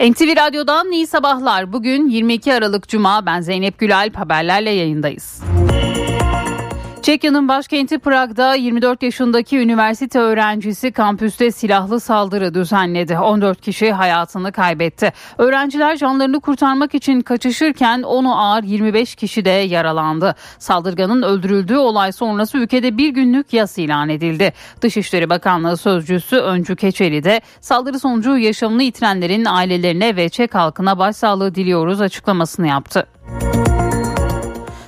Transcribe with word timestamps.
NTV 0.00 0.36
Radyo'dan 0.36 0.92
iyi 0.92 1.06
sabahlar. 1.06 1.72
Bugün 1.72 2.08
22 2.08 2.54
Aralık 2.54 2.88
Cuma 2.88 3.26
ben 3.26 3.40
Zeynep 3.40 3.78
Gülalp 3.78 4.16
haberlerle 4.16 4.70
yayındayız. 4.70 5.42
Çekya'nın 7.06 7.48
başkenti 7.48 7.98
Prag'da 7.98 8.54
24 8.54 9.02
yaşındaki 9.02 9.58
üniversite 9.58 10.18
öğrencisi 10.18 10.92
kampüste 10.92 11.50
silahlı 11.50 12.00
saldırı 12.00 12.54
düzenledi. 12.54 13.18
14 13.18 13.60
kişi 13.60 13.92
hayatını 13.92 14.52
kaybetti. 14.52 15.12
Öğrenciler 15.38 15.96
canlarını 15.96 16.40
kurtarmak 16.40 16.94
için 16.94 17.20
kaçışırken 17.20 18.02
onu 18.02 18.40
ağır 18.40 18.62
25 18.62 19.14
kişi 19.14 19.44
de 19.44 19.50
yaralandı. 19.50 20.34
Saldırganın 20.58 21.22
öldürüldüğü 21.22 21.76
olay 21.76 22.12
sonrası 22.12 22.58
ülkede 22.58 22.98
bir 22.98 23.08
günlük 23.08 23.52
yas 23.52 23.78
ilan 23.78 24.08
edildi. 24.08 24.52
Dışişleri 24.80 25.30
Bakanlığı 25.30 25.76
Sözcüsü 25.76 26.36
Öncü 26.36 26.76
Keçeli 26.76 27.24
de 27.24 27.40
saldırı 27.60 27.98
sonucu 27.98 28.38
yaşamını 28.38 28.82
yitirenlerin 28.82 29.44
ailelerine 29.44 30.16
ve 30.16 30.28
Çek 30.28 30.54
halkına 30.54 30.98
başsağlığı 30.98 31.54
diliyoruz 31.54 32.00
açıklamasını 32.00 32.68
yaptı. 32.68 33.06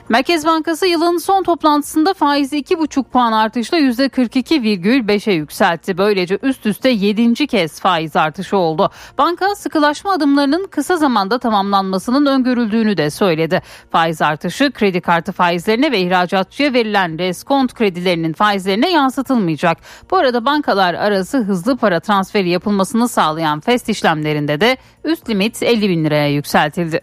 Merkez 0.09 0.47
Bankası 0.47 0.87
yılın 0.87 1.19
son 1.19 1.43
toplantısında 1.43 2.15
faizi 2.15 2.59
2,5 2.59 3.05
puan 3.05 3.33
artışla 3.33 3.79
%42,5'e 3.79 5.33
yükseltti. 5.33 5.99
Böylece 5.99 6.39
üst 6.43 6.67
üste 6.67 6.89
7. 6.89 7.47
kez 7.47 7.81
faiz 7.81 8.17
artışı 8.17 8.57
oldu. 8.57 8.91
Banka 9.19 9.55
sıkılaşma 9.55 10.13
adımlarının 10.13 10.67
kısa 10.71 10.97
zamanda 10.97 11.39
tamamlanmasının 11.39 12.27
öngörüldüğünü 12.27 12.97
de 12.97 13.11
söyledi. 13.11 13.63
Faiz 13.91 14.23
artışı 14.23 14.73
kredi 14.73 15.01
kartı 15.01 15.33
faizlerine 15.33 15.93
ve 15.93 16.01
ihracatçıya 16.01 16.73
verilen 16.73 17.19
reskont 17.19 17.75
kredilerinin 17.75 18.33
faizlerine 18.33 18.91
yansıtılmayacak. 18.91 19.79
Bu 20.11 20.17
arada 20.17 20.45
bankalar 20.45 20.95
arası 20.95 21.39
hızlı 21.39 21.77
para 21.77 22.01
transferi 22.01 22.49
yapılmasını 22.49 23.09
sağlayan 23.09 23.61
FEST 23.61 23.89
işlemlerinde 23.89 24.61
de 24.61 24.77
üst 25.05 25.29
limit 25.31 25.63
50 25.63 25.89
bin 25.89 26.05
liraya 26.05 26.29
yükseltildi. 26.29 27.01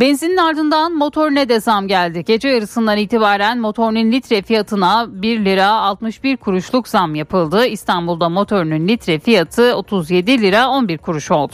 Benzinin 0.00 0.36
ardından 0.36 0.92
motorine 0.92 1.48
de 1.48 1.60
zam 1.60 1.88
geldi. 1.88 2.24
Gece 2.24 2.48
yarısından 2.48 2.98
itibaren 2.98 3.58
motorunun 3.58 4.12
litre 4.12 4.42
fiyatına 4.42 5.06
1 5.08 5.44
lira 5.44 5.68
61 5.68 6.36
kuruşluk 6.36 6.88
zam 6.88 7.14
yapıldı. 7.14 7.66
İstanbul'da 7.66 8.28
motorunun 8.28 8.88
litre 8.88 9.18
fiyatı 9.18 9.76
37 9.76 10.42
lira 10.42 10.68
11 10.68 10.98
kuruş 10.98 11.30
oldu. 11.30 11.52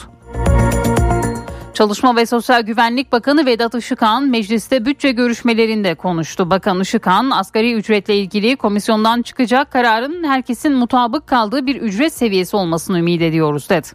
Çalışma 1.75 2.17
ve 2.17 2.27
Sosyal 2.27 2.63
Güvenlik 2.63 3.13
Bakanı 3.13 3.47
Vedat 3.47 3.75
Işıkhan 3.75 4.25
mecliste 4.29 4.87
bütçe 4.87 5.11
görüşmelerinde 5.11 5.95
konuştu. 5.95 6.51
Bakan 6.51 6.81
Işıkhan 6.81 7.31
asgari 7.31 7.75
ücretle 7.75 8.17
ilgili 8.17 8.57
komisyondan 8.57 9.23
çıkacak 9.23 9.71
kararın 9.71 10.25
herkesin 10.25 10.73
mutabık 10.73 11.27
kaldığı 11.27 11.67
bir 11.67 11.77
ücret 11.77 12.13
seviyesi 12.13 12.57
olmasını 12.57 12.99
ümit 12.99 13.23
ediyoruz 13.23 13.71
dedi. 13.71 13.89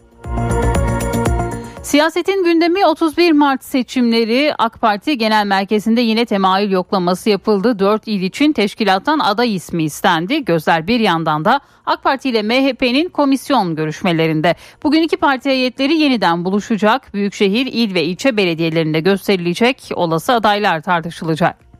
Siyasetin 1.83 2.43
gündemi 2.43 2.85
31 2.85 3.31
Mart 3.31 3.63
seçimleri 3.63 4.53
AK 4.59 4.81
Parti 4.81 5.17
Genel 5.17 5.45
Merkezi'nde 5.45 6.01
yine 6.01 6.25
temayül 6.25 6.71
yoklaması 6.71 7.29
yapıldı. 7.29 7.79
4 7.79 8.07
il 8.07 8.21
için 8.21 8.53
teşkilattan 8.53 9.19
aday 9.19 9.55
ismi 9.55 9.83
istendi. 9.83 10.45
Gözler 10.45 10.87
bir 10.87 10.99
yandan 10.99 11.45
da 11.45 11.59
AK 11.85 12.03
Parti 12.03 12.29
ile 12.29 12.43
MHP'nin 12.43 13.09
komisyon 13.09 13.75
görüşmelerinde. 13.75 14.55
Bugün 14.83 15.01
iki 15.01 15.17
parti 15.17 15.49
heyetleri 15.49 15.93
yeniden 15.93 16.45
buluşacak. 16.45 17.13
Büyükşehir, 17.13 17.65
il 17.65 17.93
ve 17.93 18.03
ilçe 18.03 18.37
belediyelerinde 18.37 18.99
gösterilecek 18.99 19.89
olası 19.95 20.33
adaylar 20.33 20.81
tartışılacak. 20.81 21.70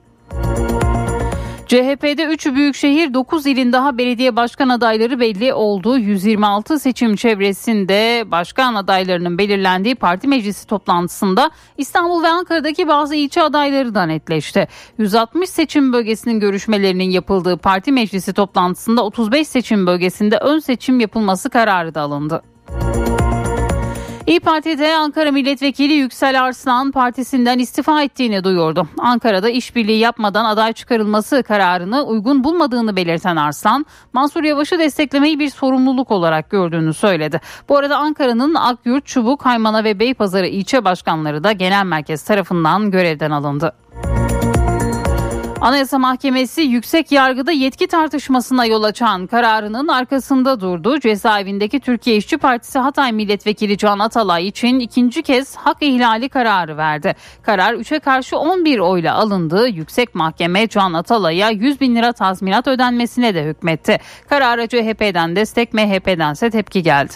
CHP'de 1.71 2.23
3 2.25 2.45
büyükşehir 2.45 3.13
9 3.13 3.45
ilin 3.45 3.73
daha 3.73 3.97
belediye 3.97 4.35
başkan 4.35 4.69
adayları 4.69 5.19
belli 5.19 5.53
oldu. 5.53 5.97
126 5.97 6.79
seçim 6.79 7.15
çevresinde 7.15 8.23
başkan 8.31 8.75
adaylarının 8.75 9.37
belirlendiği 9.37 9.95
parti 9.95 10.27
meclisi 10.27 10.67
toplantısında 10.67 11.51
İstanbul 11.77 12.23
ve 12.23 12.27
Ankara'daki 12.27 12.87
bazı 12.87 13.15
ilçe 13.15 13.43
adayları 13.43 13.95
da 13.95 14.05
netleşti. 14.05 14.67
160 14.97 15.49
seçim 15.49 15.93
bölgesinin 15.93 16.39
görüşmelerinin 16.39 17.09
yapıldığı 17.09 17.57
parti 17.57 17.91
meclisi 17.91 18.33
toplantısında 18.33 19.03
35 19.03 19.47
seçim 19.47 19.87
bölgesinde 19.87 20.37
ön 20.37 20.59
seçim 20.59 20.99
yapılması 20.99 21.49
kararı 21.49 21.95
da 21.95 22.01
alındı. 22.01 22.50
İyi 24.27 24.39
Parti'de 24.39 24.95
Ankara 24.95 25.31
Milletvekili 25.31 25.93
Yüksel 25.93 26.43
Arslan 26.43 26.91
partisinden 26.91 27.59
istifa 27.59 28.03
ettiğini 28.03 28.43
duyurdu. 28.43 28.87
Ankara'da 28.97 29.49
işbirliği 29.49 29.97
yapmadan 29.97 30.45
aday 30.45 30.73
çıkarılması 30.73 31.43
kararını 31.43 32.03
uygun 32.03 32.43
bulmadığını 32.43 32.95
belirten 32.95 33.35
Arslan, 33.35 33.85
Mansur 34.13 34.43
Yavaş'ı 34.43 34.79
desteklemeyi 34.79 35.39
bir 35.39 35.49
sorumluluk 35.49 36.11
olarak 36.11 36.49
gördüğünü 36.49 36.93
söyledi. 36.93 37.41
Bu 37.69 37.77
arada 37.77 37.97
Ankara'nın 37.97 38.55
Akyurt, 38.55 39.05
Çubuk, 39.05 39.45
Haymana 39.45 39.83
ve 39.83 39.99
Beypazarı 39.99 40.47
ilçe 40.47 40.85
başkanları 40.85 41.43
da 41.43 41.51
genel 41.51 41.85
merkez 41.85 42.23
tarafından 42.23 42.91
görevden 42.91 43.31
alındı. 43.31 43.73
Anayasa 45.61 45.99
Mahkemesi 45.99 46.61
yüksek 46.61 47.11
yargıda 47.11 47.51
yetki 47.51 47.87
tartışmasına 47.87 48.65
yol 48.65 48.83
açan 48.83 49.27
kararının 49.27 49.87
arkasında 49.87 50.61
durdu. 50.61 50.99
Cezaevindeki 50.99 51.79
Türkiye 51.79 52.15
İşçi 52.15 52.37
Partisi 52.37 52.79
Hatay 52.79 53.11
Milletvekili 53.11 53.77
Can 53.77 53.99
Atalay 53.99 54.47
için 54.47 54.79
ikinci 54.79 55.23
kez 55.23 55.55
hak 55.55 55.77
ihlali 55.81 56.29
kararı 56.29 56.77
verdi. 56.77 57.15
Karar 57.41 57.73
3'e 57.73 57.99
karşı 57.99 58.37
11 58.37 58.79
oyla 58.79 59.15
alındı. 59.15 59.67
Yüksek 59.67 60.15
Mahkeme 60.15 60.67
Can 60.67 60.93
Atalay'a 60.93 61.49
100 61.49 61.81
bin 61.81 61.95
lira 61.95 62.13
tazminat 62.13 62.67
ödenmesine 62.67 63.35
de 63.35 63.43
hükmetti. 63.43 63.97
Karara 64.29 64.67
CHP'den 64.67 65.35
destek 65.35 65.73
MHP'dense 65.73 66.49
tepki 66.49 66.83
geldi. 66.83 67.13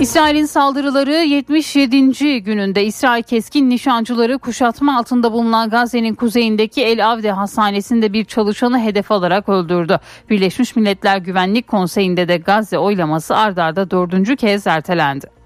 İsrail'in 0.00 0.44
saldırıları 0.44 1.12
77. 1.12 2.42
gününde 2.42 2.84
İsrail 2.84 3.22
keskin 3.22 3.70
nişancıları 3.70 4.38
kuşatma 4.38 4.98
altında 4.98 5.32
bulunan 5.32 5.70
Gazze'nin 5.70 6.14
kuzeyindeki 6.14 6.82
El 6.82 7.10
Avde 7.10 7.30
hastanesinde 7.30 8.12
bir 8.12 8.24
çalışanı 8.24 8.80
hedef 8.80 9.10
alarak 9.12 9.48
öldürdü. 9.48 9.98
Birleşmiş 10.30 10.76
Milletler 10.76 11.18
Güvenlik 11.18 11.68
Konseyi'nde 11.68 12.28
de 12.28 12.36
Gazze 12.36 12.78
oylaması 12.78 13.36
ardarda 13.36 13.90
dördüncü 13.90 14.36
kez 14.36 14.66
ertelendi. 14.66 15.37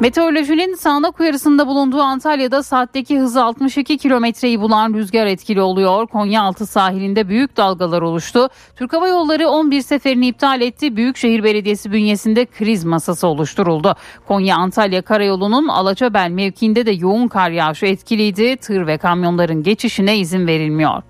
Meteorolojinin 0.00 0.74
sağanak 0.74 1.20
uyarısında 1.20 1.66
bulunduğu 1.66 2.00
Antalya'da 2.00 2.62
saatteki 2.62 3.18
hızı 3.18 3.44
62 3.44 3.98
kilometreyi 3.98 4.60
bulan 4.60 4.94
rüzgar 4.94 5.26
etkili 5.26 5.62
oluyor. 5.62 6.06
Konyaaltı 6.06 6.66
sahilinde 6.66 7.28
büyük 7.28 7.56
dalgalar 7.56 8.02
oluştu. 8.02 8.48
Türk 8.76 8.92
Hava 8.92 9.08
Yolları 9.08 9.48
11 9.48 9.80
seferini 9.80 10.26
iptal 10.26 10.60
etti. 10.60 10.96
Büyükşehir 10.96 11.44
Belediyesi 11.44 11.92
bünyesinde 11.92 12.46
kriz 12.46 12.84
masası 12.84 13.26
oluşturuldu. 13.26 13.94
Konya-Antalya 14.28 15.02
Karayolu'nun 15.02 15.68
Alaçabel 15.68 16.30
mevkiinde 16.30 16.86
de 16.86 16.90
yoğun 16.90 17.28
kar 17.28 17.50
yağışı 17.50 17.86
etkiliydi. 17.86 18.56
Tır 18.56 18.86
ve 18.86 18.98
kamyonların 18.98 19.62
geçişine 19.62 20.18
izin 20.18 20.46
verilmiyor. 20.46 21.02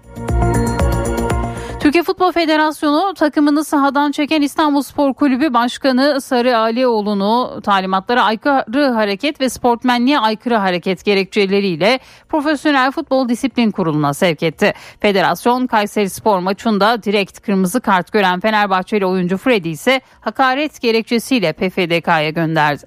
Türkiye 1.81 2.05
Futbol 2.05 2.33
Federasyonu 2.33 3.15
takımını 3.15 3.65
sahadan 3.65 4.13
çeken 4.13 4.43
İstanbul 4.43 4.83
Spor 4.83 5.15
Kulübü 5.15 5.55
Başkanı 5.55 6.21
Sarı 6.21 6.59
Alioğlu'nu 6.59 7.61
talimatlara 7.65 8.23
aykırı 8.25 8.91
hareket 8.91 9.41
ve 9.41 9.49
sportmenliğe 9.49 10.19
aykırı 10.19 10.57
hareket 10.57 11.05
gerekçeleriyle 11.05 12.01
Profesyonel 12.29 12.91
Futbol 12.91 13.29
Disiplin 13.29 13.71
Kurulu'na 13.71 14.15
sevk 14.15 14.43
etti. 14.43 14.75
Federasyon 15.01 15.67
Kayseri 15.67 16.11
Spor 16.11 16.39
maçında 16.39 17.03
direkt 17.03 17.41
kırmızı 17.41 17.81
kart 17.81 18.13
gören 18.13 18.41
Fenerbahçeli 18.41 19.07
oyuncu 19.07 19.37
Freddy 19.37 19.71
ise 19.71 20.01
hakaret 20.21 20.81
gerekçesiyle 20.81 21.53
PFDK'ya 21.53 22.31
gönderdi. 22.31 22.87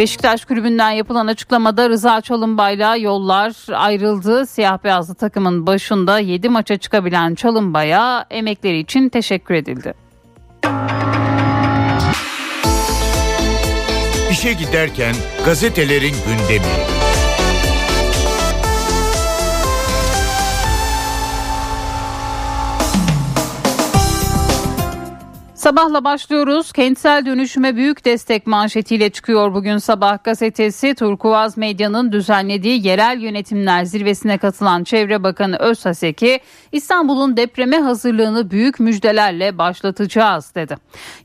Beşiktaş 0.00 0.44
kulübünden 0.44 0.90
yapılan 0.90 1.26
açıklamada 1.26 1.88
Rıza 1.88 2.20
Çalınbay'la 2.20 2.96
yollar 2.96 3.52
ayrıldı. 3.72 4.46
Siyah 4.46 4.84
beyazlı 4.84 5.14
takımın 5.14 5.66
başında 5.66 6.18
7 6.18 6.48
maça 6.48 6.76
çıkabilen 6.76 7.34
Çalınbay'a 7.34 8.26
emekleri 8.30 8.78
için 8.78 9.08
teşekkür 9.08 9.54
edildi. 9.54 9.94
İşe 14.30 14.52
giderken 14.52 15.14
gazetelerin 15.44 16.14
gündemi. 16.26 17.09
Sabahla 25.60 26.04
başlıyoruz. 26.04 26.72
Kentsel 26.72 27.26
dönüşüme 27.26 27.76
büyük 27.76 28.04
destek 28.04 28.46
manşetiyle 28.46 29.10
çıkıyor 29.10 29.54
bugün 29.54 29.78
sabah 29.78 30.24
gazetesi. 30.24 30.94
Turkuaz 30.94 31.56
Medya'nın 31.56 32.12
düzenlediği 32.12 32.86
yerel 32.86 33.20
yönetimler 33.20 33.84
zirvesine 33.84 34.38
katılan 34.38 34.84
Çevre 34.84 35.22
Bakanı 35.22 35.56
Özhaseki, 35.56 36.40
İstanbul'un 36.72 37.36
depreme 37.36 37.76
hazırlığını 37.76 38.50
büyük 38.50 38.80
müjdelerle 38.80 39.58
başlatacağız 39.58 40.54
dedi. 40.54 40.76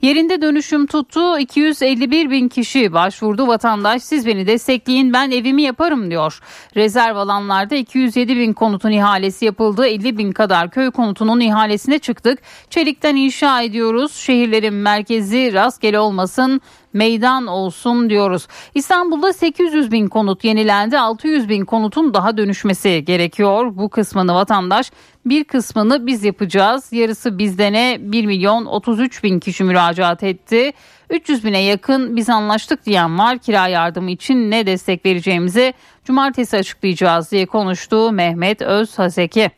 Yerinde 0.02 0.42
dönüşüm 0.42 0.88
tuttu. 0.88 1.40
251 1.40 2.30
bin 2.30 2.48
kişi 2.48 2.94
başvurdu. 2.94 3.48
Vatandaş 3.48 4.04
siz 4.04 4.26
beni 4.26 4.48
destekleyin 4.48 5.14
ben 5.14 5.32
evimi 5.32 5.62
yaparım 5.62 6.12
diyor. 6.12 6.40
Rezerv 6.76 7.16
alanlarda 7.16 7.76
207 7.76 8.36
bin 8.36 8.54
konutun 8.54 8.92
ihalesi 8.92 9.46
yapıldı. 9.46 9.88
50 9.88 10.18
bin 10.18 10.32
kadar 10.32 10.72
köy 10.72 10.92
konutunun 10.92 11.40
ihalesine 11.40 12.00
çıktık. 12.00 12.40
Çelikten 12.70 13.16
inşa 13.16 13.62
ediyoruz 13.62 14.25
şehirlerin 14.26 14.74
merkezi 14.74 15.54
rastgele 15.54 16.00
olmasın 16.00 16.62
meydan 16.94 17.48
olsun 17.48 18.10
diyoruz. 18.10 18.48
İstanbul'da 18.76 19.34
800 19.34 19.92
bin 19.92 20.08
konut 20.08 20.44
yenilendi 20.44 21.00
600 21.00 21.50
bin 21.50 21.66
konutun 21.66 22.14
daha 22.14 22.38
dönüşmesi 22.38 23.06
gerekiyor. 23.06 23.78
Bu 23.78 23.90
kısmını 23.90 24.34
vatandaş 24.34 24.92
bir 25.26 25.44
kısmını 25.44 26.08
biz 26.08 26.24
yapacağız. 26.24 26.94
Yarısı 26.94 27.38
bizdene 27.38 27.98
1 28.00 28.26
milyon 28.26 28.66
33 28.66 29.24
bin 29.24 29.40
kişi 29.40 29.64
müracaat 29.64 30.24
etti. 30.24 30.74
300 31.10 31.46
bine 31.46 31.64
yakın 31.64 32.16
biz 32.16 32.30
anlaştık 32.30 32.86
diyen 32.86 33.20
var 33.20 33.38
kira 33.38 33.68
yardımı 33.68 34.12
için 34.12 34.52
ne 34.52 34.66
destek 34.66 35.06
vereceğimizi 35.06 35.74
cumartesi 36.04 36.58
açıklayacağız 36.58 37.32
diye 37.32 37.46
konuştu 37.46 38.12
Mehmet 38.12 38.62
Özhaseki. 38.62 39.52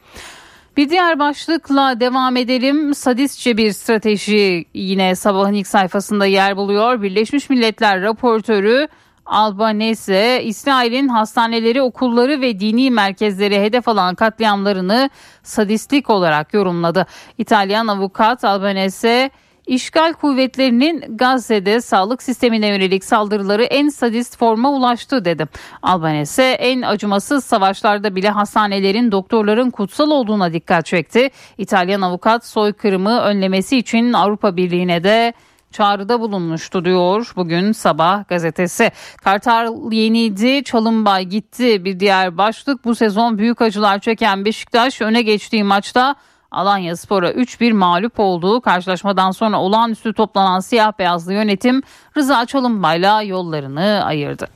Bir 0.77 0.89
diğer 0.89 1.19
başlıkla 1.19 1.99
devam 1.99 2.37
edelim. 2.37 2.93
Sadistçe 2.95 3.57
bir 3.57 3.71
strateji 3.71 4.65
yine 4.73 5.15
sabahın 5.15 5.53
ilk 5.53 5.67
sayfasında 5.67 6.25
yer 6.25 6.57
buluyor. 6.57 7.01
Birleşmiş 7.01 7.49
Milletler 7.49 8.01
raportörü 8.01 8.87
Albanese, 9.25 10.43
İsrail'in 10.43 11.07
hastaneleri, 11.07 11.81
okulları 11.81 12.41
ve 12.41 12.59
dini 12.59 12.91
merkezleri 12.91 13.61
hedef 13.61 13.87
alan 13.87 14.15
katliamlarını 14.15 15.09
sadistlik 15.43 16.09
olarak 16.09 16.53
yorumladı. 16.53 17.05
İtalyan 17.37 17.87
avukat 17.87 18.43
Albanese, 18.43 19.31
İşgal 19.67 20.13
kuvvetlerinin 20.13 21.17
Gazze'de 21.17 21.81
sağlık 21.81 22.23
sistemine 22.23 22.67
yönelik 22.67 23.03
saldırıları 23.03 23.63
en 23.63 23.89
sadist 23.89 24.37
forma 24.37 24.71
ulaştı 24.71 25.25
dedi. 25.25 25.47
Albanese 25.81 26.43
en 26.43 26.81
acımasız 26.81 27.45
savaşlarda 27.45 28.15
bile 28.15 28.29
hastanelerin 28.29 29.11
doktorların 29.11 29.69
kutsal 29.69 30.11
olduğuna 30.11 30.53
dikkat 30.53 30.85
çekti. 30.85 31.29
İtalyan 31.57 32.01
avukat 32.01 32.45
soykırımı 32.45 33.19
önlemesi 33.19 33.77
için 33.77 34.13
Avrupa 34.13 34.57
Birliği'ne 34.57 35.03
de 35.03 35.33
çağrıda 35.71 36.19
bulunmuştu 36.19 36.85
diyor 36.85 37.31
bugün 37.35 37.71
sabah 37.71 38.27
gazetesi. 38.27 38.91
Kartal 39.23 39.91
yeniydi, 39.91 40.63
Çalınbay 40.63 41.25
gitti 41.25 41.85
bir 41.85 41.99
diğer 41.99 42.37
başlık. 42.37 42.85
Bu 42.85 42.95
sezon 42.95 43.37
büyük 43.37 43.61
acılar 43.61 43.99
çeken 43.99 44.45
Beşiktaş 44.45 45.01
öne 45.01 45.21
geçtiği 45.21 45.63
maçta 45.63 46.15
Alanya 46.51 46.95
Spor'a 46.95 47.31
3-1 47.31 47.73
mağlup 47.73 48.19
olduğu 48.19 48.61
karşılaşmadan 48.61 49.31
sonra 49.31 49.59
olağanüstü 49.61 50.13
toplanan 50.13 50.59
siyah 50.59 50.91
beyazlı 50.99 51.33
yönetim 51.33 51.81
Rıza 52.17 52.45
Çalınbay'la 52.45 53.21
yollarını 53.21 54.01
ayırdı. 54.05 54.47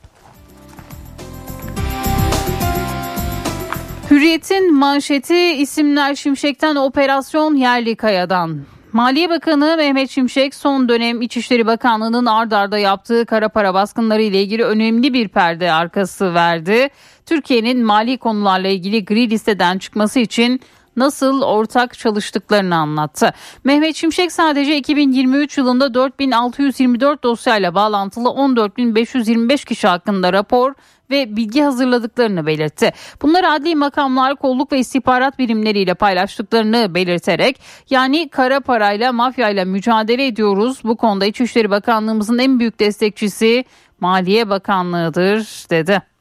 Hürriyet'in 4.10 4.74
manşeti 4.74 5.36
isimler 5.36 6.14
Şimşek'ten 6.14 6.76
operasyon 6.76 7.54
yerli 7.54 7.96
kayadan. 7.96 8.60
Maliye 8.92 9.30
Bakanı 9.30 9.76
Mehmet 9.76 10.10
Şimşek 10.10 10.54
son 10.54 10.88
dönem 10.88 11.22
İçişleri 11.22 11.66
Bakanlığı'nın 11.66 12.26
ard 12.26 12.52
arda 12.52 12.78
yaptığı 12.78 13.26
kara 13.26 13.48
para 13.48 13.74
baskınları 13.74 14.22
ile 14.22 14.42
ilgili 14.42 14.64
önemli 14.64 15.14
bir 15.14 15.28
perde 15.28 15.72
arkası 15.72 16.34
verdi. 16.34 16.88
Türkiye'nin 17.26 17.84
mali 17.84 18.18
konularla 18.18 18.68
ilgili 18.68 19.04
gri 19.04 19.30
listeden 19.30 19.78
çıkması 19.78 20.20
için 20.20 20.60
nasıl 20.96 21.42
ortak 21.42 21.98
çalıştıklarını 21.98 22.76
anlattı. 22.76 23.32
Mehmet 23.64 23.96
Şimşek 23.96 24.32
sadece 24.32 24.76
2023 24.76 25.58
yılında 25.58 25.94
4624 25.94 27.22
dosyayla 27.22 27.74
bağlantılı 27.74 28.30
14525 28.30 29.64
kişi 29.64 29.88
hakkında 29.88 30.32
rapor 30.32 30.74
ve 31.10 31.36
bilgi 31.36 31.62
hazırladıklarını 31.62 32.46
belirtti. 32.46 32.92
Bunları 33.22 33.50
adli 33.50 33.74
makamlar, 33.74 34.36
kolluk 34.36 34.72
ve 34.72 34.78
istihbarat 34.78 35.38
birimleriyle 35.38 35.94
paylaştıklarını 35.94 36.94
belirterek 36.94 37.60
yani 37.90 38.28
kara 38.28 38.60
parayla 38.60 39.12
mafyayla 39.12 39.64
mücadele 39.64 40.26
ediyoruz. 40.26 40.80
Bu 40.84 40.96
konuda 40.96 41.26
İçişleri 41.26 41.70
Bakanlığımızın 41.70 42.38
en 42.38 42.58
büyük 42.60 42.80
destekçisi 42.80 43.64
Maliye 44.00 44.48
Bakanlığı'dır 44.48 45.70
dedi. 45.70 46.11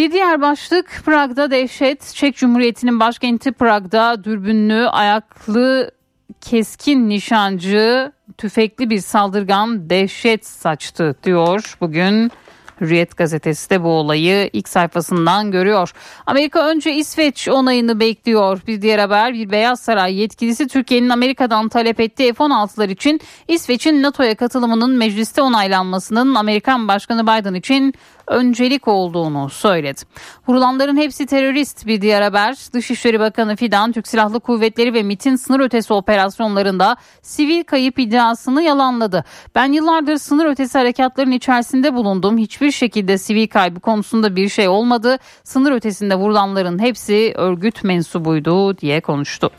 Bir 0.00 0.12
diğer 0.12 0.40
başlık 0.40 1.02
Prag'da 1.04 1.50
dehşet. 1.50 2.14
Çek 2.14 2.36
Cumhuriyeti'nin 2.36 3.00
başkenti 3.00 3.52
Prag'da 3.52 4.24
dürbünlü, 4.24 4.88
ayaklı, 4.88 5.90
keskin 6.40 7.08
nişancı, 7.08 8.12
tüfekli 8.38 8.90
bir 8.90 9.00
saldırgan 9.00 9.90
dehşet 9.90 10.46
saçtı 10.46 11.16
diyor 11.24 11.76
bugün 11.80 12.30
Hürriyet 12.80 13.16
gazetesi 13.16 13.70
de 13.70 13.82
bu 13.82 13.88
olayı 13.88 14.50
ilk 14.52 14.68
sayfasından 14.68 15.50
görüyor. 15.50 15.92
Amerika 16.26 16.68
önce 16.68 16.94
İsveç 16.94 17.48
onayını 17.48 18.00
bekliyor. 18.00 18.60
Bir 18.66 18.82
diğer 18.82 18.98
haber 18.98 19.34
bir 19.34 19.50
Beyaz 19.50 19.80
Saray 19.80 20.14
yetkilisi 20.14 20.68
Türkiye'nin 20.68 21.08
Amerika'dan 21.08 21.68
talep 21.68 22.00
ettiği 22.00 22.34
F-16'lar 22.34 22.90
için 22.90 23.20
İsveç'in 23.48 24.02
NATO'ya 24.02 24.34
katılımının 24.34 24.90
mecliste 24.90 25.42
onaylanmasının 25.42 26.34
Amerikan 26.34 26.88
Başkanı 26.88 27.22
Biden 27.22 27.54
için 27.54 27.94
öncelik 28.30 28.88
olduğunu 28.88 29.50
söyledi. 29.50 30.00
Vurulanların 30.48 30.96
hepsi 30.96 31.26
terörist 31.26 31.86
bir 31.86 32.00
diğer 32.00 32.22
haber. 32.22 32.56
Dışişleri 32.72 33.20
Bakanı 33.20 33.56
Fidan 33.56 33.92
Türk 33.92 34.08
Silahlı 34.08 34.40
Kuvvetleri 34.40 34.94
ve 34.94 35.02
MIT'in 35.02 35.36
sınır 35.36 35.60
ötesi 35.60 35.92
operasyonlarında 35.92 36.96
sivil 37.22 37.64
kayıp 37.64 37.98
iddiasını 37.98 38.62
yalanladı. 38.62 39.24
Ben 39.54 39.72
yıllardır 39.72 40.16
sınır 40.16 40.46
ötesi 40.46 40.78
harekatların 40.78 41.30
içerisinde 41.30 41.94
bulundum. 41.94 42.38
Hiçbir 42.38 42.70
şekilde 42.70 43.18
sivil 43.18 43.48
kaybı 43.48 43.80
konusunda 43.80 44.36
bir 44.36 44.48
şey 44.48 44.68
olmadı. 44.68 45.18
Sınır 45.44 45.72
ötesinde 45.72 46.14
vurulanların 46.14 46.78
hepsi 46.78 47.32
örgüt 47.36 47.84
mensubuydu 47.84 48.78
diye 48.78 49.00
konuştu. 49.00 49.50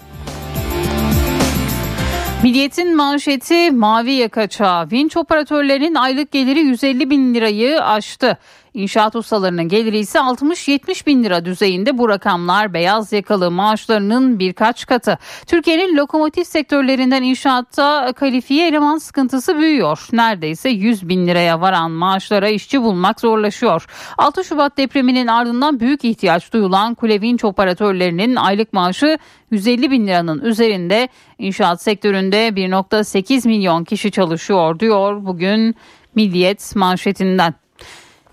Milliyetin 2.44 2.96
manşeti 2.96 3.72
mavi 3.72 4.12
yaka 4.12 4.48
çağı. 4.48 4.92
Vinç 4.92 5.18
operatörlerinin 5.18 5.96
aylık 5.96 6.32
geliri 6.32 6.60
150 6.60 7.10
bin 7.10 7.34
lirayı 7.34 7.84
aştı. 7.84 8.38
İnşaat 8.74 9.16
ustalarının 9.16 9.68
geliri 9.68 9.98
ise 9.98 10.20
60-70 10.20 11.06
bin 11.06 11.24
lira 11.24 11.46
düzeyinde 11.46 11.98
bu 11.98 12.10
rakamlar 12.10 12.74
beyaz 12.74 13.14
yakalı 13.14 13.52
maaşlarının 13.52 14.40
birkaç 14.40 14.86
katı. 14.86 15.18
Türkiye'nin 15.48 15.98
lokomotif 15.98 16.48
sektörlerinden 16.48 17.24
inşaatta 17.24 18.14
kalifiye 18.16 18.68
eleman 18.68 18.98
sıkıntısı 18.98 19.58
büyüyor. 19.58 20.08
Neredeyse 20.12 20.70
100 20.70 21.10
bin 21.10 21.28
liraya 21.28 21.62
varan 21.62 21.92
maaşlara 21.92 22.50
işçi 22.50 22.82
bulmak 22.82 23.20
zorlaşıyor. 23.20 23.86
6 24.18 24.44
Şubat 24.44 24.78
depreminin 24.78 25.28
ardından 25.28 25.80
büyük 25.80 26.06
ihtiyaç 26.06 26.54
duyulan 26.54 26.96
kule 26.96 27.22
vinç 27.22 27.44
operatörlerinin 27.44 28.36
aylık 28.36 28.74
maaşı 28.74 29.18
150 29.52 29.92
bin 29.92 30.08
liranın 30.08 30.42
üzerinde 30.42 31.08
inşaat 31.38 31.82
sektöründe 31.82 32.48
1.8 32.48 33.48
milyon 33.48 33.84
kişi 33.84 34.12
çalışıyor 34.12 34.80
diyor 34.80 35.26
bugün 35.26 35.76
Milliyet 36.16 36.76
manşetinden. 36.76 37.61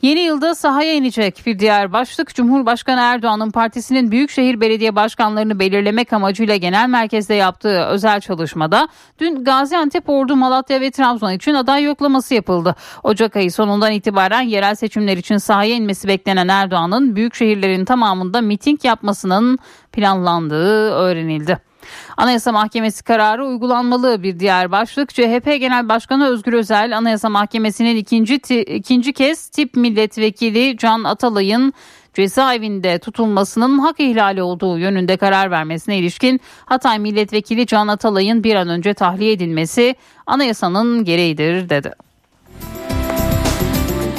Yeni 0.02 0.20
yılda 0.20 0.54
sahaya 0.54 0.94
inecek 0.94 1.42
bir 1.46 1.58
diğer 1.58 1.92
başlık 1.92 2.34
Cumhurbaşkanı 2.34 3.00
Erdoğan'ın 3.00 3.50
partisinin 3.50 4.10
büyükşehir 4.10 4.60
belediye 4.60 4.96
başkanlarını 4.96 5.58
belirlemek 5.58 6.12
amacıyla 6.12 6.56
genel 6.56 6.88
merkezde 6.88 7.34
yaptığı 7.34 7.80
özel 7.80 8.20
çalışmada 8.20 8.88
dün 9.18 9.44
Gaziantep, 9.44 10.08
Ordu, 10.08 10.36
Malatya 10.36 10.80
ve 10.80 10.90
Trabzon 10.90 11.32
için 11.32 11.54
aday 11.54 11.82
yoklaması 11.82 12.34
yapıldı. 12.34 12.74
Ocak 13.02 13.36
ayı 13.36 13.52
sonundan 13.52 13.92
itibaren 13.92 14.40
yerel 14.40 14.74
seçimler 14.74 15.16
için 15.16 15.36
sahaya 15.36 15.74
inmesi 15.74 16.08
beklenen 16.08 16.48
Erdoğan'ın 16.48 17.16
büyük 17.16 17.34
şehirlerin 17.34 17.84
tamamında 17.84 18.40
miting 18.40 18.84
yapmasının 18.84 19.58
planlandığı 19.92 20.90
öğrenildi. 20.90 21.67
Anayasa 22.16 22.52
Mahkemesi 22.52 23.04
kararı 23.04 23.46
uygulanmalı 23.46 24.22
bir 24.22 24.40
diğer 24.40 24.72
başlık. 24.72 25.08
CHP 25.14 25.44
Genel 25.44 25.88
Başkanı 25.88 26.28
Özgür 26.28 26.52
Özel 26.52 26.96
Anayasa 26.96 27.28
Mahkemesi'nin 27.28 27.96
ikinci, 27.96 28.34
ikinci 28.62 29.12
kez 29.12 29.48
tip 29.48 29.76
milletvekili 29.76 30.76
Can 30.76 31.04
Atalay'ın 31.04 31.72
cezaevinde 32.14 32.98
tutulmasının 32.98 33.78
hak 33.78 34.00
ihlali 34.00 34.42
olduğu 34.42 34.78
yönünde 34.78 35.16
karar 35.16 35.50
vermesine 35.50 35.98
ilişkin 35.98 36.40
Hatay 36.66 36.98
Milletvekili 36.98 37.66
Can 37.66 37.88
Atalay'ın 37.88 38.44
bir 38.44 38.54
an 38.54 38.68
önce 38.68 38.94
tahliye 38.94 39.32
edilmesi 39.32 39.94
anayasanın 40.26 41.04
gereğidir 41.04 41.68
dedi. 41.68 42.07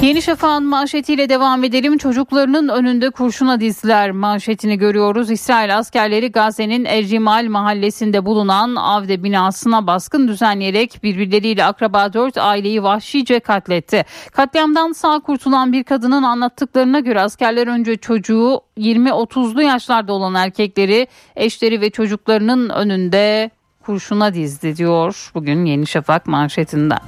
Yeni 0.02 0.22
Şafak'ın 0.22 0.66
manşetiyle 0.66 1.28
devam 1.28 1.64
edelim. 1.64 1.98
Çocuklarının 1.98 2.68
önünde 2.68 3.10
kurşuna 3.10 3.60
dizdiler 3.60 4.10
manşetini 4.10 4.78
görüyoruz. 4.78 5.30
İsrail 5.30 5.78
askerleri 5.78 6.32
Gazze'nin 6.32 6.84
Ercimal 6.84 7.46
mahallesinde 7.48 8.24
bulunan 8.24 8.76
Avde 8.76 9.22
binasına 9.22 9.86
baskın 9.86 10.28
düzenleyerek 10.28 11.02
birbirleriyle 11.02 11.64
akraba 11.64 12.12
dört 12.12 12.38
aileyi 12.38 12.82
vahşice 12.82 13.40
katletti. 13.40 14.04
Katliamdan 14.32 14.92
sağ 14.92 15.20
kurtulan 15.20 15.72
bir 15.72 15.84
kadının 15.84 16.22
anlattıklarına 16.22 17.00
göre 17.00 17.20
askerler 17.20 17.66
önce 17.66 17.96
çocuğu 17.96 18.60
20-30'lu 18.78 19.62
yaşlarda 19.62 20.12
olan 20.12 20.34
erkekleri 20.34 21.06
eşleri 21.36 21.80
ve 21.80 21.90
çocuklarının 21.90 22.68
önünde 22.68 23.50
kurşuna 23.82 24.34
dizdi 24.34 24.76
diyor 24.76 25.30
bugün 25.34 25.64
Yeni 25.64 25.86
Şafak 25.86 26.26
manşetinden. 26.26 27.00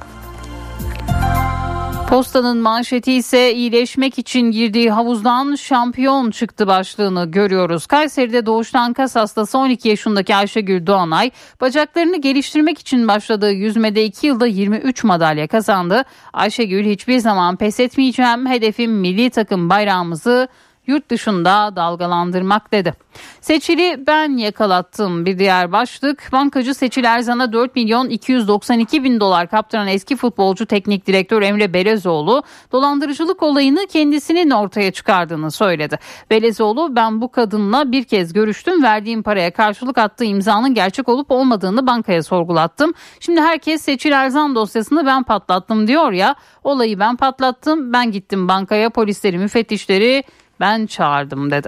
Postanın 2.13 2.57
manşeti 2.57 3.13
ise 3.13 3.53
iyileşmek 3.53 4.19
için 4.19 4.51
girdiği 4.51 4.91
havuzdan 4.91 5.55
şampiyon 5.55 6.31
çıktı 6.31 6.67
başlığını 6.67 7.31
görüyoruz. 7.31 7.85
Kayseri'de 7.85 8.45
doğuştan 8.45 8.93
kas 8.93 9.15
hastası 9.15 9.57
12 9.57 9.89
yaşındaki 9.89 10.35
Ayşegül 10.35 10.87
Doğanay 10.87 11.31
bacaklarını 11.61 12.21
geliştirmek 12.21 12.79
için 12.79 13.07
başladığı 13.07 13.51
yüzmede 13.51 14.05
2 14.05 14.27
yılda 14.27 14.47
23 14.47 15.03
madalya 15.03 15.47
kazandı. 15.47 16.03
Ayşegül 16.33 16.85
hiçbir 16.85 17.19
zaman 17.19 17.55
pes 17.55 17.79
etmeyeceğim 17.79 18.45
hedefim 18.45 18.91
milli 18.91 19.29
takım 19.29 19.69
bayrağımızı 19.69 20.47
yurt 20.87 21.09
dışında 21.09 21.75
dalgalandırmak 21.75 22.71
dedi. 22.71 22.93
Seçili 23.41 24.03
ben 24.07 24.37
yakalattım 24.37 25.25
bir 25.25 25.39
diğer 25.39 25.71
başlık. 25.71 26.29
Bankacı 26.31 26.73
Seçil 26.73 27.03
Erzan'a 27.03 27.53
4 27.53 27.75
milyon 27.75 28.09
292 28.09 29.03
bin 29.03 29.19
dolar 29.19 29.47
kaptıran 29.47 29.87
eski 29.87 30.15
futbolcu 30.15 30.65
teknik 30.65 31.07
direktör 31.07 31.41
Emre 31.41 31.73
Belezoğlu 31.73 32.43
dolandırıcılık 32.71 33.43
olayını 33.43 33.87
kendisinin 33.87 34.49
ortaya 34.49 34.91
çıkardığını 34.91 35.51
söyledi. 35.51 35.99
Belezoğlu 36.29 36.95
ben 36.95 37.21
bu 37.21 37.31
kadınla 37.31 37.91
bir 37.91 38.03
kez 38.03 38.33
görüştüm 38.33 38.83
verdiğim 38.83 39.23
paraya 39.23 39.51
karşılık 39.51 39.97
attığı 39.97 40.25
imzanın 40.25 40.73
gerçek 40.73 41.09
olup 41.09 41.31
olmadığını 41.31 41.87
bankaya 41.87 42.23
sorgulattım. 42.23 42.93
Şimdi 43.19 43.41
herkes 43.41 43.81
Seçil 43.81 44.11
Erzan 44.11 44.55
dosyasını 44.55 45.05
ben 45.05 45.23
patlattım 45.23 45.87
diyor 45.87 46.11
ya 46.11 46.35
olayı 46.63 46.99
ben 46.99 47.15
patlattım 47.15 47.93
ben 47.93 48.11
gittim 48.11 48.47
bankaya 48.47 48.89
polisleri 48.89 49.37
müfettişleri 49.37 50.23
ben 50.59 50.85
çağırdım 50.85 51.51
dedi. 51.51 51.67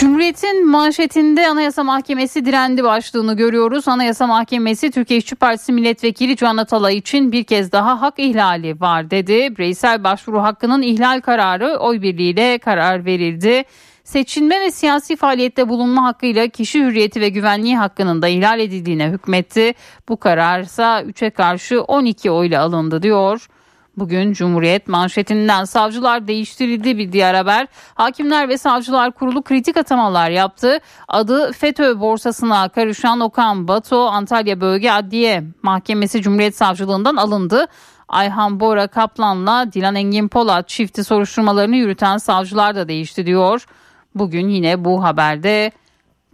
Cumhuriyet'in 0.00 0.66
manşetinde 0.66 1.48
Anayasa 1.48 1.84
Mahkemesi 1.84 2.44
direndi 2.44 2.84
başlığını 2.84 3.36
görüyoruz. 3.36 3.88
Anayasa 3.88 4.26
Mahkemesi 4.26 4.90
Türkiye 4.90 5.18
İşçi 5.18 5.34
Partisi 5.34 5.72
Milletvekili 5.72 6.36
Can 6.36 6.56
Atalay 6.56 6.96
için 6.96 7.32
bir 7.32 7.44
kez 7.44 7.72
daha 7.72 8.00
hak 8.00 8.18
ihlali 8.18 8.80
var 8.80 9.10
dedi. 9.10 9.56
Bireysel 9.56 10.04
başvuru 10.04 10.42
hakkının 10.42 10.82
ihlal 10.82 11.20
kararı 11.20 11.76
oy 11.76 12.02
birliğiyle 12.02 12.58
karar 12.58 13.04
verildi. 13.04 13.64
Seçilme 14.04 14.60
ve 14.60 14.70
siyasi 14.70 15.16
faaliyette 15.16 15.68
bulunma 15.68 16.04
hakkıyla 16.04 16.48
kişi 16.48 16.84
hürriyeti 16.84 17.20
ve 17.20 17.28
güvenliği 17.28 17.76
hakkının 17.76 18.22
da 18.22 18.28
ihlal 18.28 18.60
edildiğine 18.60 19.10
hükmetti. 19.10 19.74
Bu 20.08 20.16
kararsa 20.16 21.02
3'e 21.02 21.30
karşı 21.30 21.82
12 21.82 22.30
oyla 22.30 22.62
alındı 22.62 23.02
diyor. 23.02 23.46
Bugün 23.96 24.32
Cumhuriyet 24.32 24.88
manşetinden 24.88 25.64
savcılar 25.64 26.28
değiştirildi 26.28 26.98
bir 26.98 27.12
diğer 27.12 27.34
haber. 27.34 27.66
Hakimler 27.94 28.48
ve 28.48 28.58
Savcılar 28.58 29.12
Kurulu 29.12 29.42
kritik 29.42 29.76
atamalar 29.76 30.30
yaptı. 30.30 30.78
Adı 31.08 31.52
FETÖ 31.52 32.00
borsasına 32.00 32.68
karışan 32.68 33.20
Okan 33.20 33.68
Bato 33.68 34.06
Antalya 34.06 34.60
Bölge 34.60 34.90
Adliye 34.90 35.44
Mahkemesi 35.62 36.22
Cumhuriyet 36.22 36.56
Savcılığından 36.56 37.16
alındı. 37.16 37.66
Ayhan 38.08 38.60
Bora 38.60 38.86
Kaplan'la 38.86 39.72
Dilan 39.72 39.94
Engin 39.94 40.28
Polat 40.28 40.68
çifti 40.68 41.04
soruşturmalarını 41.04 41.76
yürüten 41.76 42.18
savcılar 42.18 42.74
da 42.74 42.88
değişti 42.88 43.26
diyor. 43.26 43.66
Bugün 44.14 44.48
yine 44.48 44.84
bu 44.84 45.04
haberde 45.04 45.72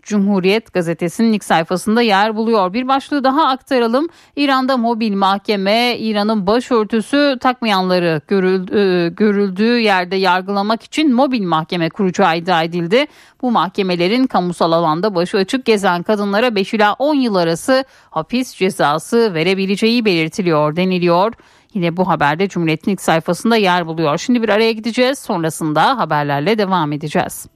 Cumhuriyet 0.02 0.72
gazetesinin 0.72 1.32
ilk 1.32 1.44
sayfasında 1.44 2.02
yer 2.02 2.36
buluyor. 2.36 2.72
Bir 2.72 2.88
başlığı 2.88 3.24
daha 3.24 3.48
aktaralım. 3.48 4.08
İran'da 4.36 4.76
mobil 4.76 5.14
mahkeme 5.14 5.96
İran'ın 5.98 6.46
başörtüsü 6.46 7.38
takmayanları 7.40 8.20
e, 8.30 9.08
görüldüğü 9.08 9.78
yerde 9.78 10.16
yargılamak 10.16 10.82
için 10.82 11.14
mobil 11.14 11.42
mahkeme 11.42 11.88
kuracağı 11.88 12.36
iddia 12.36 12.62
edildi. 12.62 13.06
Bu 13.42 13.50
mahkemelerin 13.50 14.26
kamusal 14.26 14.72
alanda 14.72 15.14
başı 15.14 15.38
açık 15.38 15.64
gezen 15.64 16.02
kadınlara 16.02 16.54
5 16.54 16.74
ila 16.74 16.92
10 16.92 17.14
yıl 17.14 17.34
arası 17.34 17.84
hapis 18.10 18.54
cezası 18.54 19.34
verebileceği 19.34 20.04
belirtiliyor 20.04 20.76
deniliyor. 20.76 21.32
Yine 21.74 21.96
bu 21.96 22.08
haberde 22.08 22.48
Cumhuriyet'in 22.48 22.90
ilk 22.90 23.00
sayfasında 23.00 23.56
yer 23.56 23.86
buluyor. 23.86 24.18
Şimdi 24.18 24.42
bir 24.42 24.48
araya 24.48 24.72
gideceğiz. 24.72 25.18
Sonrasında 25.18 25.98
haberlerle 25.98 26.58
devam 26.58 26.92
edeceğiz. 26.92 27.46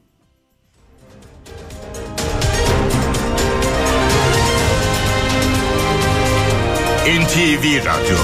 NTV 7.06 7.86
Radyo 7.86 8.16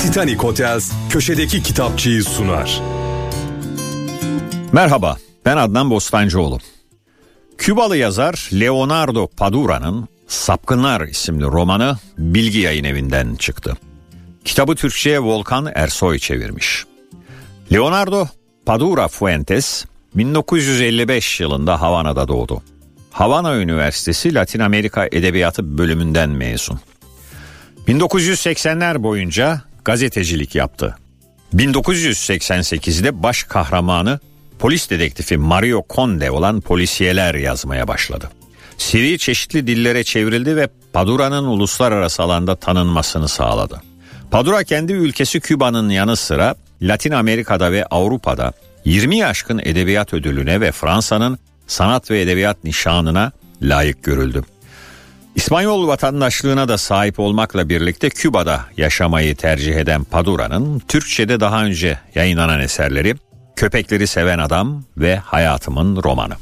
Titanic 0.00 0.36
Hotels 0.36 0.92
köşedeki 1.10 1.62
kitapçıyı 1.62 2.24
sunar. 2.24 2.82
Merhaba, 4.72 5.16
ben 5.44 5.56
Adnan 5.56 5.90
Bostancıoğlu. 5.90 6.58
Kübalı 7.58 7.96
yazar 7.96 8.48
Leonardo 8.52 9.26
Padura'nın 9.26 10.08
Sapkınlar 10.26 11.00
isimli 11.00 11.44
romanı 11.44 11.96
Bilgi 12.18 12.58
Yayın 12.58 12.84
Evi'nden 12.84 13.34
çıktı. 13.34 13.76
Kitabı 14.44 14.74
Türkçe'ye 14.74 15.20
Volkan 15.20 15.72
Ersoy 15.74 16.18
çevirmiş. 16.18 16.84
Leonardo 17.72 18.26
Padura 18.66 19.08
Fuentes 19.08 19.84
1955 20.14 21.40
yılında 21.40 21.80
Havana'da 21.80 22.28
doğdu. 22.28 22.62
Havana 23.12 23.56
Üniversitesi 23.56 24.34
Latin 24.34 24.60
Amerika 24.60 25.08
Edebiyatı 25.12 25.78
bölümünden 25.78 26.30
mezun. 26.30 26.80
1980'ler 27.88 29.02
boyunca 29.02 29.62
gazetecilik 29.84 30.54
yaptı. 30.54 30.96
1988'de 31.54 33.22
baş 33.22 33.42
kahramanı 33.42 34.20
polis 34.58 34.90
dedektifi 34.90 35.36
Mario 35.36 35.82
Conde 35.90 36.30
olan 36.30 36.60
polisiyeler 36.60 37.34
yazmaya 37.34 37.88
başladı. 37.88 38.30
Seri 38.78 39.18
çeşitli 39.18 39.66
dillere 39.66 40.04
çevrildi 40.04 40.56
ve 40.56 40.68
Padura'nın 40.92 41.44
uluslararası 41.44 42.22
alanda 42.22 42.56
tanınmasını 42.56 43.28
sağladı. 43.28 43.82
Padura 44.30 44.64
kendi 44.64 44.92
ülkesi 44.92 45.40
Küba'nın 45.40 45.90
yanı 45.90 46.16
sıra 46.16 46.54
Latin 46.82 47.12
Amerika'da 47.12 47.72
ve 47.72 47.86
Avrupa'da 47.86 48.52
20 48.84 49.26
aşkın 49.26 49.58
edebiyat 49.64 50.14
ödülüne 50.14 50.60
ve 50.60 50.72
Fransa'nın 50.72 51.38
sanat 51.66 52.10
ve 52.10 52.20
edebiyat 52.20 52.64
nişanına 52.64 53.32
layık 53.62 54.02
görüldü. 54.02 54.42
İspanyol 55.34 55.88
vatandaşlığına 55.88 56.68
da 56.68 56.78
sahip 56.78 57.20
olmakla 57.20 57.68
birlikte 57.68 58.08
Küba'da 58.08 58.60
yaşamayı 58.76 59.36
tercih 59.36 59.76
eden 59.76 60.04
Padura'nın 60.04 60.78
Türkçe'de 60.78 61.40
daha 61.40 61.64
önce 61.64 61.98
yayınlanan 62.14 62.60
eserleri 62.60 63.14
Köpekleri 63.56 64.06
Seven 64.06 64.38
Adam 64.38 64.84
ve 64.96 65.16
Hayatımın 65.16 66.02
Romanı. 66.02 66.34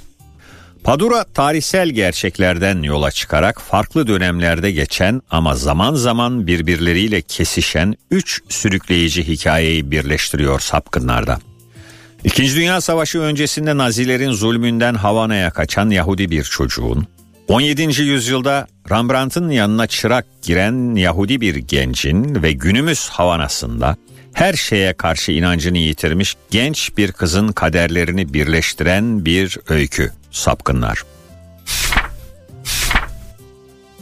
Padura 0.85 1.25
tarihsel 1.25 1.89
gerçeklerden 1.89 2.83
yola 2.83 3.11
çıkarak 3.11 3.61
farklı 3.61 4.07
dönemlerde 4.07 4.71
geçen 4.71 5.23
ama 5.31 5.55
zaman 5.55 5.95
zaman 5.95 6.47
birbirleriyle 6.47 7.23
kesişen 7.23 7.95
üç 8.11 8.43
sürükleyici 8.49 9.29
hikayeyi 9.29 9.91
birleştiriyor 9.91 10.61
sapkınlarda. 10.61 11.39
İkinci 12.25 12.57
Dünya 12.57 12.81
Savaşı 12.81 13.19
öncesinde 13.19 13.77
Nazilerin 13.77 14.33
zulmünden 14.33 14.95
Havana'ya 14.95 15.51
kaçan 15.51 15.91
Yahudi 15.91 16.31
bir 16.31 16.45
çocuğun, 16.45 17.07
17. 17.49 18.03
yüzyılda 18.03 18.67
Rembrandt'ın 18.91 19.51
yanına 19.51 19.87
çırak 19.87 20.27
giren 20.43 20.95
Yahudi 20.95 21.41
bir 21.41 21.57
gencin 21.57 22.43
ve 22.43 22.53
günümüz 22.53 23.09
Havana'sında 23.09 23.97
her 24.33 24.55
şeye 24.55 24.93
karşı 24.93 25.33
inancını 25.33 25.79
yitirmiş 25.79 26.37
genç 26.51 26.97
bir 26.97 27.13
kızın 27.13 27.49
kaderlerini 27.49 28.35
birleştiren 28.35 29.25
bir 29.25 29.59
öykü 29.69 30.13
Sapkınlar. 30.31 31.03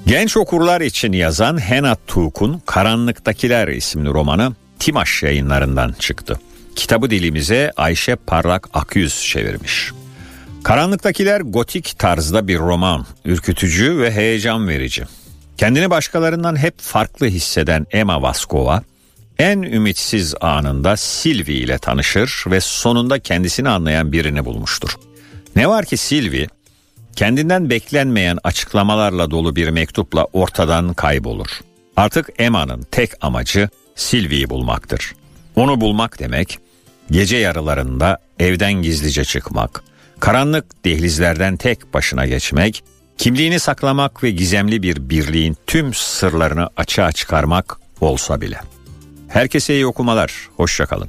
Genç 0.06 0.36
okurlar 0.36 0.80
için 0.80 1.12
yazan 1.12 1.60
Henat 1.60 1.98
Tuk'un 2.06 2.62
Karanlıktakiler 2.66 3.68
isimli 3.68 4.08
romanı 4.08 4.52
Timaş 4.78 5.22
yayınlarından 5.22 5.92
çıktı. 5.98 6.40
Kitabı 6.78 7.10
dilimize 7.10 7.72
Ayşe 7.76 8.16
Parlak 8.16 8.68
Akyüz 8.74 9.22
çevirmiş. 9.22 9.92
Karanlıktakiler 10.64 11.40
gotik 11.40 11.98
tarzda 11.98 12.48
bir 12.48 12.58
roman, 12.58 13.06
ürkütücü 13.24 13.98
ve 13.98 14.12
heyecan 14.12 14.68
verici. 14.68 15.04
Kendini 15.56 15.90
başkalarından 15.90 16.56
hep 16.56 16.80
farklı 16.80 17.26
hisseden 17.26 17.86
Emma 17.90 18.22
Vaskova, 18.22 18.82
en 19.38 19.62
ümitsiz 19.62 20.34
anında 20.40 20.96
Sylvie 20.96 21.56
ile 21.56 21.78
tanışır 21.78 22.44
ve 22.46 22.60
sonunda 22.60 23.18
kendisini 23.18 23.68
anlayan 23.68 24.12
birini 24.12 24.44
bulmuştur. 24.44 24.90
Ne 25.56 25.68
var 25.68 25.84
ki 25.84 25.96
Sylvie, 25.96 26.46
kendinden 27.16 27.70
beklenmeyen 27.70 28.38
açıklamalarla 28.44 29.30
dolu 29.30 29.56
bir 29.56 29.68
mektupla 29.68 30.24
ortadan 30.24 30.94
kaybolur. 30.94 31.48
Artık 31.96 32.28
Emma'nın 32.38 32.82
tek 32.90 33.10
amacı 33.20 33.68
Sylvie'yi 33.94 34.50
bulmaktır. 34.50 35.12
Onu 35.56 35.80
bulmak 35.80 36.18
demek, 36.18 36.58
gece 37.10 37.36
yarılarında 37.36 38.18
evden 38.38 38.72
gizlice 38.72 39.24
çıkmak, 39.24 39.82
karanlık 40.20 40.84
dehlizlerden 40.84 41.56
tek 41.56 41.94
başına 41.94 42.26
geçmek, 42.26 42.84
kimliğini 43.18 43.60
saklamak 43.60 44.22
ve 44.22 44.30
gizemli 44.30 44.82
bir 44.82 45.10
birliğin 45.10 45.56
tüm 45.66 45.94
sırlarını 45.94 46.68
açığa 46.76 47.12
çıkarmak 47.12 47.80
olsa 48.00 48.40
bile. 48.40 48.60
Herkese 49.28 49.74
iyi 49.74 49.86
okumalar, 49.86 50.48
hoşçakalın. 50.56 51.08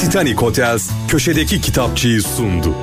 Titanic 0.00 0.34
Hotels 0.34 0.90
köşedeki 1.08 1.60
kitapçıyı 1.60 2.22
sundu. 2.22 2.74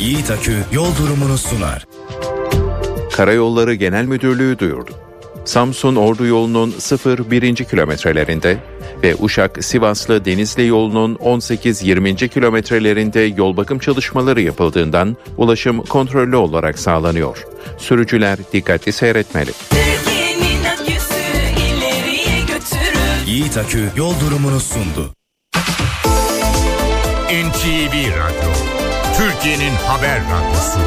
Yiğit 0.00 0.30
Akü 0.30 0.56
yol 0.72 0.96
durumunu 0.96 1.38
sunar. 1.38 1.86
Karayolları 3.12 3.74
Genel 3.74 4.04
Müdürlüğü 4.04 4.58
duyurdu. 4.58 4.92
Samsun 5.46 5.96
Ordu 5.96 6.26
yolunun 6.26 6.70
0-1. 6.70 7.64
kilometrelerinde 7.64 8.58
ve 9.02 9.14
Uşak-Sivaslı 9.14 10.24
Denizli 10.24 10.66
yolunun 10.66 11.14
18-20. 11.14 12.28
kilometrelerinde 12.28 13.20
yol 13.20 13.56
bakım 13.56 13.78
çalışmaları 13.78 14.40
yapıldığından 14.40 15.16
ulaşım 15.36 15.82
kontrollü 15.82 16.36
olarak 16.36 16.78
sağlanıyor. 16.78 17.46
Sürücüler 17.78 18.38
dikkatli 18.52 18.92
seyretmeli. 18.92 19.50
Yiğit 23.26 23.58
Akü 23.58 23.90
yol 23.96 24.20
durumunu 24.20 24.60
sundu. 24.60 25.10
NTV 27.28 27.94
Radyo, 27.94 28.50
Türkiye'nin 29.16 29.72
haber 29.86 30.20
radyosu. 30.20 30.80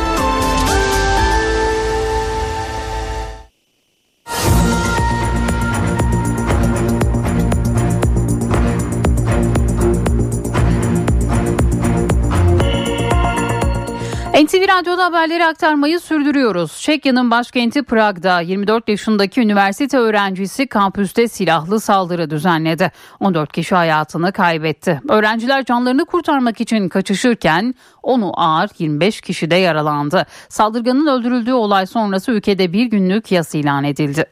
NTV 14.44 14.68
Radyo'da 14.68 15.06
haberleri 15.06 15.46
aktarmayı 15.46 16.00
sürdürüyoruz. 16.00 16.82
Çekya'nın 16.82 17.32
başkenti 17.32 17.84
Prag'da 17.84 18.42
24 18.42 18.90
yaşındaki 18.90 19.42
üniversite 19.42 19.98
öğrencisi 19.98 20.68
kampüste 20.68 21.28
silahlı 21.28 21.80
saldırı 21.80 22.30
düzenledi. 22.30 22.92
14 23.20 23.54
kişi 23.54 23.76
hayatını 23.76 24.32
kaybetti. 24.32 25.02
Öğrenciler 25.10 25.66
canlarını 25.66 26.06
kurtarmak 26.06 26.62
için 26.62 26.90
kaçışırken 26.90 27.76
onu 28.04 28.32
ağır 28.36 28.70
25 28.80 29.22
kişi 29.22 29.52
de 29.52 29.56
yaralandı. 29.56 30.26
Saldırganın 30.50 31.08
öldürüldüğü 31.08 31.54
olay 31.54 31.86
sonrası 31.86 32.32
ülkede 32.32 32.74
bir 32.74 32.86
günlük 32.86 33.32
yas 33.32 33.56
ilan 33.56 33.84
edildi. 33.84 34.26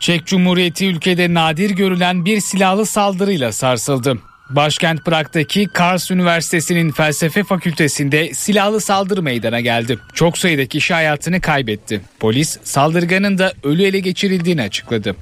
Çek 0.00 0.26
Cumhuriyeti 0.26 0.86
ülkede 0.86 1.34
nadir 1.34 1.70
görülen 1.70 2.24
bir 2.24 2.40
silahlı 2.40 2.86
saldırıyla 2.86 3.52
sarsıldı. 3.52 4.18
Başkent 4.50 5.04
Prag'daki 5.04 5.66
Kars 5.66 6.10
Üniversitesi'nin 6.10 6.90
felsefe 6.90 7.44
fakültesinde 7.44 8.34
silahlı 8.34 8.80
saldırı 8.80 9.22
meydana 9.22 9.60
geldi. 9.60 9.98
Çok 10.14 10.38
sayıda 10.38 10.66
kişi 10.66 10.94
hayatını 10.94 11.40
kaybetti. 11.40 12.00
Polis 12.20 12.58
saldırganın 12.64 13.38
da 13.38 13.52
ölü 13.62 13.82
ele 13.82 14.00
geçirildiğini 14.00 14.62
açıkladı. 14.62 15.16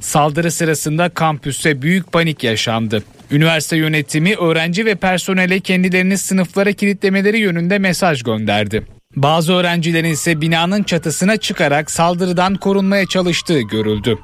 Saldırı 0.00 0.50
sırasında 0.50 1.08
kampüste 1.08 1.82
büyük 1.82 2.12
panik 2.12 2.44
yaşandı. 2.44 3.02
Üniversite 3.30 3.76
yönetimi 3.76 4.34
öğrenci 4.34 4.86
ve 4.86 4.94
personele 4.94 5.60
kendilerini 5.60 6.18
sınıflara 6.18 6.72
kilitlemeleri 6.72 7.38
yönünde 7.38 7.78
mesaj 7.78 8.22
gönderdi. 8.22 8.82
Bazı 9.16 9.52
öğrencilerin 9.52 10.10
ise 10.10 10.40
binanın 10.40 10.82
çatısına 10.82 11.36
çıkarak 11.36 11.90
saldırıdan 11.90 12.54
korunmaya 12.54 13.06
çalıştığı 13.06 13.60
görüldü. 13.60 14.18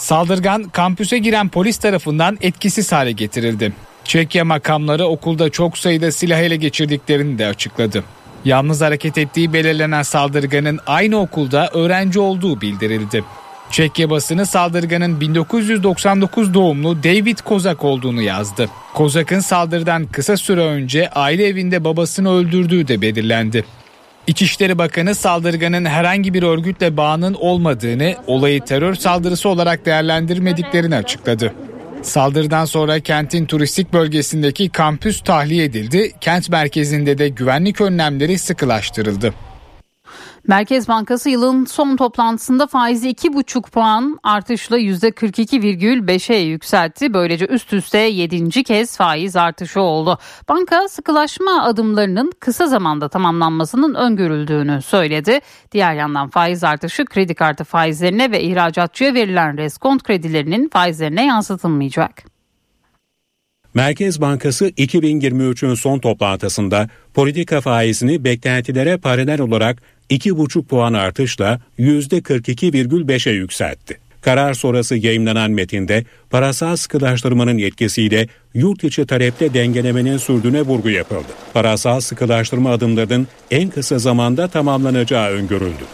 Saldırgan 0.00 0.64
kampüse 0.64 1.18
giren 1.18 1.48
polis 1.48 1.78
tarafından 1.78 2.38
etkisiz 2.40 2.92
hale 2.92 3.12
getirildi. 3.12 3.72
Çekya 4.04 4.44
makamları 4.44 5.04
okulda 5.06 5.50
çok 5.50 5.78
sayıda 5.78 6.12
silah 6.12 6.38
ele 6.38 6.56
geçirdiklerini 6.56 7.38
de 7.38 7.46
açıkladı. 7.46 8.04
Yalnız 8.44 8.80
hareket 8.80 9.18
ettiği 9.18 9.52
belirlenen 9.52 10.02
saldırganın 10.02 10.80
aynı 10.86 11.20
okulda 11.20 11.70
öğrenci 11.74 12.20
olduğu 12.20 12.60
bildirildi. 12.60 13.24
Çekya 13.70 14.10
basını 14.10 14.46
saldırganın 14.46 15.20
1999 15.20 16.54
doğumlu 16.54 17.02
David 17.02 17.38
Kozak 17.38 17.84
olduğunu 17.84 18.22
yazdı. 18.22 18.68
Kozak'ın 18.94 19.40
saldırıdan 19.40 20.06
kısa 20.06 20.36
süre 20.36 20.60
önce 20.60 21.10
aile 21.10 21.46
evinde 21.46 21.84
babasını 21.84 22.32
öldürdüğü 22.32 22.88
de 22.88 23.00
belirlendi. 23.00 23.64
İçişleri 24.30 24.78
Bakanı 24.78 25.14
saldırganın 25.14 25.84
herhangi 25.84 26.34
bir 26.34 26.42
örgütle 26.42 26.96
bağının 26.96 27.34
olmadığını, 27.34 28.14
olayı 28.26 28.60
terör 28.64 28.94
saldırısı 28.94 29.48
olarak 29.48 29.86
değerlendirmediklerini 29.86 30.96
açıkladı. 30.96 31.54
Saldırıdan 32.02 32.64
sonra 32.64 33.00
kentin 33.00 33.46
turistik 33.46 33.92
bölgesindeki 33.92 34.68
kampüs 34.68 35.20
tahliye 35.20 35.64
edildi, 35.64 36.12
kent 36.20 36.50
merkezinde 36.50 37.18
de 37.18 37.28
güvenlik 37.28 37.80
önlemleri 37.80 38.38
sıkılaştırıldı. 38.38 39.34
Merkez 40.48 40.88
Bankası 40.88 41.30
yılın 41.30 41.64
son 41.64 41.96
toplantısında 41.96 42.66
faizi 42.66 43.10
2,5 43.10 43.70
puan 43.70 44.18
artışla 44.22 44.78
%42,5'e 44.78 46.36
yükseltti. 46.36 47.14
Böylece 47.14 47.46
üst 47.46 47.72
üste 47.72 47.98
7. 47.98 48.62
kez 48.64 48.96
faiz 48.96 49.36
artışı 49.36 49.80
oldu. 49.80 50.18
Banka 50.48 50.88
sıkılaşma 50.88 51.62
adımlarının 51.62 52.32
kısa 52.40 52.66
zamanda 52.66 53.08
tamamlanmasının 53.08 53.94
öngörüldüğünü 53.94 54.82
söyledi. 54.82 55.40
Diğer 55.72 55.94
yandan 55.94 56.28
faiz 56.28 56.64
artışı 56.64 57.04
kredi 57.04 57.34
kartı 57.34 57.64
faizlerine 57.64 58.30
ve 58.30 58.42
ihracatçıya 58.42 59.14
verilen 59.14 59.58
reskont 59.58 60.02
kredilerinin 60.02 60.68
faizlerine 60.68 61.26
yansıtılmayacak. 61.26 62.22
Merkez 63.74 64.20
Bankası 64.20 64.68
2023'ün 64.68 65.74
son 65.74 65.98
toplantısında 65.98 66.88
politika 67.14 67.60
faizini 67.60 68.24
beklentilere 68.24 68.98
paralel 68.98 69.40
olarak 69.40 69.82
2,5 70.10 70.64
puan 70.64 70.92
artışla 70.92 71.60
%42,5'e 71.78 73.32
yükseltti. 73.32 73.98
Karar 74.20 74.54
sonrası 74.54 74.96
yayınlanan 74.96 75.50
metinde 75.50 76.04
parasal 76.30 76.76
sıkılaştırmanın 76.76 77.58
etkisiyle 77.58 78.26
yurt 78.54 78.84
içi 78.84 79.06
talepte 79.06 79.54
dengelemenin 79.54 80.16
sürdüğüne 80.16 80.62
vurgu 80.62 80.90
yapıldı. 80.90 81.32
Parasal 81.54 82.00
sıkılaştırma 82.00 82.70
adımlarının 82.70 83.26
en 83.50 83.70
kısa 83.70 83.98
zamanda 83.98 84.48
tamamlanacağı 84.48 85.30
öngörüldü. 85.30 85.84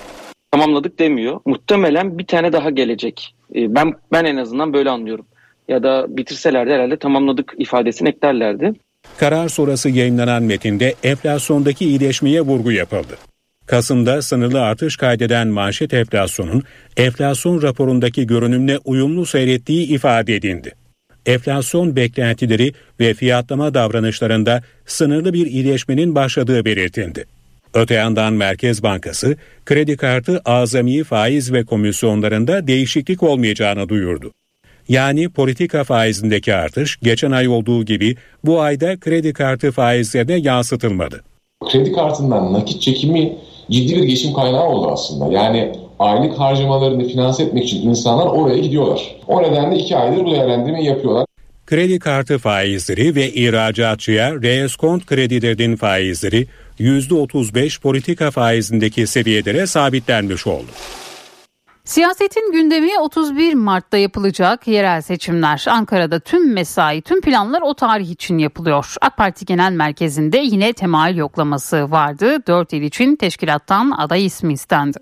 Tamamladık 0.50 0.98
demiyor. 0.98 1.40
Muhtemelen 1.46 2.18
bir 2.18 2.26
tane 2.26 2.52
daha 2.52 2.70
gelecek. 2.70 3.34
Ee, 3.54 3.74
ben 3.74 3.94
ben 4.12 4.24
en 4.24 4.36
azından 4.36 4.72
böyle 4.72 4.90
anlıyorum. 4.90 5.26
Ya 5.68 5.82
da 5.82 6.06
bitirselerdi 6.08 6.70
herhalde 6.70 6.96
tamamladık 6.96 7.54
ifadesini 7.58 8.08
eklerlerdi. 8.08 8.72
Karar 9.18 9.48
sonrası 9.48 9.90
yayınlanan 9.90 10.42
metinde 10.42 10.94
enflasyondaki 11.02 11.84
iyileşmeye 11.86 12.40
vurgu 12.40 12.72
yapıldı. 12.72 13.16
Kasım'da 13.66 14.22
sınırlı 14.22 14.62
artış 14.62 14.96
kaydeden 14.96 15.48
manşet 15.48 15.94
enflasyonun 15.94 16.62
enflasyon 16.96 17.62
raporundaki 17.62 18.26
görünümle 18.26 18.78
uyumlu 18.84 19.26
seyrettiği 19.26 19.86
ifade 19.86 20.34
edildi. 20.34 20.72
Enflasyon 21.26 21.96
beklentileri 21.96 22.72
ve 23.00 23.14
fiyatlama 23.14 23.74
davranışlarında 23.74 24.62
sınırlı 24.86 25.32
bir 25.32 25.46
iyileşmenin 25.46 26.14
başladığı 26.14 26.64
belirtildi. 26.64 27.24
Öte 27.74 27.94
yandan 27.94 28.32
Merkez 28.32 28.82
Bankası 28.82 29.36
kredi 29.66 29.96
kartı 29.96 30.40
azami 30.44 31.04
faiz 31.04 31.52
ve 31.52 31.64
komisyonlarında 31.64 32.66
değişiklik 32.66 33.22
olmayacağını 33.22 33.88
duyurdu. 33.88 34.32
Yani 34.88 35.28
politika 35.28 35.84
faizindeki 35.84 36.54
artış 36.54 36.98
geçen 37.02 37.30
ay 37.30 37.48
olduğu 37.48 37.84
gibi 37.84 38.16
bu 38.44 38.60
ayda 38.60 39.00
kredi 39.00 39.32
kartı 39.32 39.72
faizlerine 39.72 40.34
yansıtılmadı. 40.34 41.22
Kredi 41.72 41.92
kartından 41.92 42.52
nakit 42.52 42.82
çekimi 42.82 43.32
ciddi 43.70 43.96
bir 43.96 44.02
geçim 44.02 44.32
kaynağı 44.32 44.64
oldu 44.68 44.90
aslında. 44.92 45.32
Yani 45.32 45.72
aylık 45.98 46.38
harcamalarını 46.38 47.08
finanse 47.08 47.42
etmek 47.42 47.64
için 47.64 47.88
insanlar 47.90 48.26
oraya 48.26 48.58
gidiyorlar. 48.58 49.16
O 49.26 49.42
nedenle 49.42 49.78
iki 49.78 49.96
aydır 49.96 50.24
bu 50.24 50.30
değerlendirmeyi 50.30 50.86
yapıyorlar. 50.86 51.26
Kredi 51.66 51.98
kartı 51.98 52.38
faizleri 52.38 53.14
ve 53.14 53.32
ihracatçıya 53.32 54.34
reskont 54.34 55.06
kredilerin 55.06 55.76
faizleri 55.76 56.46
%35 56.80 57.80
politika 57.80 58.30
faizindeki 58.30 59.06
seviyelere 59.06 59.66
sabitlenmiş 59.66 60.46
oldu. 60.46 60.70
Siyasetin 61.86 62.52
gündemi 62.52 62.98
31 62.98 63.54
Mart'ta 63.54 63.96
yapılacak 63.96 64.66
yerel 64.66 65.02
seçimler. 65.02 65.64
Ankara'da 65.68 66.20
tüm 66.20 66.52
mesai, 66.52 67.02
tüm 67.02 67.20
planlar 67.20 67.62
o 67.62 67.74
tarih 67.74 68.10
için 68.10 68.38
yapılıyor. 68.38 68.94
AK 69.00 69.16
Parti 69.16 69.44
Genel 69.44 69.72
Merkezi'nde 69.72 70.38
yine 70.38 70.72
temayül 70.72 71.16
yoklaması 71.16 71.90
vardı. 71.90 72.46
4 72.46 72.72
il 72.72 72.82
için 72.82 73.16
teşkilattan 73.16 73.90
aday 73.90 74.26
ismi 74.26 74.52
istendi. 74.52 74.98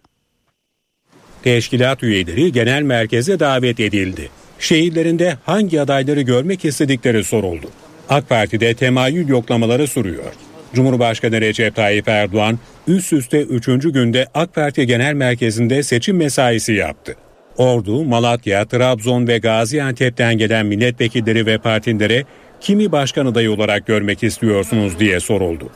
Teşkilat 1.42 2.02
üyeleri 2.02 2.52
genel 2.52 2.82
merkeze 2.82 3.40
davet 3.40 3.80
edildi. 3.80 4.30
Şehirlerinde 4.58 5.38
hangi 5.46 5.80
adayları 5.80 6.20
görmek 6.20 6.64
istedikleri 6.64 7.24
soruldu. 7.24 7.66
AK 8.08 8.28
Parti'de 8.28 8.74
temayül 8.74 9.28
yoklamaları 9.28 9.86
sürüyor. 9.86 10.32
Cumhurbaşkanı 10.74 11.40
Recep 11.40 11.76
Tayyip 11.76 12.08
Erdoğan 12.08 12.58
üst 12.86 13.12
üste 13.12 13.42
3. 13.42 13.66
günde 13.66 14.26
AK 14.34 14.54
Parti 14.54 14.86
Genel 14.86 15.14
Merkezi'nde 15.14 15.82
seçim 15.82 16.16
mesaisi 16.16 16.72
yaptı. 16.72 17.16
Ordu, 17.56 18.04
Malatya, 18.04 18.64
Trabzon 18.64 19.26
ve 19.26 19.38
Gaziantep'ten 19.38 20.38
gelen 20.38 20.66
milletvekilleri 20.66 21.46
ve 21.46 21.58
partilere 21.58 22.24
kimi 22.60 22.92
başkan 22.92 23.26
adayı 23.26 23.52
olarak 23.52 23.86
görmek 23.86 24.22
istiyorsunuz 24.22 24.98
diye 24.98 25.20
soruldu. 25.20 25.68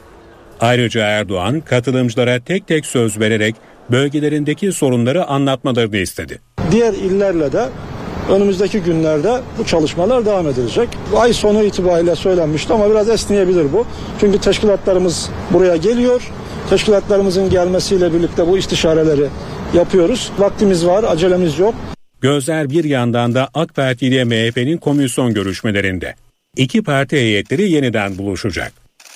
Ayrıca 0.61 1.06
Erdoğan 1.06 1.61
katılımcılara 1.61 2.40
tek 2.40 2.66
tek 2.66 2.87
söz 2.87 3.20
vererek 3.20 3.54
bölgelerindeki 3.90 4.72
sorunları 4.72 5.24
anlatmalarını 5.24 5.96
istedi. 5.96 6.38
Diğer 6.70 6.92
illerle 6.92 7.52
de 7.52 7.64
önümüzdeki 8.28 8.80
günlerde 8.80 9.40
bu 9.58 9.66
çalışmalar 9.66 10.26
devam 10.26 10.48
edilecek. 10.48 10.88
Ay 11.16 11.32
sonu 11.32 11.62
itibariyle 11.62 12.16
söylenmişti 12.16 12.72
ama 12.72 12.90
biraz 12.90 13.08
esneyebilir 13.08 13.72
bu. 13.72 13.86
Çünkü 14.20 14.38
teşkilatlarımız 14.40 15.30
buraya 15.50 15.76
geliyor. 15.76 16.30
Teşkilatlarımızın 16.70 17.50
gelmesiyle 17.50 18.14
birlikte 18.14 18.46
bu 18.46 18.58
istişareleri 18.58 19.26
yapıyoruz. 19.74 20.32
Vaktimiz 20.38 20.86
var, 20.86 21.04
acelemiz 21.04 21.58
yok. 21.58 21.74
Gözler 22.20 22.70
bir 22.70 22.84
yandan 22.84 23.34
da 23.34 23.48
AK 23.54 23.74
Parti 23.74 24.06
ile 24.06 24.24
MHP'nin 24.24 24.76
komisyon 24.76 25.34
görüşmelerinde. 25.34 26.14
İki 26.56 26.82
parti 26.82 27.16
heyetleri 27.16 27.70
yeniden 27.70 28.18
buluşacak. 28.18 28.72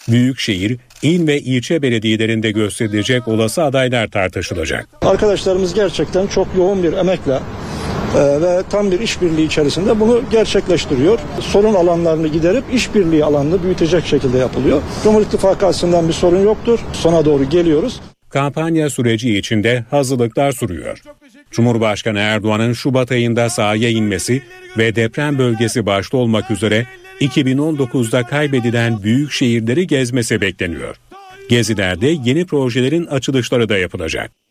Büyükşehir, 0.09 0.79
il 1.03 1.27
ve 1.27 1.41
ilçe 1.41 1.83
belediyelerinde 1.83 2.51
gösterilecek 2.51 3.29
olası 3.29 3.63
adaylar 3.63 4.09
tartışılacak. 4.09 4.89
Arkadaşlarımız 5.03 5.75
gerçekten 5.75 6.27
çok 6.27 6.47
yoğun 6.57 6.83
bir 6.83 6.93
emekle 6.93 7.39
ve 8.15 8.63
tam 8.71 8.91
bir 8.91 9.01
işbirliği 9.01 9.47
içerisinde 9.47 10.01
bunu 10.01 10.23
gerçekleştiriyor. 10.31 11.19
Sorun 11.41 11.75
alanlarını 11.75 12.29
giderip 12.29 12.65
işbirliği 12.73 13.25
alanını 13.25 13.63
büyütecek 13.63 14.07
şekilde 14.07 14.39
yapılıyor. 14.39 14.83
Cumhur 15.05 15.23
İttifakı 15.23 15.67
açısından 15.67 16.09
bir 16.09 16.13
sorun 16.13 16.43
yoktur. 16.45 16.79
Sona 16.93 17.25
doğru 17.25 17.45
geliyoruz. 17.45 18.01
Kampanya 18.29 18.91
süreci 18.91 19.39
içinde 19.39 19.85
hazırlıklar 19.91 20.53
sürüyor. 20.53 21.03
Cumhurbaşkanı 21.51 22.19
Erdoğan'ın 22.19 22.73
Şubat 22.73 23.13
ayında 23.13 23.51
sahaya 23.51 23.89
inmesi 23.89 24.43
ve 24.79 24.97
deprem 24.97 25.39
bölgesi 25.39 25.87
başta 25.87 26.17
olmak 26.17 26.51
üzere 26.51 26.87
2019'da 27.21 28.23
kaybedilen 28.23 29.03
büyük 29.03 29.33
şehirleri 29.33 29.87
gezmesi 29.87 30.41
bekleniyor. 30.41 30.97
Gezilerde 31.49 32.07
yeni 32.25 32.47
projelerin 32.47 33.07
açılışları 33.07 33.69
da 33.69 33.79
yapılacak. 33.79 34.42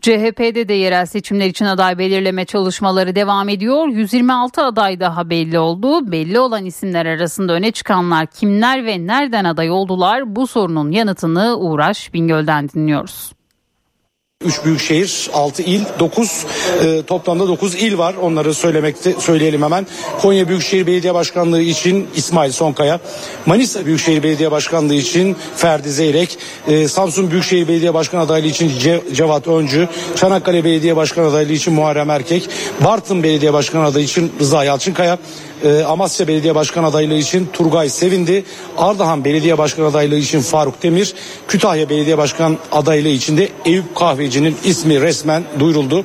CHP'de 0.00 0.68
de 0.68 0.74
yerel 0.74 1.06
seçimler 1.06 1.46
için 1.46 1.64
aday 1.64 1.98
belirleme 1.98 2.44
çalışmaları 2.44 3.14
devam 3.14 3.48
ediyor. 3.48 3.88
126 3.88 4.64
aday 4.64 5.00
daha 5.00 5.30
belli 5.30 5.58
oldu. 5.58 6.12
Belli 6.12 6.40
olan 6.40 6.64
isimler 6.64 7.06
arasında 7.06 7.52
öne 7.52 7.70
çıkanlar 7.70 8.26
kimler 8.26 8.86
ve 8.86 9.06
nereden 9.06 9.44
aday 9.44 9.70
oldular? 9.70 10.36
Bu 10.36 10.46
sorunun 10.46 10.90
yanıtını 10.90 11.56
Uğraş 11.58 12.14
Bingöl'den 12.14 12.68
dinliyoruz. 12.68 13.37
3 14.44 14.64
büyük 14.64 14.80
şehir, 14.80 15.30
6 15.34 15.62
il, 15.62 15.80
9 15.98 16.46
e, 16.84 17.02
toplamda 17.02 17.48
9 17.48 17.74
il 17.74 17.98
var. 17.98 18.14
Onları 18.22 18.54
söylemekte 18.54 19.14
söyleyelim 19.18 19.62
hemen. 19.62 19.86
Konya 20.22 20.48
Büyükşehir 20.48 20.86
Belediye 20.86 21.14
Başkanlığı 21.14 21.60
için 21.60 22.06
İsmail 22.16 22.52
Sonkaya, 22.52 23.00
Manisa 23.46 23.86
Büyükşehir 23.86 24.22
Belediye 24.22 24.50
Başkanlığı 24.50 24.94
için 24.94 25.36
Ferdi 25.56 25.90
Zeyrek, 25.90 26.38
e, 26.68 26.88
Samsun 26.88 27.30
Büyükşehir 27.30 27.68
Belediye 27.68 27.94
Başkan 27.94 28.18
adaylığı 28.18 28.46
için 28.46 28.78
Ce 28.78 29.02
Cevat 29.12 29.46
Öncü, 29.46 29.88
Çanakkale 30.16 30.64
Belediye 30.64 30.96
Başkan 30.96 31.24
adaylığı 31.24 31.52
için 31.52 31.72
Muharrem 31.72 32.10
Erkek, 32.10 32.48
Bartın 32.84 33.22
Belediye 33.22 33.52
Başkan 33.52 33.80
adayı 33.80 34.04
için 34.04 34.32
Rıza 34.40 34.64
Yalçınkaya, 34.64 35.18
e, 35.64 35.84
Amasya 35.84 36.28
Belediye 36.28 36.54
Başkan 36.54 36.84
adaylığı 36.84 37.14
için 37.14 37.48
Turgay 37.52 37.88
Sevindi, 37.88 38.44
Ardahan 38.76 39.24
Belediye 39.24 39.58
Başkan 39.58 39.84
adaylığı 39.84 40.16
için 40.16 40.40
Faruk 40.40 40.82
Demir, 40.82 41.14
Kütahya 41.48 41.88
Belediye 41.88 42.18
Başkan 42.18 42.58
adaylığı 42.72 43.08
için 43.08 43.36
de 43.36 43.48
Eyüp 43.64 43.96
Kahveci'nin 43.96 44.56
ismi 44.64 45.00
resmen 45.00 45.44
duyuruldu. 45.58 46.04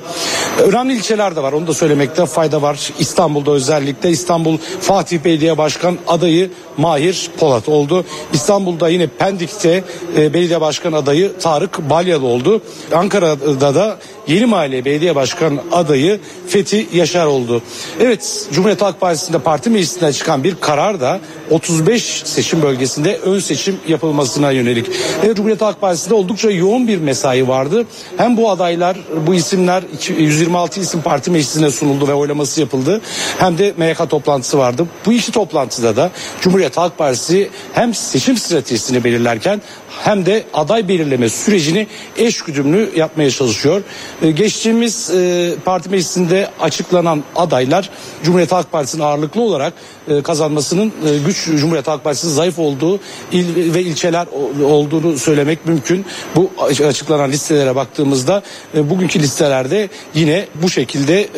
Önemli 0.59 0.95
ilçeler 0.95 1.35
de 1.35 1.43
var 1.43 1.53
onu 1.53 1.67
da 1.67 1.73
söylemekte 1.73 2.25
fayda 2.25 2.61
var. 2.61 2.89
İstanbul'da 2.99 3.51
özellikle 3.51 4.09
İstanbul 4.09 4.57
Fatih 4.81 5.19
Belediye 5.25 5.57
Başkan 5.57 5.97
adayı 6.07 6.51
Mahir 6.77 7.29
Polat 7.39 7.69
oldu. 7.69 8.05
İstanbul'da 8.33 8.89
yine 8.89 9.07
Pendik'te 9.07 9.83
e, 10.17 10.33
belediye 10.33 10.61
başkan 10.61 10.93
adayı 10.93 11.31
Tarık 11.39 11.89
Balyalı 11.89 12.25
oldu. 12.25 12.61
Ankara'da 12.93 13.75
da 13.75 13.97
Yeni 14.27 14.45
Mahalle 14.45 14.85
Belediye 14.85 15.15
Başkan 15.15 15.59
adayı 15.71 16.19
Fethi 16.47 16.87
Yaşar 16.93 17.25
oldu. 17.25 17.61
Evet 17.99 18.47
Cumhuriyet 18.51 18.81
Halk 18.81 19.01
Partisi'nde 19.01 19.39
parti 19.39 19.69
meclisinden 19.69 20.11
çıkan 20.11 20.43
bir 20.43 20.55
karar 20.55 21.01
da 21.01 21.19
35 21.49 22.03
seçim 22.25 22.61
bölgesinde 22.61 23.17
ön 23.17 23.39
seçim 23.39 23.77
yapılmasına 23.87 24.51
yönelik. 24.51 24.89
Evet, 25.23 25.35
Cumhuriyet 25.35 25.61
Halk 25.61 25.81
Partisi'nde 25.81 26.13
oldukça 26.13 26.51
yoğun 26.51 26.87
bir 26.87 26.97
mesai 26.97 27.47
vardı. 27.47 27.85
Hem 28.17 28.37
bu 28.37 28.49
adaylar, 28.49 28.97
bu 29.27 29.33
isimler 29.33 29.83
126 30.17 30.79
isim 30.79 31.01
parti 31.01 31.31
meclisine 31.31 31.71
sunuldu 31.71 32.07
ve 32.07 32.13
oylaması 32.13 32.61
yapıldı. 32.61 33.01
Hem 33.37 33.57
de 33.57 33.73
MYK 33.77 34.09
toplantısı 34.09 34.57
vardı. 34.57 34.87
Bu 35.05 35.13
iki 35.13 35.31
toplantıda 35.31 35.95
da 35.95 36.11
Cumhuriyet 36.41 36.77
Halk 36.77 36.97
Partisi 36.97 37.49
hem 37.73 37.93
seçim 37.93 38.37
stratejisini 38.37 39.03
belirlerken 39.03 39.61
hem 40.01 40.25
de 40.25 40.43
aday 40.53 40.87
belirleme 40.87 41.29
sürecini 41.29 41.87
eşgüdümlü 42.17 42.91
yapmaya 42.95 43.31
çalışıyor. 43.31 43.81
Ee, 44.21 44.31
geçtiğimiz 44.31 45.09
e, 45.11 45.53
parti 45.65 45.89
meclisinde 45.89 46.49
açıklanan 46.59 47.23
adaylar 47.35 47.89
Cumhuriyet 48.23 48.51
Halk 48.51 48.71
Partisi'nin 48.71 49.03
ağırlıklı 49.03 49.41
olarak 49.41 49.73
e, 50.07 50.21
kazanmasının 50.21 50.87
e, 50.87 51.17
güç 51.25 51.45
Cumhuriyet 51.45 51.87
Halk 51.87 52.03
Partisi'nin 52.03 52.31
zayıf 52.31 52.59
olduğu 52.59 52.99
il 53.31 53.73
ve 53.73 53.81
ilçeler 53.81 54.27
olduğunu 54.63 55.17
söylemek 55.17 55.65
mümkün. 55.65 56.05
Bu 56.35 56.51
açıklanan 56.87 57.31
listelere 57.31 57.75
baktığımızda 57.75 58.43
bugünkü 58.73 59.19
listelerde 59.19 59.89
yine 60.13 60.45
bu 60.55 60.69
şekilde 60.69 61.29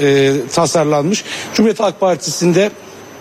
tasarlanmış. 0.48 1.24
Cumhuriyet 1.54 1.80
Halk 1.80 2.00
Partisi'nde 2.00 2.72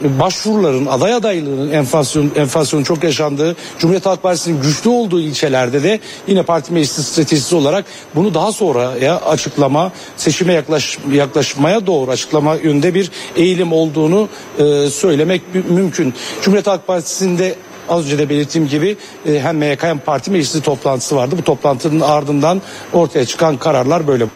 başvuruların 0.01 0.87
aday 0.87 1.15
adaylığının 1.15 1.73
enflasyon 1.73 2.31
enflasyonun 2.37 2.85
çok 2.85 3.05
yaşandığı 3.05 3.57
Cumhuriyet 3.79 4.07
Halk 4.07 4.23
Partisi'nin 4.23 4.63
güçlü 4.63 4.91
olduğu 4.91 5.21
ilçelerde 5.21 5.83
de 5.83 6.01
yine 6.27 6.43
parti 6.43 6.73
meclisi 6.73 7.03
stratejisi 7.03 7.55
olarak 7.55 7.85
bunu 8.15 8.35
daha 8.35 8.53
sonra 8.53 8.99
ya 9.01 9.21
açıklama 9.21 9.93
seçime 10.17 10.53
yaklaş, 10.53 10.99
yaklaşmaya 11.13 11.87
doğru 11.87 12.11
açıklama 12.11 12.55
yönde 12.55 12.95
bir 12.95 13.11
eğilim 13.37 13.73
olduğunu 13.73 14.29
e, 14.59 14.91
söylemek 14.91 15.43
mümkün. 15.71 16.15
Cumhuriyet 16.43 16.67
Halk 16.67 16.87
Partisi'nde 16.87 17.55
az 17.89 18.05
önce 18.05 18.19
de 18.19 18.29
belirttiğim 18.29 18.69
gibi 18.69 18.97
e, 19.27 19.41
hem 19.41 19.59
MYK 19.59 19.83
hem 19.83 19.99
parti 19.99 20.31
meclisi 20.31 20.63
toplantısı 20.63 21.17
vardı. 21.17 21.35
Bu 21.39 21.45
toplantının 21.45 22.01
ardından 22.01 22.63
ortaya 22.93 23.27
çıkan 23.27 23.57
kararlar 23.57 24.07
böyle. 24.07 24.27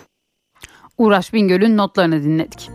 Uğraş 0.99 1.33
Bingöl'ün 1.33 1.77
notlarını 1.77 2.25
dinledik. 2.25 2.71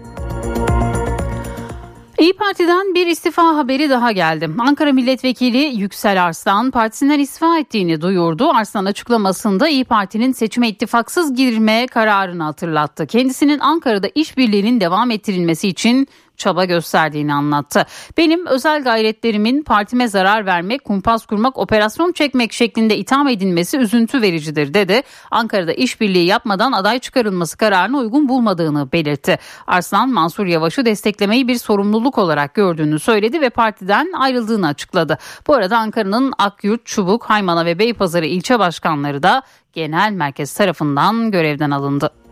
İyi 2.23 2.33
Parti'den 2.33 2.95
bir 2.95 3.07
istifa 3.07 3.57
haberi 3.57 3.89
daha 3.89 4.11
geldi. 4.11 4.49
Ankara 4.59 4.93
Milletvekili 4.93 5.57
Yüksel 5.57 6.23
Arslan 6.23 6.71
partisinden 6.71 7.19
istifa 7.19 7.59
ettiğini 7.59 8.01
duyurdu. 8.01 8.49
Arslan 8.49 8.85
açıklamasında 8.85 9.67
İyi 9.67 9.85
Parti'nin 9.85 10.31
seçime 10.31 10.69
ittifaksız 10.69 11.35
girme 11.35 11.87
kararını 11.87 12.43
hatırlattı. 12.43 13.07
Kendisinin 13.07 13.59
Ankara'da 13.59 14.07
işbirliğinin 14.15 14.81
devam 14.81 15.11
ettirilmesi 15.11 15.67
için 15.67 16.07
çaba 16.37 16.65
gösterdiğini 16.65 17.33
anlattı. 17.33 17.85
Benim 18.17 18.45
özel 18.45 18.83
gayretlerimin 18.83 19.63
partime 19.63 20.07
zarar 20.07 20.45
vermek, 20.45 20.83
kumpas 20.83 21.25
kurmak, 21.25 21.57
operasyon 21.57 22.11
çekmek 22.11 22.53
şeklinde 22.53 22.97
itham 22.97 23.27
edilmesi 23.27 23.77
üzüntü 23.77 24.21
vericidir 24.21 24.73
dedi. 24.73 25.01
Ankara'da 25.31 25.73
işbirliği 25.73 26.25
yapmadan 26.25 26.71
aday 26.71 26.99
çıkarılması 26.99 27.57
kararını 27.57 27.97
uygun 27.97 28.29
bulmadığını 28.29 28.91
belirtti. 28.91 29.39
Arslan 29.67 30.09
Mansur 30.09 30.45
Yavaş'ı 30.45 30.85
desteklemeyi 30.85 31.47
bir 31.47 31.55
sorumluluk 31.55 32.17
olarak 32.17 32.53
gördüğünü 32.53 32.99
söyledi 32.99 33.41
ve 33.41 33.49
partiden 33.49 34.11
ayrıldığını 34.17 34.67
açıkladı. 34.67 35.17
Bu 35.47 35.53
arada 35.53 35.77
Ankara'nın 35.77 36.33
Akyurt, 36.37 36.85
Çubuk, 36.85 37.23
Haymana 37.23 37.65
ve 37.65 37.79
Beypazarı 37.79 38.25
ilçe 38.25 38.59
başkanları 38.59 39.23
da 39.23 39.41
genel 39.73 40.11
merkez 40.11 40.53
tarafından 40.53 41.31
görevden 41.31 41.71
alındı. 41.71 42.22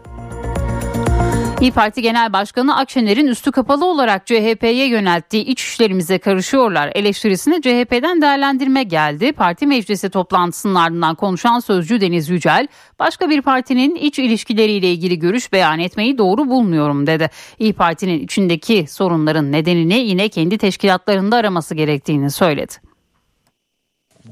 İyi 1.62 1.71
Parti 1.71 2.02
Genel 2.02 2.34
Başkanı 2.34 2.78
Akşener'in 2.78 3.28
üstü 3.28 3.52
kapalı 3.52 3.86
olarak 3.86 4.28
CHP'ye 4.28 4.88
yönelttiği 4.88 5.45
iç 5.45 5.62
işlerimize 5.62 6.17
karışıyorlar 6.17 6.91
eleştirisine 6.95 7.62
CHP'den 7.62 8.21
değerlendirme 8.21 8.84
geldi. 8.84 9.32
Parti 9.32 9.67
meclisi 9.67 10.10
toplantısının 10.10 10.76
ardından 10.76 11.15
konuşan 11.15 11.60
sözcü 11.60 12.02
Deniz 12.02 12.30
Yücel, 12.30 12.67
başka 13.00 13.30
bir 13.30 13.41
partinin 13.41 13.95
iç 13.95 14.19
ilişkileriyle 14.19 14.91
ilgili 14.91 15.19
görüş 15.19 15.54
beyan 15.54 15.80
etmeyi 15.80 16.17
doğru 16.17 16.50
bulmuyorum 16.50 17.08
dedi. 17.08 17.30
İyi 17.60 17.74
Parti'nin 17.74 18.19
içindeki 18.24 18.86
sorunların 18.89 19.52
nedenini 19.52 20.00
yine 20.00 20.30
kendi 20.30 20.58
teşkilatlarında 20.58 21.36
araması 21.36 21.76
gerektiğini 21.76 22.32
söyledi. 22.32 22.74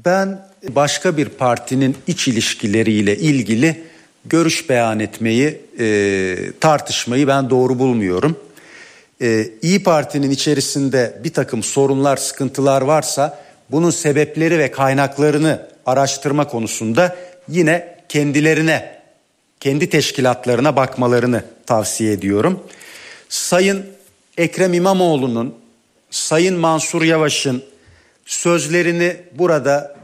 Ben 0.04 0.38
başka 0.68 1.16
bir 1.16 1.28
partinin 1.28 1.96
iç 2.06 2.28
ilişkileriyle 2.28 3.16
ilgili 3.16 3.90
görüş 4.24 4.68
beyan 4.70 5.00
etmeyi, 5.00 5.60
e, 5.78 6.36
tartışmayı 6.60 7.26
ben 7.26 7.50
doğru 7.50 7.78
bulmuyorum. 7.78 8.36
E, 9.22 9.48
İyi 9.62 9.82
Parti'nin 9.82 10.30
içerisinde 10.30 11.20
bir 11.24 11.32
takım 11.32 11.62
sorunlar, 11.62 12.16
sıkıntılar 12.16 12.82
varsa 12.82 13.38
bunun 13.70 13.90
sebepleri 13.90 14.58
ve 14.58 14.70
kaynaklarını 14.70 15.66
araştırma 15.86 16.48
konusunda 16.48 17.16
yine 17.48 17.96
kendilerine, 18.08 19.00
kendi 19.60 19.90
teşkilatlarına 19.90 20.76
bakmalarını 20.76 21.44
tavsiye 21.66 22.12
ediyorum. 22.12 22.62
Sayın 23.28 23.86
Ekrem 24.38 24.74
İmamoğlu'nun, 24.74 25.54
Sayın 26.10 26.56
Mansur 26.56 27.02
Yavaş'ın 27.02 27.62
sözlerini 28.26 29.16
burada 29.32 29.96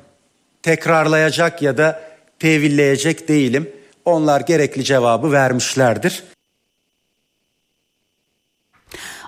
tekrarlayacak 0.63 1.63
ya 1.63 1.79
da 1.79 2.03
tevilleyecek 2.39 3.29
değilim. 3.29 3.71
Onlar 4.07 4.41
gerekli 4.41 4.85
cevabı 4.85 5.33
vermişlerdir. 5.33 6.23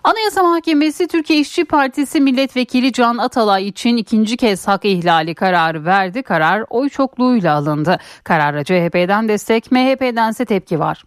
Anayasa 0.04 0.42
Mahkemesi 0.42 1.08
Türkiye 1.08 1.40
İşçi 1.40 1.64
Partisi 1.64 2.20
Milletvekili 2.20 2.92
Can 2.92 3.18
Atalay 3.18 3.68
için 3.68 3.96
ikinci 3.96 4.36
kez 4.36 4.68
hak 4.68 4.84
ihlali 4.84 5.34
kararı 5.34 5.84
verdi. 5.84 6.22
Karar 6.22 6.64
oy 6.70 6.88
çokluğuyla 6.88 7.54
alındı. 7.54 7.98
Karara 8.24 8.64
CHP'den 8.64 9.28
destek, 9.28 9.72
MHP'dense 9.72 10.44
tepki 10.44 10.78
var. 10.78 11.04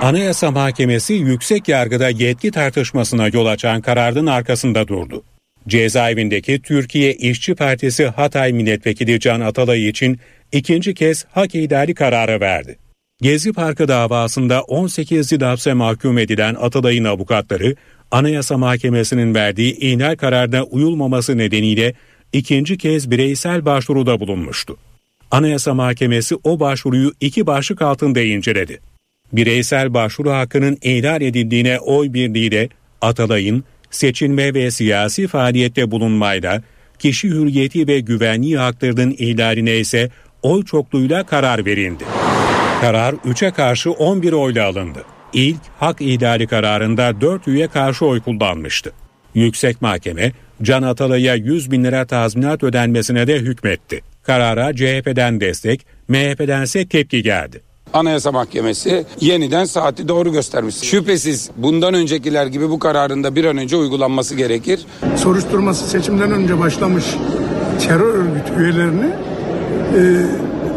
Anayasa 0.00 0.50
Mahkemesi 0.50 1.14
yüksek 1.14 1.68
yargıda 1.68 2.08
yetki 2.08 2.50
tartışmasına 2.50 3.28
yol 3.28 3.46
açan 3.46 3.80
kararın 3.80 4.26
arkasında 4.26 4.88
durdu. 4.88 5.24
Cezaevindeki 5.68 6.62
Türkiye 6.62 7.14
İşçi 7.14 7.54
Partisi 7.54 8.06
Hatay 8.06 8.52
Milletvekili 8.52 9.20
Can 9.20 9.40
Atalay 9.40 9.88
için 9.88 10.20
ikinci 10.54 10.94
kez 10.94 11.24
hak 11.24 11.54
idari 11.54 11.94
kararı 11.94 12.40
verdi. 12.40 12.78
Gezi 13.22 13.52
Parkı 13.52 13.88
davasında 13.88 14.62
18 14.62 15.32
yıl 15.32 15.40
hapse 15.40 15.72
mahkum 15.72 16.18
edilen 16.18 16.56
Atalay'ın 16.60 17.04
avukatları 17.04 17.74
Anayasa 18.10 18.58
Mahkemesi'nin 18.58 19.34
verdiği 19.34 19.76
ihlal 19.76 20.16
kararına 20.16 20.62
uyulmaması 20.62 21.38
nedeniyle 21.38 21.94
ikinci 22.32 22.78
kez 22.78 23.10
bireysel 23.10 23.64
başvuruda 23.64 24.20
bulunmuştu. 24.20 24.76
Anayasa 25.30 25.74
Mahkemesi 25.74 26.36
o 26.44 26.60
başvuruyu 26.60 27.12
iki 27.20 27.46
başlık 27.46 27.82
altında 27.82 28.20
inceledi. 28.20 28.80
Bireysel 29.32 29.94
başvuru 29.94 30.30
hakkının 30.30 30.78
ihlal 30.82 31.22
edildiğine 31.22 31.78
oy 31.80 32.12
birliğiyle 32.12 32.68
Atalay'ın 33.00 33.64
seçilme 33.90 34.54
ve 34.54 34.70
siyasi 34.70 35.26
faaliyette 35.26 35.90
bulunmayla 35.90 36.62
kişi 36.98 37.28
hürriyeti 37.28 37.88
ve 37.88 38.00
güvenliği 38.00 38.58
haklarının 38.58 39.14
ihlaline 39.18 39.78
ise 39.78 40.10
oy 40.44 40.64
çokluğuyla 40.64 41.26
karar 41.26 41.66
verildi. 41.66 42.04
Karar 42.80 43.12
3'e 43.14 43.50
karşı 43.50 43.90
11 43.90 44.32
oyla 44.32 44.66
alındı. 44.66 45.04
İlk 45.32 45.60
hak 45.80 46.00
ihlali 46.00 46.46
kararında 46.46 47.20
4 47.20 47.48
üye 47.48 47.68
karşı 47.68 48.06
oy 48.06 48.20
kullanmıştı. 48.20 48.92
Yüksek 49.34 49.82
Mahkeme 49.82 50.32
Can 50.62 50.82
Atalay'a 50.82 51.34
100 51.34 51.70
bin 51.70 51.84
lira 51.84 52.06
tazminat 52.06 52.62
ödenmesine 52.62 53.26
de 53.26 53.38
hükmetti. 53.38 54.00
Karara 54.22 54.76
CHP'den 54.76 55.40
destek, 55.40 55.86
MHP'dense 56.08 56.86
tepki 56.88 57.22
geldi. 57.22 57.60
Anayasa 57.92 58.32
Mahkemesi 58.32 59.04
yeniden 59.20 59.64
saati 59.64 60.08
doğru 60.08 60.32
göstermiş. 60.32 60.76
Şüphesiz 60.76 61.50
bundan 61.56 61.94
öncekiler 61.94 62.46
gibi 62.46 62.70
bu 62.70 62.78
kararın 62.78 63.24
da 63.24 63.36
bir 63.36 63.44
an 63.44 63.56
önce 63.56 63.76
uygulanması 63.76 64.34
gerekir. 64.34 64.80
Soruşturması 65.16 65.88
seçimden 65.88 66.32
önce 66.32 66.58
başlamış 66.58 67.04
terör 67.80 68.14
örgütü 68.14 68.62
üyelerini 68.62 69.10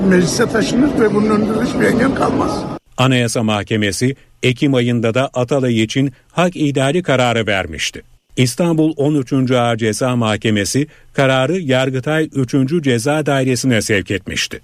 meclise 0.10 0.50
taşınır 0.50 1.00
ve 1.00 1.14
bunun 1.14 1.30
önünde 1.30 1.66
hiçbir 1.66 1.86
engel 1.86 2.16
kalmaz. 2.16 2.64
Anayasa 2.98 3.44
Mahkemesi 3.44 4.16
Ekim 4.44 4.74
ayında 4.74 5.14
da 5.14 5.30
Atalay 5.34 5.84
için 5.84 6.12
hak 6.32 6.56
idari 6.56 7.04
kararı 7.04 7.48
vermişti. 7.48 8.02
İstanbul 8.38 8.94
13. 8.98 9.52
Ağır 9.52 9.78
Ceza 9.78 10.16
Mahkemesi 10.16 10.88
kararı 11.14 11.60
Yargıtay 11.60 12.30
3. 12.36 12.84
Ceza 12.84 13.26
Dairesi'ne 13.26 13.82
sevk 13.82 14.12
etmişti. 14.12 14.62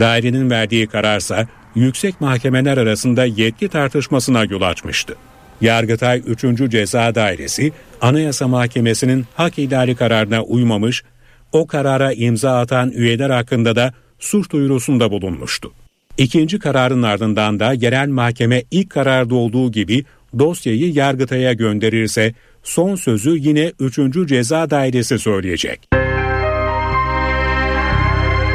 Dairenin 0.00 0.50
verdiği 0.50 0.86
kararsa 0.86 1.46
yüksek 1.74 2.20
mahkemeler 2.20 2.76
arasında 2.76 3.24
yetki 3.24 3.68
tartışmasına 3.68 4.44
yol 4.44 4.62
açmıştı. 4.62 5.16
Yargıtay 5.60 6.22
3. 6.26 6.70
Ceza 6.70 7.14
Dairesi 7.14 7.72
Anayasa 8.00 8.48
Mahkemesi'nin 8.48 9.26
hak 9.34 9.58
idari 9.58 9.96
kararına 9.96 10.42
uymamış, 10.42 11.04
o 11.52 11.66
karara 11.66 12.12
imza 12.12 12.58
atan 12.58 12.90
üyeler 12.90 13.30
hakkında 13.30 13.76
da 13.76 13.92
suç 14.18 14.50
duyurusunda 14.50 15.10
bulunmuştu. 15.10 15.72
İkinci 16.18 16.58
kararın 16.58 17.02
ardından 17.02 17.60
da 17.60 17.72
yerel 17.72 18.08
mahkeme 18.08 18.62
ilk 18.70 18.90
kararda 18.90 19.34
olduğu 19.34 19.72
gibi 19.72 20.04
dosyayı 20.38 20.92
Yargıtay'a 20.92 21.52
gönderirse 21.52 22.34
son 22.62 22.96
sözü 22.96 23.36
yine 23.38 23.72
3. 23.80 24.28
Ceza 24.28 24.70
Dairesi 24.70 25.18
söyleyecek. 25.18 25.88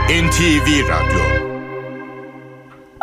NTV 0.10 0.90
Radyo 0.90 1.43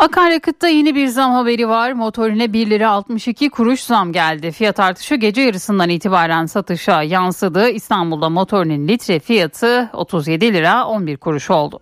Akaryakıtta 0.01 0.69
yeni 0.69 0.95
bir 0.95 1.07
zam 1.07 1.33
haberi 1.33 1.69
var. 1.69 1.93
Motorine 1.93 2.53
1 2.53 2.71
lira 2.71 2.91
62 2.91 3.51
kuruş 3.51 3.81
zam 3.81 4.13
geldi. 4.13 4.51
Fiyat 4.53 4.81
artışı 4.81 5.15
gece 5.15 5.43
yarısından 5.43 5.89
itibaren 5.89 6.47
satışa 6.47 7.03
yansıdı. 7.03 7.69
İstanbul'da 7.69 8.29
motorinin 8.29 8.89
litre 8.89 9.19
fiyatı 9.19 9.91
37 9.93 10.55
lira 10.55 10.87
11 10.87 11.17
kuruş 11.17 11.51
oldu. 11.51 11.81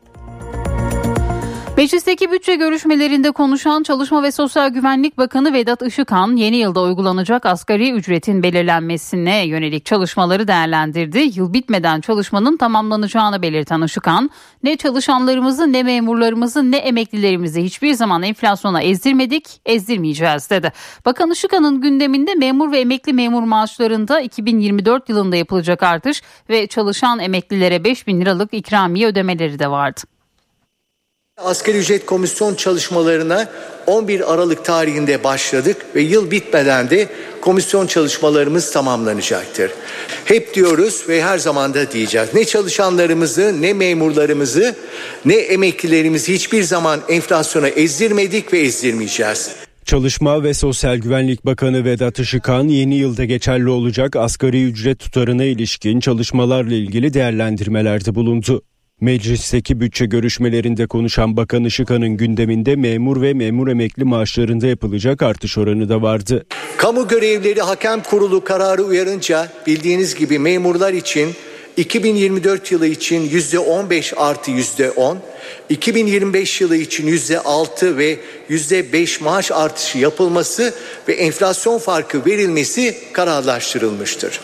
Meclisteki 1.78 2.30
bütçe 2.32 2.54
görüşmelerinde 2.54 3.30
konuşan 3.30 3.82
Çalışma 3.82 4.22
ve 4.22 4.32
Sosyal 4.32 4.68
Güvenlik 4.68 5.18
Bakanı 5.18 5.52
Vedat 5.52 5.82
Işıkhan 5.82 6.36
yeni 6.36 6.56
yılda 6.56 6.82
uygulanacak 6.82 7.46
asgari 7.46 7.92
ücretin 7.92 8.42
belirlenmesine 8.42 9.46
yönelik 9.46 9.84
çalışmaları 9.84 10.48
değerlendirdi. 10.48 11.18
Yıl 11.34 11.52
bitmeden 11.52 12.00
çalışmanın 12.00 12.56
tamamlanacağını 12.56 13.42
belirten 13.42 13.82
Işıkhan, 13.82 14.30
ne 14.62 14.76
çalışanlarımızı 14.76 15.72
ne 15.72 15.82
memurlarımızı 15.82 16.70
ne 16.70 16.76
emeklilerimizi 16.76 17.62
hiçbir 17.62 17.92
zaman 17.92 18.22
enflasyona 18.22 18.82
ezdirmedik, 18.82 19.60
ezdirmeyeceğiz 19.66 20.50
dedi. 20.50 20.72
Bakan 21.04 21.30
Işıkhan'ın 21.30 21.80
gündeminde 21.80 22.34
memur 22.34 22.72
ve 22.72 22.80
emekli 22.80 23.12
memur 23.12 23.42
maaşlarında 23.42 24.20
2024 24.20 25.08
yılında 25.08 25.36
yapılacak 25.36 25.82
artış 25.82 26.22
ve 26.48 26.66
çalışan 26.66 27.18
emeklilere 27.18 27.84
5 27.84 28.06
bin 28.06 28.20
liralık 28.20 28.54
ikramiye 28.54 29.06
ödemeleri 29.06 29.58
de 29.58 29.70
vardı. 29.70 30.17
Asgari 31.38 31.78
ücret 31.78 32.06
komisyon 32.06 32.54
çalışmalarına 32.54 33.48
11 33.86 34.32
Aralık 34.34 34.64
tarihinde 34.64 35.24
başladık 35.24 35.76
ve 35.94 36.02
yıl 36.02 36.30
bitmeden 36.30 36.90
de 36.90 37.08
komisyon 37.40 37.86
çalışmalarımız 37.86 38.72
tamamlanacaktır. 38.72 39.70
Hep 40.24 40.54
diyoruz 40.54 41.04
ve 41.08 41.22
her 41.22 41.38
zaman 41.38 41.74
da 41.74 41.92
diyeceğiz. 41.92 42.28
Ne 42.34 42.44
çalışanlarımızı, 42.44 43.62
ne 43.62 43.72
memurlarımızı, 43.72 44.76
ne 45.24 45.34
emeklilerimizi 45.34 46.34
hiçbir 46.34 46.62
zaman 46.62 47.00
enflasyona 47.08 47.68
ezdirmedik 47.68 48.52
ve 48.52 48.58
ezdirmeyeceğiz. 48.58 49.50
Çalışma 49.84 50.42
ve 50.42 50.54
Sosyal 50.54 50.96
Güvenlik 50.96 51.46
Bakanı 51.46 51.84
Vedat 51.84 52.18
Işıkhan 52.18 52.68
yeni 52.68 52.94
yılda 52.94 53.24
geçerli 53.24 53.68
olacak 53.68 54.16
asgari 54.16 54.64
ücret 54.64 54.98
tutarına 54.98 55.44
ilişkin 55.44 56.00
çalışmalarla 56.00 56.74
ilgili 56.74 57.14
değerlendirmelerde 57.14 58.14
bulundu. 58.14 58.62
Meclisteki 59.00 59.80
bütçe 59.80 60.06
görüşmelerinde 60.06 60.86
konuşan 60.86 61.36
Bakan 61.36 61.64
Işıkhan'ın 61.64 62.16
gündeminde 62.16 62.76
memur 62.76 63.22
ve 63.22 63.34
memur 63.34 63.68
emekli 63.68 64.04
maaşlarında 64.04 64.66
yapılacak 64.66 65.22
artış 65.22 65.58
oranı 65.58 65.88
da 65.88 66.02
vardı. 66.02 66.46
Kamu 66.76 67.08
görevleri 67.08 67.62
hakem 67.62 68.02
kurulu 68.02 68.44
kararı 68.44 68.82
uyarınca 68.82 69.48
bildiğiniz 69.66 70.14
gibi 70.14 70.38
memurlar 70.38 70.92
için 70.92 71.30
2024 71.76 72.72
yılı 72.72 72.86
için 72.86 73.20
yüzde 73.30 73.58
15 73.58 74.12
artı 74.16 74.50
yüzde 74.50 74.90
10, 74.90 75.18
2025 75.68 76.60
yılı 76.60 76.76
için 76.76 77.06
yüzde 77.06 77.40
6 77.40 77.98
ve 77.98 78.16
yüzde 78.48 78.92
5 78.92 79.20
maaş 79.20 79.50
artışı 79.52 79.98
yapılması 79.98 80.74
ve 81.08 81.12
enflasyon 81.12 81.78
farkı 81.78 82.26
verilmesi 82.26 82.96
kararlaştırılmıştır. 83.12 84.40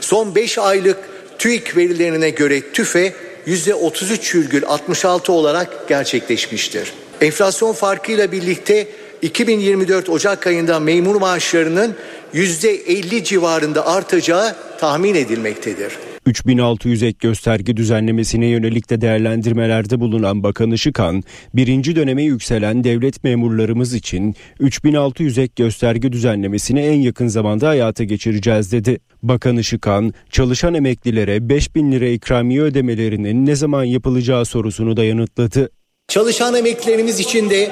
Son 0.00 0.34
5 0.34 0.58
aylık 0.58 0.98
TÜİK 1.38 1.76
verilerine 1.76 2.30
göre 2.30 2.72
TÜFE 2.72 3.12
%33,66 3.46 5.32
olarak 5.32 5.88
gerçekleşmiştir. 5.88 6.92
Enflasyon 7.20 7.72
farkıyla 7.72 8.32
birlikte 8.32 8.88
2024 9.22 10.08
Ocak 10.08 10.46
ayında 10.46 10.80
memur 10.80 11.16
maaşlarının 11.16 11.96
%50 12.34 13.24
civarında 13.24 13.86
artacağı 13.86 14.56
tahmin 14.80 15.14
edilmektedir. 15.14 15.92
3600 16.26 17.02
ek 17.02 17.16
gösterge 17.20 17.76
düzenlemesine 17.76 18.46
yönelik 18.46 18.90
de 18.90 19.00
değerlendirmelerde 19.00 20.00
bulunan 20.00 20.42
Bakan 20.42 20.70
Işıkhan, 20.70 21.22
birinci 21.54 21.96
döneme 21.96 22.22
yükselen 22.22 22.84
devlet 22.84 23.24
memurlarımız 23.24 23.94
için 23.94 24.34
3600 24.60 25.38
ek 25.38 25.52
gösterge 25.56 26.12
düzenlemesini 26.12 26.80
en 26.80 27.00
yakın 27.00 27.28
zamanda 27.28 27.68
hayata 27.68 28.04
geçireceğiz 28.04 28.72
dedi. 28.72 29.00
Bakan 29.22 29.56
Işıkhan, 29.56 30.14
çalışan 30.30 30.74
emeklilere 30.74 31.48
5000 31.48 31.92
lira 31.92 32.08
ikramiye 32.08 32.60
ödemelerinin 32.60 33.46
ne 33.46 33.56
zaman 33.56 33.84
yapılacağı 33.84 34.44
sorusunu 34.44 34.96
da 34.96 35.04
yanıtladı. 35.04 35.70
Çalışan 36.08 36.54
emeklilerimiz 36.54 37.20
için 37.20 37.50
de 37.50 37.70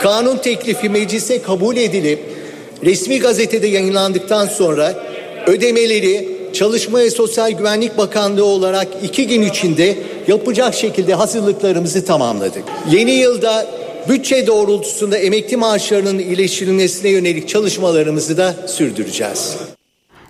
kanun 0.00 0.36
teklifi 0.36 0.88
meclise 0.88 1.42
kabul 1.42 1.76
edilip 1.76 2.18
resmi 2.84 3.18
gazetede 3.18 3.66
yayınlandıktan 3.66 4.46
sonra 4.46 4.94
ödemeleri 5.46 6.33
Çalışma 6.54 6.98
ve 6.98 7.10
Sosyal 7.10 7.50
Güvenlik 7.50 7.98
Bakanlığı 7.98 8.44
olarak 8.44 8.88
iki 9.02 9.26
gün 9.26 9.42
içinde 9.42 9.96
yapacak 10.28 10.74
şekilde 10.74 11.14
hazırlıklarımızı 11.14 12.04
tamamladık. 12.04 12.64
Yeni 12.90 13.10
yılda 13.10 13.66
bütçe 14.08 14.46
doğrultusunda 14.46 15.18
emekli 15.18 15.56
maaşlarının 15.56 16.18
iyileştirilmesine 16.18 17.10
yönelik 17.10 17.48
çalışmalarımızı 17.48 18.36
da 18.36 18.54
sürdüreceğiz. 18.66 19.56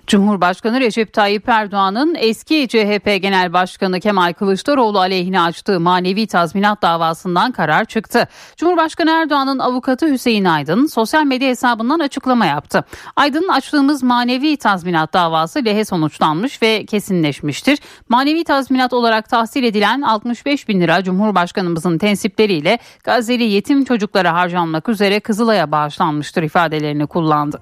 Cumhurbaşkanı 0.07 0.79
Recep 0.79 1.13
Tayyip 1.13 1.49
Erdoğan'ın 1.49 2.15
eski 2.19 2.67
CHP 2.67 3.21
Genel 3.21 3.53
Başkanı 3.53 3.99
Kemal 3.99 4.33
Kılıçdaroğlu 4.33 4.99
aleyhine 4.99 5.41
açtığı 5.41 5.79
manevi 5.79 6.27
tazminat 6.27 6.81
davasından 6.81 7.51
karar 7.51 7.85
çıktı. 7.85 8.27
Cumhurbaşkanı 8.57 9.11
Erdoğan'ın 9.11 9.59
avukatı 9.59 10.11
Hüseyin 10.11 10.45
Aydın 10.45 10.85
sosyal 10.85 11.23
medya 11.23 11.49
hesabından 11.49 11.99
açıklama 11.99 12.45
yaptı. 12.45 12.85
Aydın'ın 13.15 13.47
açtığımız 13.47 14.03
manevi 14.03 14.57
tazminat 14.57 15.13
davası 15.13 15.65
lehe 15.65 15.85
sonuçlanmış 15.85 16.61
ve 16.61 16.85
kesinleşmiştir. 16.85 17.79
Manevi 18.09 18.43
tazminat 18.43 18.93
olarak 18.93 19.29
tahsil 19.29 19.63
edilen 19.63 20.01
65 20.01 20.67
bin 20.67 20.81
lira 20.81 21.03
Cumhurbaşkanımızın 21.03 21.97
tensipleriyle 21.97 22.79
Gazze'li 23.03 23.43
yetim 23.43 23.85
çocuklara 23.85 24.33
harcanmak 24.33 24.89
üzere 24.89 25.19
Kızılay'a 25.19 25.71
bağışlanmıştır 25.71 26.43
ifadelerini 26.43 27.07
kullandı. 27.07 27.61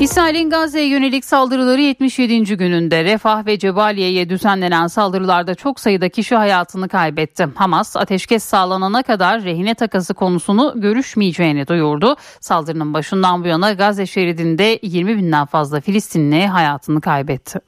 İsrail'in 0.00 0.50
Gazze'ye 0.50 0.88
yönelik 0.88 1.24
saldırıları 1.24 1.80
77. 1.80 2.56
gününde 2.56 3.04
Refah 3.04 3.46
ve 3.46 3.58
Cebaliye'ye 3.58 4.28
düzenlenen 4.28 4.86
saldırılarda 4.86 5.54
çok 5.54 5.80
sayıda 5.80 6.08
kişi 6.08 6.34
hayatını 6.34 6.88
kaybetti. 6.88 7.48
Hamas 7.54 7.96
ateşkes 7.96 8.44
sağlanana 8.44 9.02
kadar 9.02 9.44
rehine 9.44 9.74
takası 9.74 10.14
konusunu 10.14 10.72
görüşmeyeceğini 10.76 11.66
duyurdu. 11.66 12.16
Saldırının 12.40 12.94
başından 12.94 13.44
bu 13.44 13.48
yana 13.48 13.72
Gazze 13.72 14.06
şeridinde 14.06 14.78
20 14.82 15.16
binden 15.16 15.46
fazla 15.46 15.80
Filistinli 15.80 16.46
hayatını 16.46 17.00
kaybetti. 17.00 17.58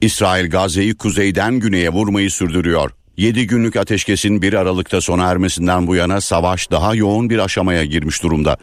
İsrail 0.00 0.50
Gazze'yi 0.50 0.96
kuzeyden 0.96 1.54
güneye 1.54 1.90
vurmayı 1.90 2.30
sürdürüyor. 2.30 2.90
7 3.16 3.46
günlük 3.46 3.76
ateşkesin 3.76 4.42
1 4.42 4.52
Aralık'ta 4.52 5.00
sona 5.00 5.30
ermesinden 5.30 5.86
bu 5.86 5.96
yana 5.96 6.20
savaş 6.20 6.70
daha 6.70 6.94
yoğun 6.94 7.30
bir 7.30 7.38
aşamaya 7.38 7.84
girmiş 7.84 8.22
durumda. 8.22 8.56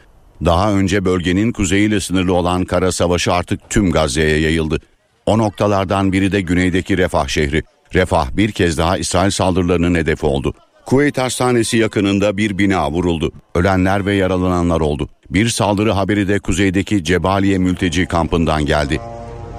Daha 0.45 0.73
önce 0.73 1.05
bölgenin 1.05 1.51
kuzeyiyle 1.51 1.99
sınırlı 1.99 2.33
olan 2.33 2.65
kara 2.65 2.91
savaşı 2.91 3.33
artık 3.33 3.69
tüm 3.69 3.91
Gazze'ye 3.91 4.39
yayıldı. 4.39 4.79
O 5.25 5.37
noktalardan 5.37 6.13
biri 6.13 6.31
de 6.31 6.41
güneydeki 6.41 6.97
Refah 6.97 7.27
şehri. 7.27 7.63
Refah 7.93 8.37
bir 8.37 8.51
kez 8.51 8.77
daha 8.77 8.97
İsrail 8.97 9.31
saldırılarının 9.31 9.95
hedefi 9.95 10.25
oldu. 10.25 10.53
Kuveyt 10.85 11.17
Hastanesi 11.17 11.77
yakınında 11.77 12.37
bir 12.37 12.57
bina 12.57 12.91
vuruldu. 12.91 13.31
Ölenler 13.55 14.05
ve 14.05 14.15
yaralananlar 14.15 14.81
oldu. 14.81 15.09
Bir 15.29 15.49
saldırı 15.49 15.91
haberi 15.91 16.27
de 16.27 16.39
kuzeydeki 16.39 17.03
Cebaliye 17.03 17.57
mülteci 17.57 18.05
kampından 18.05 18.65
geldi. 18.65 18.99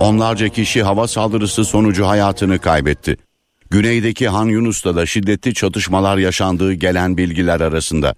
Onlarca 0.00 0.48
kişi 0.48 0.82
hava 0.82 1.08
saldırısı 1.08 1.64
sonucu 1.64 2.06
hayatını 2.06 2.58
kaybetti. 2.58 3.16
Güneydeki 3.70 4.28
Han 4.28 4.46
Yunus'ta 4.46 4.96
da 4.96 5.06
şiddetli 5.06 5.54
çatışmalar 5.54 6.18
yaşandığı 6.18 6.72
gelen 6.72 7.16
bilgiler 7.16 7.60
arasında. 7.60 8.14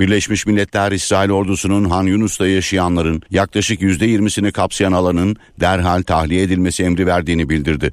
Birleşmiş 0.00 0.46
Milletler 0.46 0.92
İsrail 0.92 1.30
ordusunun 1.30 1.84
Han 1.84 2.04
Yunus'ta 2.04 2.46
yaşayanların 2.46 3.22
yaklaşık 3.30 3.82
%20'sini 3.82 4.52
kapsayan 4.52 4.92
alanın 4.92 5.36
derhal 5.60 6.02
tahliye 6.02 6.42
edilmesi 6.42 6.82
emri 6.82 7.06
verdiğini 7.06 7.50
bildirdi. 7.50 7.90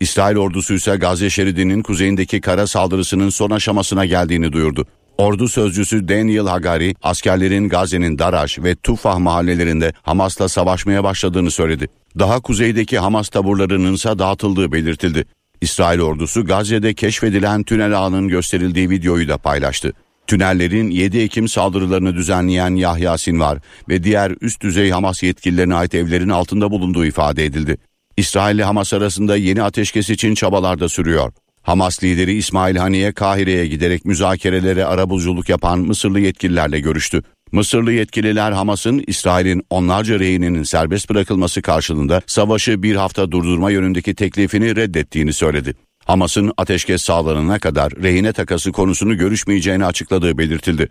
İsrail 0.00 0.36
ordusu 0.36 0.74
ise 0.74 0.96
Gazze 0.96 1.30
şeridinin 1.30 1.82
kuzeyindeki 1.82 2.40
kara 2.40 2.66
saldırısının 2.66 3.28
son 3.28 3.50
aşamasına 3.50 4.06
geldiğini 4.06 4.52
duyurdu. 4.52 4.86
Ordu 5.18 5.48
sözcüsü 5.48 6.08
Daniel 6.08 6.46
Hagari, 6.46 6.94
askerlerin 7.02 7.68
Gazze'nin 7.68 8.18
Daraş 8.18 8.58
ve 8.58 8.74
Tufah 8.74 9.18
mahallelerinde 9.18 9.92
Hamas'la 10.02 10.48
savaşmaya 10.48 11.04
başladığını 11.04 11.50
söyledi. 11.50 11.88
Daha 12.18 12.40
kuzeydeki 12.40 12.98
Hamas 12.98 13.28
taburlarının 13.28 13.94
ise 13.94 14.18
dağıtıldığı 14.18 14.72
belirtildi. 14.72 15.24
İsrail 15.60 16.00
ordusu 16.00 16.44
Gazze'de 16.44 16.94
keşfedilen 16.94 17.62
tünel 17.62 17.98
ağının 17.98 18.28
gösterildiği 18.28 18.90
videoyu 18.90 19.28
da 19.28 19.38
paylaştı. 19.38 19.92
Tünellerin 20.28 20.90
7 20.90 21.18
Ekim 21.18 21.48
saldırılarını 21.48 22.14
düzenleyen 22.14 22.74
Yahya 22.74 23.18
Sinvar 23.18 23.58
ve 23.88 24.02
diğer 24.02 24.32
üst 24.40 24.62
düzey 24.62 24.90
Hamas 24.90 25.22
yetkililerine 25.22 25.74
ait 25.74 25.94
evlerin 25.94 26.28
altında 26.28 26.70
bulunduğu 26.70 27.04
ifade 27.04 27.44
edildi. 27.44 27.78
İsrail 28.16 28.56
ile 28.56 28.64
Hamas 28.64 28.92
arasında 28.92 29.36
yeni 29.36 29.62
ateşkes 29.62 30.10
için 30.10 30.34
çabalar 30.34 30.80
da 30.80 30.88
sürüyor. 30.88 31.32
Hamas 31.62 32.04
lideri 32.04 32.34
İsmail 32.34 32.76
Haniye 32.76 33.12
Kahire'ye 33.12 33.66
giderek 33.66 34.04
müzakerelere 34.04 34.84
arabuluculuk 34.84 35.48
yapan 35.48 35.78
Mısırlı 35.78 36.20
yetkililerle 36.20 36.80
görüştü. 36.80 37.22
Mısırlı 37.52 37.92
yetkililer 37.92 38.52
Hamas'ın 38.52 39.04
İsrail'in 39.06 39.62
onlarca 39.70 40.18
rehininin 40.18 40.62
serbest 40.62 41.10
bırakılması 41.10 41.62
karşılığında 41.62 42.22
savaşı 42.26 42.82
bir 42.82 42.96
hafta 42.96 43.30
durdurma 43.30 43.70
yönündeki 43.70 44.14
teklifini 44.14 44.76
reddettiğini 44.76 45.32
söyledi. 45.32 45.74
Hamas'ın 46.08 46.52
ateşkes 46.56 47.02
sağlanana 47.02 47.58
kadar 47.58 47.92
rehine 47.92 48.32
takası 48.32 48.72
konusunu 48.72 49.16
görüşmeyeceğini 49.16 49.84
açıkladığı 49.84 50.38
belirtildi. 50.38 50.88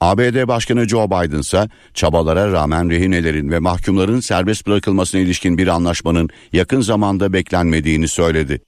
ABD 0.00 0.48
Başkanı 0.48 0.88
Joe 0.88 1.06
Biden 1.06 1.38
ise 1.38 1.68
çabalara 1.94 2.52
rağmen 2.52 2.90
rehinelerin 2.90 3.50
ve 3.50 3.58
mahkumların 3.58 4.20
serbest 4.20 4.66
bırakılmasına 4.66 5.20
ilişkin 5.20 5.58
bir 5.58 5.68
anlaşmanın 5.68 6.28
yakın 6.52 6.80
zamanda 6.80 7.32
beklenmediğini 7.32 8.08
söyledi. 8.08 8.60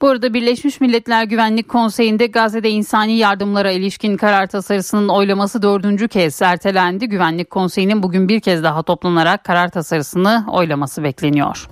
Bu 0.00 0.08
arada 0.08 0.34
Birleşmiş 0.34 0.80
Milletler 0.80 1.24
Güvenlik 1.24 1.68
Konseyi'nde 1.68 2.26
Gazze'de 2.26 2.70
insani 2.70 3.16
yardımlara 3.16 3.70
ilişkin 3.70 4.16
karar 4.16 4.46
tasarısının 4.46 5.08
oylaması 5.08 5.62
dördüncü 5.62 6.08
kez 6.08 6.42
ertelendi. 6.42 7.08
Güvenlik 7.08 7.50
Konseyi'nin 7.50 8.02
bugün 8.02 8.28
bir 8.28 8.40
kez 8.40 8.62
daha 8.62 8.82
toplanarak 8.82 9.44
karar 9.44 9.68
tasarısını 9.68 10.44
oylaması 10.52 11.02
bekleniyor. 11.02 11.68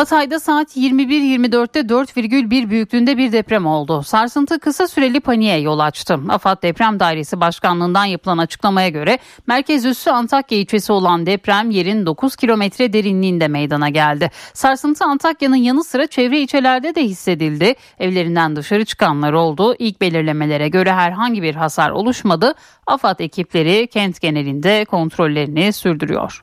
Hatay'da 0.00 0.40
saat 0.40 0.76
21.24'te 0.76 1.80
4,1 1.80 2.70
büyüklüğünde 2.70 3.18
bir 3.18 3.32
deprem 3.32 3.66
oldu. 3.66 4.02
Sarsıntı 4.02 4.58
kısa 4.58 4.88
süreli 4.88 5.20
paniğe 5.20 5.60
yol 5.60 5.78
açtı. 5.78 6.18
AFAD 6.28 6.62
Deprem 6.62 7.00
Dairesi 7.00 7.40
Başkanlığından 7.40 8.04
yapılan 8.04 8.38
açıklamaya 8.38 8.88
göre 8.88 9.18
merkez 9.46 9.84
üssü 9.84 10.10
Antakya 10.10 10.58
ilçesi 10.58 10.92
olan 10.92 11.26
deprem 11.26 11.70
yerin 11.70 12.06
9 12.06 12.36
kilometre 12.36 12.92
derinliğinde 12.92 13.48
meydana 13.48 13.88
geldi. 13.88 14.30
Sarsıntı 14.54 15.04
Antakya'nın 15.04 15.56
yanı 15.56 15.84
sıra 15.84 16.06
çevre 16.06 16.40
ilçelerde 16.40 16.94
de 16.94 17.02
hissedildi. 17.02 17.74
Evlerinden 17.98 18.56
dışarı 18.56 18.84
çıkanlar 18.84 19.32
oldu. 19.32 19.74
İlk 19.78 20.00
belirlemelere 20.00 20.68
göre 20.68 20.92
herhangi 20.92 21.42
bir 21.42 21.54
hasar 21.54 21.90
oluşmadı. 21.90 22.54
AFAD 22.86 23.18
ekipleri 23.18 23.86
kent 23.86 24.20
genelinde 24.20 24.84
kontrollerini 24.84 25.72
sürdürüyor. 25.72 26.42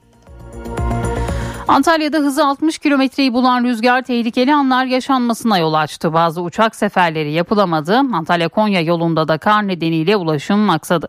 Antalya'da 1.68 2.18
hızı 2.18 2.46
60 2.46 2.78
kilometreyi 2.78 3.34
bulan 3.34 3.64
rüzgar 3.64 4.02
tehlikeli 4.02 4.54
anlar 4.54 4.86
yaşanmasına 4.86 5.58
yol 5.58 5.74
açtı. 5.74 6.14
Bazı 6.14 6.42
uçak 6.42 6.76
seferleri 6.76 7.32
yapılamadı. 7.32 7.96
Antalya-Konya 8.14 8.82
yolunda 8.82 9.28
da 9.28 9.38
kar 9.38 9.68
nedeniyle 9.68 10.16
ulaşım 10.16 10.60
maksadı. 10.60 11.08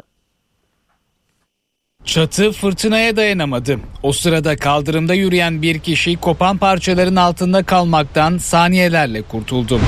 Çatı 2.04 2.52
fırtınaya 2.52 3.16
dayanamadı. 3.16 3.78
O 4.02 4.12
sırada 4.12 4.56
kaldırımda 4.56 5.14
yürüyen 5.14 5.62
bir 5.62 5.78
kişi 5.78 6.16
kopan 6.16 6.58
parçaların 6.58 7.16
altında 7.16 7.62
kalmaktan 7.62 8.38
saniyelerle 8.38 9.22
kurtuldu. 9.22 9.80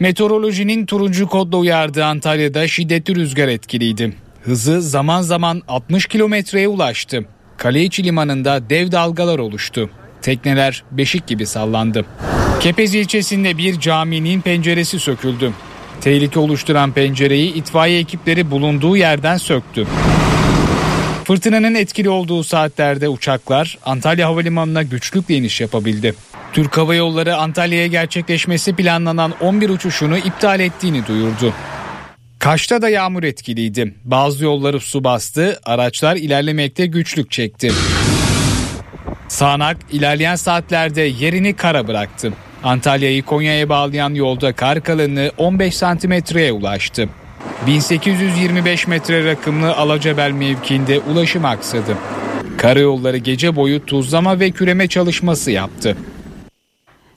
Meteorolojinin 0.00 0.86
turuncu 0.86 1.28
kodla 1.28 1.56
uyardığı 1.56 2.04
Antalya'da 2.04 2.68
şiddetli 2.68 3.14
rüzgar 3.14 3.48
etkiliydi. 3.48 4.16
Hızı 4.42 4.82
zaman 4.82 5.22
zaman 5.22 5.62
60 5.68 6.06
kilometreye 6.06 6.68
ulaştı. 6.68 7.24
Kaleiçi 7.56 8.04
limanında 8.04 8.70
dev 8.70 8.92
dalgalar 8.92 9.38
oluştu. 9.38 9.90
Tekneler 10.22 10.84
beşik 10.90 11.26
gibi 11.26 11.46
sallandı. 11.46 12.04
Kepez 12.60 12.94
ilçesinde 12.94 13.58
bir 13.58 13.80
caminin 13.80 14.40
penceresi 14.40 15.00
söküldü. 15.00 15.52
Tehlike 16.00 16.38
oluşturan 16.38 16.92
pencereyi 16.92 17.54
itfaiye 17.54 17.98
ekipleri 17.98 18.50
bulunduğu 18.50 18.96
yerden 18.96 19.36
söktü. 19.36 19.86
Fırtınanın 21.24 21.74
etkili 21.74 22.08
olduğu 22.08 22.44
saatlerde 22.44 23.08
uçaklar 23.08 23.78
Antalya 23.84 24.28
Havalimanı'na 24.28 24.82
güçlükle 24.82 25.34
iniş 25.36 25.60
yapabildi. 25.60 26.14
Türk 26.52 26.78
Hava 26.78 26.94
Yolları 26.94 27.36
Antalya'ya 27.36 27.86
gerçekleşmesi 27.86 28.76
planlanan 28.76 29.34
11 29.40 29.70
uçuşunu 29.70 30.18
iptal 30.18 30.60
ettiğini 30.60 31.06
duyurdu. 31.06 31.52
Kaş'ta 32.44 32.82
da 32.82 32.88
yağmur 32.88 33.22
etkiliydi. 33.22 33.94
Bazı 34.04 34.44
yolları 34.44 34.80
su 34.80 35.04
bastı, 35.04 35.60
araçlar 35.64 36.16
ilerlemekte 36.16 36.86
güçlük 36.86 37.30
çekti. 37.30 37.72
Sağnak 39.28 39.76
ilerleyen 39.92 40.36
saatlerde 40.36 41.00
yerini 41.00 41.56
kara 41.56 41.88
bıraktı. 41.88 42.32
Antalya'yı 42.64 43.22
Konya'ya 43.22 43.68
bağlayan 43.68 44.14
yolda 44.14 44.52
kar 44.52 44.82
kalınlığı 44.82 45.30
15 45.38 45.76
santimetreye 45.76 46.52
ulaştı. 46.52 47.08
1825 47.66 48.86
metre 48.86 49.24
rakımlı 49.24 49.76
Alacabel 49.76 50.30
mevkiinde 50.30 50.98
ulaşım 50.98 51.44
aksadı. 51.44 51.96
Karayolları 52.58 53.16
gece 53.16 53.56
boyu 53.56 53.86
tuzlama 53.86 54.40
ve 54.40 54.50
küreme 54.50 54.88
çalışması 54.88 55.50
yaptı. 55.50 55.96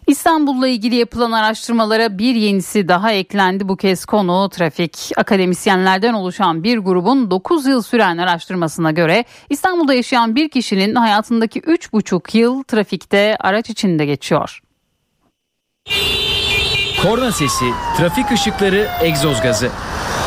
İstanbul'la 0.07 0.67
ilgili 0.67 0.95
yapılan 0.95 1.31
araştırmalara 1.31 2.17
bir 2.17 2.35
yenisi 2.35 2.87
daha 2.87 3.11
eklendi. 3.11 3.69
Bu 3.69 3.77
kez 3.77 4.05
konu 4.05 4.49
trafik. 4.49 5.11
Akademisyenlerden 5.17 6.13
oluşan 6.13 6.63
bir 6.63 6.77
grubun 6.77 7.31
9 7.31 7.65
yıl 7.65 7.81
süren 7.81 8.17
araştırmasına 8.17 8.91
göre 8.91 9.25
İstanbul'da 9.49 9.93
yaşayan 9.93 10.35
bir 10.35 10.49
kişinin 10.49 10.95
hayatındaki 10.95 11.59
3,5 11.59 12.37
yıl 12.37 12.63
trafikte 12.63 13.37
araç 13.39 13.69
içinde 13.69 14.05
geçiyor. 14.05 14.59
Korna 17.01 17.31
sesi, 17.31 17.65
trafik 17.97 18.31
ışıkları, 18.31 18.87
egzoz 19.01 19.41
gazı. 19.41 19.69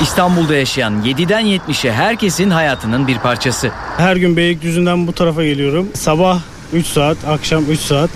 İstanbul'da 0.03 0.55
yaşayan 0.55 1.03
7'den 1.03 1.47
70'e 1.47 1.93
herkesin 1.93 2.51
hayatının 2.51 3.09
bir 3.09 3.19
parçası. 3.19 3.71
Her 3.97 4.17
gün 4.17 4.37
Beylikdüzü'nden 4.37 5.07
bu 5.07 5.13
tarafa 5.13 5.45
geliyorum. 5.45 5.89
Sabah 5.95 6.41
3 6.73 6.87
saat, 6.87 7.17
akşam 7.29 7.65
3 7.71 7.81
saat. 7.81 8.11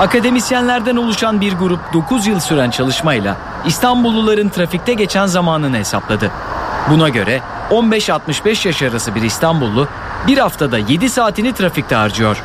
Akademisyenlerden 0.00 0.96
oluşan 0.96 1.40
bir 1.40 1.52
grup 1.52 1.80
9 1.92 2.26
yıl 2.26 2.40
süren 2.40 2.70
çalışmayla 2.70 3.36
İstanbulluların 3.66 4.48
trafikte 4.48 4.94
geçen 4.94 5.26
zamanını 5.26 5.76
hesapladı. 5.76 6.30
Buna 6.90 7.08
göre 7.08 7.40
15-65 7.70 8.66
yaş 8.66 8.82
arası 8.82 9.14
bir 9.14 9.22
İstanbullu 9.22 9.88
bir 10.26 10.38
haftada 10.38 10.78
7 10.78 11.10
saatini 11.10 11.52
trafikte 11.52 11.94
harcıyor. 11.94 12.42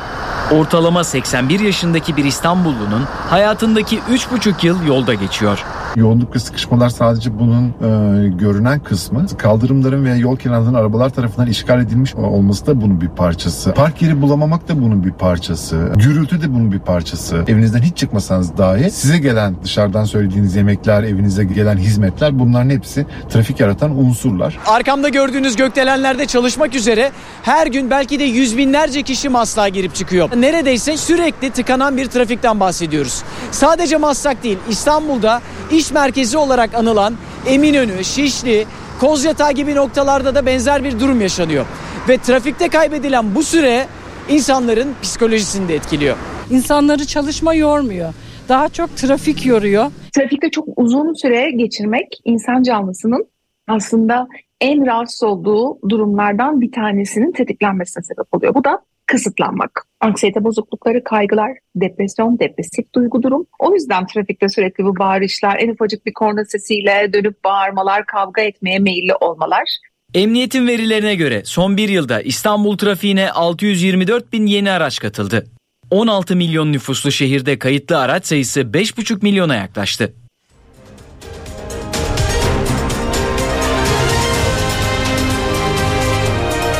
Ortalama 0.50 1.04
81 1.04 1.60
yaşındaki 1.60 2.16
bir 2.16 2.24
İstanbullunun 2.24 3.04
hayatındaki 3.30 3.98
3,5 3.98 4.66
yıl 4.66 4.86
yolda 4.86 5.14
geçiyor. 5.14 5.64
Yoğunluk 5.96 6.34
ve 6.34 6.38
sıkışmalar 6.38 6.88
sadece 6.88 7.38
bunun 7.38 7.68
e, 7.68 8.28
görünen 8.28 8.80
kısmı. 8.80 9.26
Kaldırımların 9.38 10.04
veya 10.04 10.16
yol 10.16 10.36
kenarlarının 10.36 10.74
arabalar 10.74 11.10
tarafından 11.10 11.48
işgal 11.48 11.80
edilmiş 11.80 12.14
olması 12.14 12.66
da 12.66 12.80
bunun 12.80 13.00
bir 13.00 13.08
parçası. 13.08 13.72
Park 13.72 14.02
yeri 14.02 14.22
bulamamak 14.22 14.68
da 14.68 14.82
bunun 14.82 15.04
bir 15.04 15.12
parçası. 15.12 15.92
Gürültü 15.96 16.42
de 16.42 16.54
bunun 16.54 16.72
bir 16.72 16.78
parçası. 16.78 17.44
Evinizden 17.48 17.82
hiç 17.82 17.96
çıkmasanız 17.96 18.56
dahi 18.58 18.90
size 18.90 19.18
gelen 19.18 19.54
dışarıdan 19.64 20.04
söylediğiniz 20.04 20.56
yemekler, 20.56 21.02
evinize 21.02 21.44
gelen 21.44 21.76
hizmetler 21.76 22.38
bunların 22.38 22.70
hepsi 22.70 23.06
trafik 23.30 23.60
yaratan 23.60 23.90
unsurlar. 23.98 24.58
Arkamda 24.66 25.08
gördüğünüz 25.08 25.56
gökdelenlerde 25.56 26.26
çalışmak 26.26 26.74
üzere 26.74 27.12
her 27.42 27.66
gün 27.66 27.90
belki 27.90 28.18
de 28.18 28.24
yüz 28.24 28.58
binlerce 28.58 29.02
kişi 29.02 29.28
Maslak'a 29.28 29.68
girip 29.68 29.94
çıkıyor. 29.94 30.28
Neredeyse 30.36 30.96
sürekli 30.96 31.50
tıkanan 31.50 31.96
bir 31.96 32.06
trafikten 32.06 32.60
bahsediyoruz. 32.60 33.22
Sadece 33.50 33.96
Maslak 33.96 34.42
değil 34.42 34.58
İstanbul'da 34.68 35.40
iş 35.70 35.81
merkezi 35.90 36.38
olarak 36.38 36.74
anılan 36.74 37.14
Eminönü, 37.46 38.04
Şişli, 38.04 38.66
Kozyatağı 39.00 39.52
gibi 39.52 39.74
noktalarda 39.74 40.34
da 40.34 40.46
benzer 40.46 40.84
bir 40.84 41.00
durum 41.00 41.20
yaşanıyor. 41.20 41.66
Ve 42.08 42.18
trafikte 42.18 42.68
kaybedilen 42.68 43.34
bu 43.34 43.42
süre 43.42 43.86
insanların 44.28 44.94
psikolojisini 45.02 45.68
de 45.68 45.74
etkiliyor. 45.74 46.16
İnsanları 46.50 47.06
çalışma 47.06 47.54
yormuyor. 47.54 48.14
Daha 48.48 48.68
çok 48.68 48.96
trafik 48.96 49.46
yoruyor. 49.46 49.92
Trafikte 50.12 50.50
çok 50.50 50.68
uzun 50.76 51.12
süre 51.14 51.50
geçirmek 51.50 52.20
insan 52.24 52.62
canlısının 52.62 53.26
aslında 53.68 54.28
en 54.60 54.86
rahatsız 54.86 55.22
olduğu 55.22 55.78
durumlardan 55.88 56.60
bir 56.60 56.72
tanesinin 56.72 57.32
tetiklenmesine 57.32 58.02
sebep 58.02 58.34
oluyor. 58.34 58.54
Bu 58.54 58.64
da 58.64 58.78
kısıtlanmak. 59.06 59.86
Anksiyete 60.00 60.44
bozuklukları, 60.44 61.04
kaygılar, 61.04 61.50
depresyon, 61.76 62.38
depresif 62.38 62.94
duygu 62.94 63.22
durum. 63.22 63.46
O 63.58 63.74
yüzden 63.74 64.06
trafikte 64.06 64.48
sürekli 64.48 64.84
bu 64.84 64.98
bağırışlar, 64.98 65.56
en 65.60 65.68
ufacık 65.68 66.06
bir 66.06 66.12
korna 66.12 66.44
sesiyle 66.44 67.12
dönüp 67.12 67.44
bağırmalar, 67.44 68.06
kavga 68.06 68.42
etmeye 68.42 68.78
meyilli 68.78 69.14
olmalar. 69.14 69.78
Emniyetin 70.14 70.66
verilerine 70.66 71.14
göre 71.14 71.42
son 71.44 71.76
bir 71.76 71.88
yılda 71.88 72.20
İstanbul 72.20 72.76
trafiğine 72.76 73.30
624 73.30 74.32
bin 74.32 74.46
yeni 74.46 74.70
araç 74.70 74.98
katıldı. 74.98 75.46
16 75.90 76.36
milyon 76.36 76.72
nüfuslu 76.72 77.12
şehirde 77.12 77.58
kayıtlı 77.58 77.98
araç 77.98 78.26
sayısı 78.26 78.60
5,5 78.60 79.22
milyona 79.22 79.54
yaklaştı. 79.54 80.12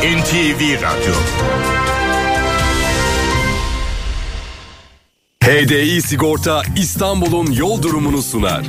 NTV 0.03 0.81
Radyo 0.81 1.13
HDI 5.43 6.01
Sigorta 6.01 6.61
İstanbul'un 6.77 7.51
yol 7.51 7.81
durumunu 7.81 8.21
sunar. 8.21 8.63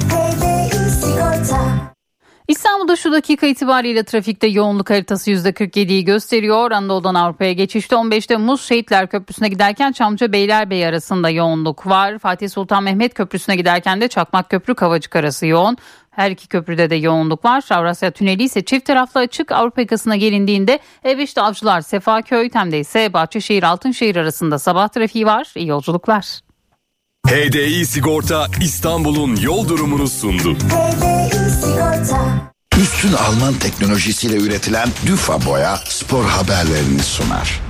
İstanbul'da 2.48 2.96
şu 2.96 3.12
dakika 3.12 3.46
itibariyle 3.46 4.04
trafikte 4.04 4.46
yoğunluk 4.46 4.90
haritası 4.90 5.30
%47'yi 5.30 6.04
gösteriyor. 6.04 6.70
Anadolu'dan 6.70 7.14
Avrupa'ya 7.14 7.52
geçişte 7.52 7.96
15 7.96 8.26
Temmuz 8.26 8.62
Şehitler 8.62 9.08
Köprüsü'ne 9.08 9.48
giderken 9.48 9.92
Çamlıca 9.92 10.32
Beylerbeyi 10.32 10.86
arasında 10.86 11.30
yoğunluk 11.30 11.86
var. 11.86 12.18
Fatih 12.18 12.48
Sultan 12.48 12.82
Mehmet 12.82 13.14
Köprüsü'ne 13.14 13.56
giderken 13.56 14.00
de 14.00 14.08
Çakmak 14.08 14.50
Köprü 14.50 14.74
Kavacık 14.74 15.16
arası 15.16 15.46
yoğun. 15.46 15.76
Her 16.10 16.30
iki 16.30 16.48
köprüde 16.48 16.90
de 16.90 16.94
yoğunluk 16.94 17.44
var. 17.44 17.64
Avrasya 17.70 18.10
Tüneli 18.10 18.42
ise 18.42 18.64
çift 18.64 18.86
taraflı 18.86 19.20
açık. 19.20 19.52
Avrupa 19.52 19.80
yakasına 19.80 20.16
gelindiğinde 20.16 20.78
E5'te 21.04 21.40
Avcılar 21.40 21.80
Sefaköy, 21.80 22.48
Tem'de 22.48 22.78
ise 22.78 23.12
Bahçeşehir 23.12 23.62
Altınşehir 23.62 24.16
arasında 24.16 24.58
sabah 24.58 24.88
trafiği 24.88 25.26
var. 25.26 25.52
İyi 25.56 25.66
yolculuklar. 25.66 26.44
HDI 27.26 27.86
Sigorta 27.86 28.46
İstanbul'un 28.60 29.36
yol 29.36 29.68
durumunu 29.68 30.08
sundu. 30.08 30.56
Üstün 32.80 33.12
Alman 33.12 33.54
teknolojisiyle 33.54 34.36
üretilen 34.36 34.88
Düfa 35.06 35.46
Boya 35.46 35.76
spor 35.88 36.24
haberlerini 36.24 37.02
sunar. 37.02 37.60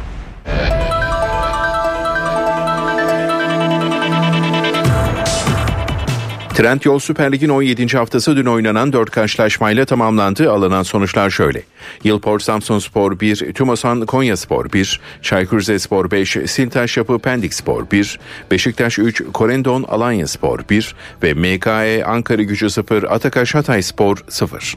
Trendyol 6.55 6.99
Süper 6.99 7.33
Lig'in 7.33 7.49
17. 7.49 7.97
haftası 7.97 8.37
dün 8.37 8.47
oynanan 8.47 8.93
4 8.93 9.11
karşılaşmayla 9.11 9.85
tamamlandı. 9.85 10.53
Alınan 10.53 10.83
sonuçlar 10.83 11.31
şöyle. 11.31 11.63
Yılport 12.05 12.43
Samsun 12.43 12.79
Spor 12.79 13.21
1, 13.21 13.53
Tümosan 13.53 14.07
Konya 14.07 14.37
Spor 14.37 14.73
1, 14.73 15.01
Çaykur 15.23 15.61
Rizespor 15.61 16.11
5, 16.11 16.37
Siltaş 16.47 16.97
Yapı 16.97 17.19
Pendik 17.19 17.55
Spor 17.55 17.91
1, 17.91 18.21
Beşiktaş 18.51 18.99
3, 18.99 19.23
Korendon 19.33 19.83
Alanya 19.83 20.27
Spor 20.27 20.61
1 20.71 20.95
ve 21.23 21.35
MKE 21.35 22.05
Ankara 22.05 22.43
Gücü 22.43 22.71
0, 22.71 23.03
Atakaş 23.03 23.55
Hatay 23.55 23.83
Spor 23.83 24.17
0. 24.29 24.77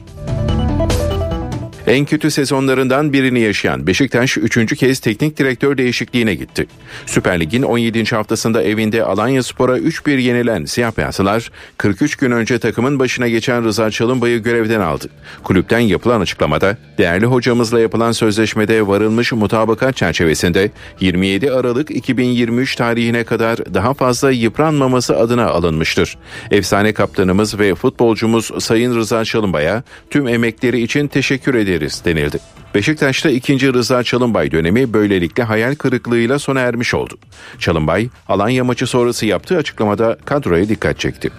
En 1.88 2.04
kötü 2.04 2.30
sezonlarından 2.30 3.12
birini 3.12 3.40
yaşayan 3.40 3.86
Beşiktaş 3.86 4.38
3. 4.38 4.76
kez 4.76 5.00
teknik 5.00 5.38
direktör 5.38 5.78
değişikliğine 5.78 6.34
gitti. 6.34 6.66
Süper 7.06 7.40
Lig'in 7.40 7.62
17. 7.62 8.04
haftasında 8.04 8.62
evinde 8.62 9.04
Alanya 9.04 9.42
Spor'a 9.42 9.78
3-1 9.78 10.20
yenilen 10.20 10.64
siyah 10.64 10.96
beyazlılar 10.98 11.50
43 11.76 12.16
gün 12.16 12.30
önce 12.30 12.58
takımın 12.58 12.98
başına 12.98 13.28
geçen 13.28 13.64
Rıza 13.64 13.90
Çalınbay'ı 13.90 14.38
görevden 14.38 14.80
aldı. 14.80 15.08
Kulüpten 15.44 15.78
yapılan 15.78 16.20
açıklamada 16.20 16.76
değerli 16.98 17.26
hocamızla 17.26 17.80
yapılan 17.80 18.12
sözleşmede 18.12 18.86
varılmış 18.86 19.32
mutabakat 19.32 19.96
çerçevesinde 19.96 20.70
27 21.00 21.52
Aralık 21.52 21.90
2023 21.90 22.76
tarihine 22.76 23.24
kadar 23.24 23.74
daha 23.74 23.94
fazla 23.94 24.30
yıpranmaması 24.30 25.16
adına 25.16 25.46
alınmıştır. 25.46 26.16
Efsane 26.50 26.92
kaptanımız 26.92 27.58
ve 27.58 27.74
futbolcumuz 27.74 28.50
Sayın 28.64 28.96
Rıza 28.96 29.24
Çalınbay'a 29.24 29.82
tüm 30.10 30.28
emekleri 30.28 30.80
için 30.80 31.08
teşekkür 31.08 31.54
ederiz 31.54 31.77
denildi. 31.80 32.38
Beşiktaş'ta 32.74 33.30
ikinci 33.30 33.72
Rıza 33.72 34.02
Çalınbay 34.02 34.50
dönemi 34.50 34.92
böylelikle 34.92 35.42
hayal 35.42 35.74
kırıklığıyla 35.74 36.38
sona 36.38 36.60
ermiş 36.60 36.94
oldu. 36.94 37.14
Çalınbay, 37.58 38.08
Alanya 38.28 38.64
maçı 38.64 38.86
sonrası 38.86 39.26
yaptığı 39.26 39.56
açıklamada 39.56 40.16
kadroya 40.24 40.68
dikkat 40.68 40.98
çekti. 40.98 41.30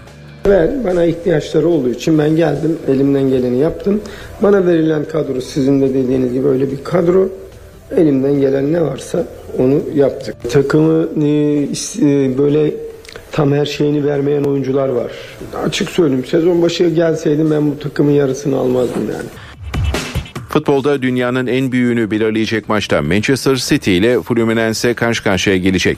Ben 0.46 0.84
bana 0.84 1.06
ihtiyaçları 1.06 1.68
olduğu 1.68 1.90
için 1.90 2.18
ben 2.18 2.36
geldim 2.36 2.78
elimden 2.88 3.30
geleni 3.30 3.58
yaptım. 3.58 4.02
Bana 4.44 4.68
verilen 4.68 5.06
kadro 5.06 5.42
sizin 5.42 5.82
de 5.82 5.94
dediğiniz 5.94 6.34
gibi 6.34 6.48
öyle 6.48 6.72
bir 6.72 6.84
kadro. 6.84 7.30
Elimden 7.98 8.34
gelen 8.34 8.74
ne 8.74 8.82
varsa 8.82 9.26
onu 9.58 9.82
yaptık. 9.96 10.36
Takımı 10.52 11.04
e, 11.04 12.38
böyle 12.38 12.74
tam 13.32 13.52
her 13.52 13.66
şeyini 13.66 14.06
vermeyen 14.06 14.44
oyuncular 14.44 14.90
var. 14.90 15.12
Açık 15.66 15.90
söyleyeyim 15.90 16.26
sezon 16.26 16.62
başı 16.62 16.88
gelseydim 16.88 17.52
ben 17.52 17.72
bu 17.72 17.80
takımın 17.80 18.12
yarısını 18.12 18.58
almazdım 18.58 19.02
yani. 19.12 19.49
Futbolda 20.50 21.02
dünyanın 21.02 21.48
en 21.48 21.72
büyüğünü 21.72 22.12
belirleyecek 22.12 22.70
maçta 22.70 23.02
Manchester 23.02 23.56
City 23.56 23.98
ile 23.98 24.22
Fluminense 24.22 24.94
karşı 24.94 25.24
karşıya 25.24 25.58
gelecek. 25.58 25.98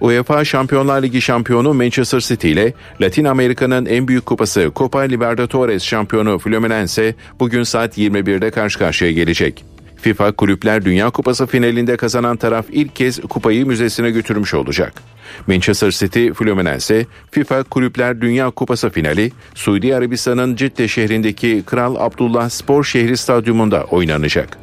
UEFA 0.00 0.44
Şampiyonlar 0.44 1.02
Ligi 1.02 1.20
şampiyonu 1.20 1.74
Manchester 1.74 2.20
City 2.20 2.52
ile 2.52 2.72
Latin 3.00 3.24
Amerika'nın 3.24 3.86
en 3.86 4.08
büyük 4.08 4.26
kupası 4.26 4.70
Copa 4.76 5.00
Libertadores 5.00 5.82
şampiyonu 5.82 6.38
Fluminense 6.38 7.14
bugün 7.40 7.62
saat 7.62 7.98
21'de 7.98 8.50
karşı 8.50 8.78
karşıya 8.78 9.12
gelecek. 9.12 9.67
FIFA 10.00 10.32
Kulüpler 10.32 10.84
Dünya 10.84 11.10
Kupası 11.10 11.46
finalinde 11.46 11.96
kazanan 11.96 12.36
taraf 12.36 12.66
ilk 12.72 12.96
kez 12.96 13.20
kupayı 13.20 13.66
müzesine 13.66 14.10
götürmüş 14.10 14.54
olacak. 14.54 14.92
Manchester 15.46 15.90
City 15.90 16.28
Fluminense 16.30 17.06
FIFA 17.30 17.62
Kulüpler 17.62 18.20
Dünya 18.20 18.50
Kupası 18.50 18.90
finali 18.90 19.32
Suudi 19.54 19.96
Arabistan'ın 19.96 20.56
Cidde 20.56 20.88
şehrindeki 20.88 21.62
Kral 21.66 21.96
Abdullah 21.98 22.48
Spor 22.48 22.84
Şehri 22.84 23.16
Stadyumunda 23.16 23.84
oynanacak. 23.84 24.58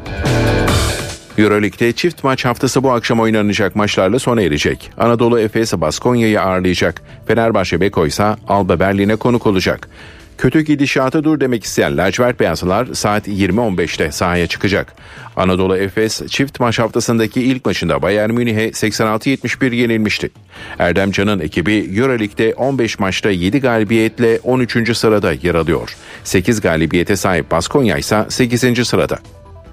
Euroleague'de 1.38 1.91
çift 1.91 2.23
maç 2.23 2.45
haftası 2.45 2.83
bu 2.83 2.91
akşam 2.91 3.19
oynanacak 3.19 3.75
maçlarla 3.75 4.19
sona 4.19 4.41
erecek. 4.41 4.91
Anadolu 4.97 5.39
Efes 5.39 5.73
Baskonya'yı 5.73 6.41
ağırlayacak. 6.41 7.01
Fenerbahçe 7.27 7.81
Beko 7.81 8.07
ise 8.07 8.36
Alba 8.47 8.79
Berlin'e 8.79 9.15
konuk 9.15 9.47
olacak. 9.47 9.89
Kötü 10.38 10.61
gidişata 10.61 11.23
dur 11.23 11.39
demek 11.39 11.63
isteyen 11.63 11.97
lacivert 11.97 12.39
beyazlılar 12.39 12.88
saat 12.93 13.27
20.15'te 13.27 14.11
sahaya 14.11 14.47
çıkacak. 14.47 14.93
Anadolu 15.36 15.77
Efes 15.77 16.27
çift 16.27 16.59
maç 16.59 16.79
haftasındaki 16.79 17.41
ilk 17.41 17.65
maçında 17.65 18.01
Bayern 18.01 18.31
Münih'e 18.33 18.69
86-71 18.69 19.75
yenilmişti. 19.75 20.29
Erdem 20.79 21.11
Can'ın 21.11 21.39
ekibi 21.39 21.89
Euroleague'de 21.97 22.53
15 22.53 22.99
maçta 22.99 23.29
7 23.29 23.59
galibiyetle 23.59 24.39
13. 24.43 24.97
sırada 24.97 25.33
yer 25.33 25.55
alıyor. 25.55 25.95
8 26.23 26.61
galibiyete 26.61 27.15
sahip 27.15 27.51
Baskonya 27.51 27.97
ise 27.97 28.25
8. 28.29 28.88
sırada. 28.88 29.19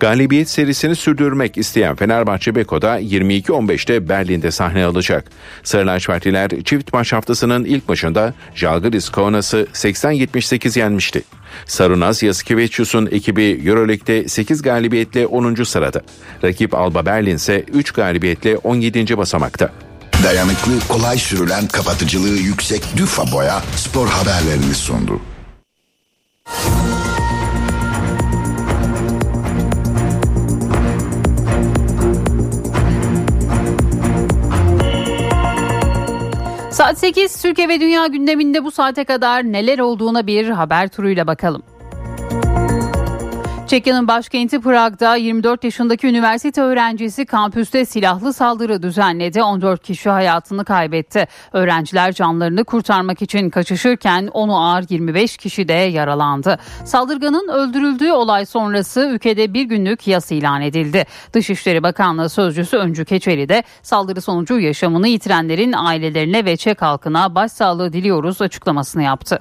Galibiyet 0.03 0.49
serisini 0.49 0.97
sürdürmek 0.97 1.59
isteyen 1.59 1.97
Fenerbahçe 1.97 2.55
Beko'da 2.55 3.01
22-15'te 3.01 4.09
Berlin'de 4.09 4.51
sahne 4.51 4.85
alacak. 4.85 5.31
Sarı 5.63 5.87
lacivertliler 5.87 6.51
çift 6.65 6.93
maç 6.93 7.13
haftasının 7.13 7.65
ilk 7.65 7.89
maçında 7.89 8.35
Žalgiris 8.55 9.09
Kaunas'ı 9.09 9.67
80-78 9.73 10.79
yenmişti. 10.79 11.23
Sarunaz 11.67 12.23
Yasikevicius'un 12.23 13.09
ekibi 13.13 13.63
Euroleague'de 13.65 14.29
8 14.29 14.63
galibiyetle 14.63 15.27
10. 15.27 15.55
sırada. 15.55 16.03
Rakip 16.45 16.75
Alba 16.75 17.07
Berlin 17.07 17.37
ise 17.37 17.65
3 17.73 17.91
galibiyetle 17.91 18.57
17. 18.57 19.17
basamakta. 19.17 19.73
Dayanıklı, 20.25 20.73
kolay 20.89 21.19
sürülen, 21.19 21.67
kapatıcılığı 21.69 22.39
yüksek 22.39 22.83
Düfa 22.97 23.33
Boya 23.33 23.63
spor 23.77 24.09
haberlerini 24.09 24.75
sundu. 24.75 25.21
Saat 36.83 36.99
8 36.99 37.43
Türkiye 37.43 37.69
ve 37.69 37.81
Dünya 37.81 38.07
gündeminde 38.07 38.65
bu 38.65 38.71
saate 38.71 39.05
kadar 39.05 39.45
neler 39.45 39.79
olduğuna 39.79 40.27
bir 40.27 40.49
haber 40.49 40.89
turuyla 40.89 41.27
bakalım. 41.27 41.63
Çekya'nın 43.67 44.09
başkenti 44.09 44.61
Prag'da 44.61 45.17
24 45.17 45.65
yaşındaki 45.65 46.07
üniversite 46.07 46.63
öğrencisi 46.63 47.27
kampüste 47.27 47.85
silahlı 47.85 48.33
saldırı 48.33 48.83
düzenledi. 48.83 49.43
14 49.43 49.83
kişi 49.83 50.11
hayatını 50.11 50.65
kaybetti. 50.65 51.29
Öğrenciler 51.53 52.13
canlarını 52.13 52.65
kurtarmak 52.65 53.23
için 53.23 53.51
kaçışırken 53.51 54.27
onu 54.33 54.57
ağır 54.57 54.85
25 54.89 55.37
kişi 55.37 55.69
de 55.69 55.73
yaralandı. 55.73 56.59
Saldırganın 56.85 57.49
öldürüldüğü 57.49 58.13
olay 58.13 58.47
sonrası 58.47 59.01
ülkede 59.01 59.55
bir 59.55 59.65
günlük 59.65 60.07
yas 60.07 60.33
ilan 60.33 60.63
edildi. 60.63 61.05
Dışişleri 61.33 61.83
Bakanlığı 61.83 62.29
Sözcüsü 62.29 62.77
Öncü 62.77 63.05
Keçeli 63.05 63.49
de 63.49 63.63
saldırı 63.83 64.21
sonucu 64.21 64.61
yaşamını 64.61 65.09
yitirenlerin 65.09 65.73
ailelerine 65.73 66.45
ve 66.45 66.57
Çek 66.57 66.83
halkına 66.83 67.35
başsağlığı 67.35 67.93
diliyoruz 67.93 68.43
açıklamasını 68.43 69.03
yaptı. 69.03 69.41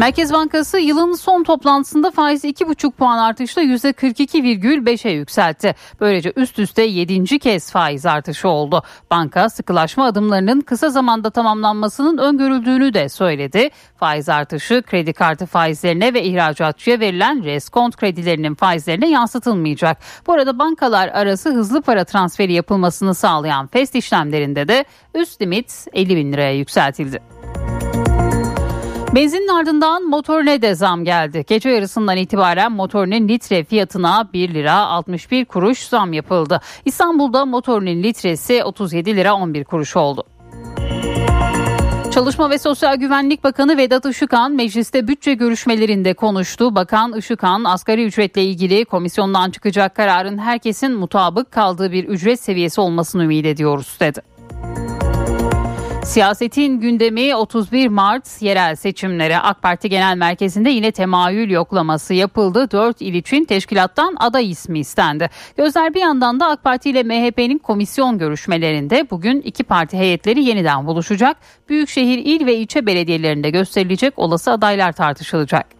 Merkez 0.00 0.32
Bankası 0.32 0.78
yılın 0.78 1.12
son 1.12 1.42
toplantısında 1.42 2.10
faizi 2.10 2.50
2,5 2.50 2.90
puan 2.90 3.18
artışla 3.18 3.62
%42,5'e 3.62 5.10
yükseltti. 5.10 5.74
Böylece 6.00 6.32
üst 6.36 6.58
üste 6.58 6.82
7. 6.82 7.38
kez 7.38 7.70
faiz 7.70 8.06
artışı 8.06 8.48
oldu. 8.48 8.82
Banka 9.10 9.48
sıkılaşma 9.48 10.04
adımlarının 10.04 10.60
kısa 10.60 10.90
zamanda 10.90 11.30
tamamlanmasının 11.30 12.18
öngörüldüğünü 12.18 12.94
de 12.94 13.08
söyledi. 13.08 13.68
Faiz 13.96 14.28
artışı 14.28 14.82
kredi 14.82 15.12
kartı 15.12 15.46
faizlerine 15.46 16.14
ve 16.14 16.22
ihracatçıya 16.22 17.00
verilen 17.00 17.44
reskont 17.44 17.96
kredilerinin 17.96 18.54
faizlerine 18.54 19.10
yansıtılmayacak. 19.10 19.98
Bu 20.26 20.32
arada 20.32 20.58
bankalar 20.58 21.08
arası 21.08 21.50
hızlı 21.50 21.82
para 21.82 22.04
transferi 22.04 22.52
yapılmasını 22.52 23.14
sağlayan 23.14 23.66
FEST 23.66 23.94
işlemlerinde 23.94 24.68
de 24.68 24.84
üst 25.14 25.42
limit 25.42 25.86
50 25.92 26.16
bin 26.16 26.32
liraya 26.32 26.54
yükseltildi. 26.54 27.39
Benzinin 29.14 29.48
ardından 29.48 30.02
motorine 30.02 30.62
de 30.62 30.74
zam 30.74 31.04
geldi. 31.04 31.44
Gece 31.46 31.68
yarısından 31.68 32.16
itibaren 32.16 32.72
motorinin 32.72 33.28
litre 33.28 33.64
fiyatına 33.64 34.28
1 34.32 34.54
lira 34.54 34.72
61 34.72 35.44
kuruş 35.44 35.78
zam 35.78 36.12
yapıldı. 36.12 36.60
İstanbul'da 36.84 37.46
motorinin 37.46 38.02
litresi 38.02 38.64
37 38.64 39.16
lira 39.16 39.34
11 39.34 39.64
kuruş 39.64 39.96
oldu. 39.96 40.24
Çalışma 42.10 42.50
ve 42.50 42.58
Sosyal 42.58 42.96
Güvenlik 42.96 43.44
Bakanı 43.44 43.76
Vedat 43.76 44.06
Işıkhan 44.06 44.52
mecliste 44.52 45.08
bütçe 45.08 45.34
görüşmelerinde 45.34 46.14
konuştu. 46.14 46.74
Bakan 46.74 47.16
Işıkhan 47.16 47.64
asgari 47.64 48.04
ücretle 48.04 48.44
ilgili 48.44 48.84
komisyondan 48.84 49.50
çıkacak 49.50 49.94
kararın 49.94 50.38
herkesin 50.38 50.92
mutabık 50.92 51.50
kaldığı 51.50 51.92
bir 51.92 52.04
ücret 52.04 52.40
seviyesi 52.40 52.80
olmasını 52.80 53.24
ümit 53.24 53.46
ediyoruz 53.46 53.96
dedi. 54.00 54.20
Siyasetin 56.10 56.80
gündemi 56.80 57.36
31 57.36 57.88
Mart 57.88 58.42
yerel 58.42 58.76
seçimlere 58.76 59.38
AK 59.38 59.62
Parti 59.62 59.88
Genel 59.88 60.16
Merkezi'nde 60.16 60.70
yine 60.70 60.92
temayül 60.92 61.50
yoklaması 61.50 62.14
yapıldı. 62.14 62.70
4 62.70 63.02
il 63.02 63.14
için 63.14 63.44
teşkilattan 63.44 64.16
aday 64.18 64.50
ismi 64.50 64.78
istendi. 64.78 65.30
Gözler 65.56 65.94
bir 65.94 66.00
yandan 66.00 66.40
da 66.40 66.48
AK 66.48 66.64
Parti 66.64 66.90
ile 66.90 67.02
MHP'nin 67.02 67.58
komisyon 67.58 68.18
görüşmelerinde 68.18 69.10
bugün 69.10 69.40
iki 69.40 69.64
parti 69.64 69.98
heyetleri 69.98 70.44
yeniden 70.44 70.86
buluşacak. 70.86 71.36
Büyükşehir 71.68 72.18
il 72.18 72.46
ve 72.46 72.56
ilçe 72.56 72.86
belediyelerinde 72.86 73.50
gösterilecek 73.50 74.18
olası 74.18 74.52
adaylar 74.52 74.92
tartışılacak. 74.92 75.79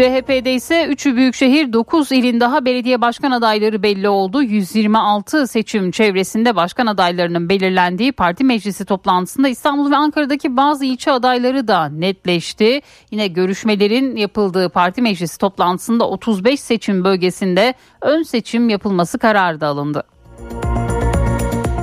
CHP'de 0.00 0.52
ise 0.54 0.84
3'ü 0.84 1.16
büyükşehir 1.16 1.72
9 1.72 2.12
ilin 2.12 2.40
daha 2.40 2.64
belediye 2.64 3.00
başkan 3.00 3.30
adayları 3.30 3.82
belli 3.82 4.08
oldu. 4.08 4.42
126 4.42 5.46
seçim 5.46 5.90
çevresinde 5.90 6.56
başkan 6.56 6.86
adaylarının 6.86 7.48
belirlendiği 7.48 8.12
parti 8.12 8.44
meclisi 8.44 8.84
toplantısında 8.84 9.48
İstanbul 9.48 9.90
ve 9.90 9.96
Ankara'daki 9.96 10.56
bazı 10.56 10.84
ilçe 10.84 11.12
adayları 11.12 11.68
da 11.68 11.88
netleşti. 11.88 12.80
Yine 13.10 13.28
görüşmelerin 13.28 14.16
yapıldığı 14.16 14.68
parti 14.68 15.02
meclisi 15.02 15.38
toplantısında 15.38 16.08
35 16.08 16.60
seçim 16.60 17.04
bölgesinde 17.04 17.74
ön 18.00 18.22
seçim 18.22 18.68
yapılması 18.68 19.18
kararı 19.18 19.60
da 19.60 19.66
alındı. 19.66 20.04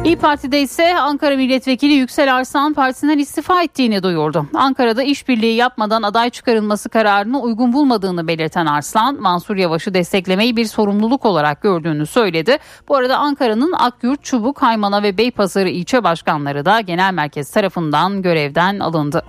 İyi 0.05 0.15
Parti'de 0.15 0.61
ise 0.61 0.97
Ankara 0.99 1.35
Milletvekili 1.35 1.93
Yüksel 1.93 2.35
Arslan 2.35 2.73
partisinden 2.73 3.17
istifa 3.17 3.63
ettiğini 3.63 4.03
duyurdu. 4.03 4.45
Ankara'da 4.53 5.03
işbirliği 5.03 5.55
yapmadan 5.55 6.03
aday 6.03 6.29
çıkarılması 6.29 6.89
kararını 6.89 7.41
uygun 7.41 7.73
bulmadığını 7.73 8.27
belirten 8.27 8.65
Arslan, 8.65 9.21
Mansur 9.21 9.55
Yavaş'ı 9.55 9.93
desteklemeyi 9.93 10.57
bir 10.57 10.65
sorumluluk 10.65 11.25
olarak 11.25 11.61
gördüğünü 11.61 12.05
söyledi. 12.05 12.57
Bu 12.89 12.95
arada 12.95 13.17
Ankara'nın 13.17 13.71
Akyurt, 13.71 14.23
Çubuk, 14.23 14.61
Haymana 14.61 15.03
ve 15.03 15.17
Beypazarı 15.17 15.69
ilçe 15.69 16.03
başkanları 16.03 16.65
da 16.65 16.81
genel 16.81 17.13
merkez 17.13 17.51
tarafından 17.51 18.21
görevden 18.21 18.79
alındı. 18.79 19.23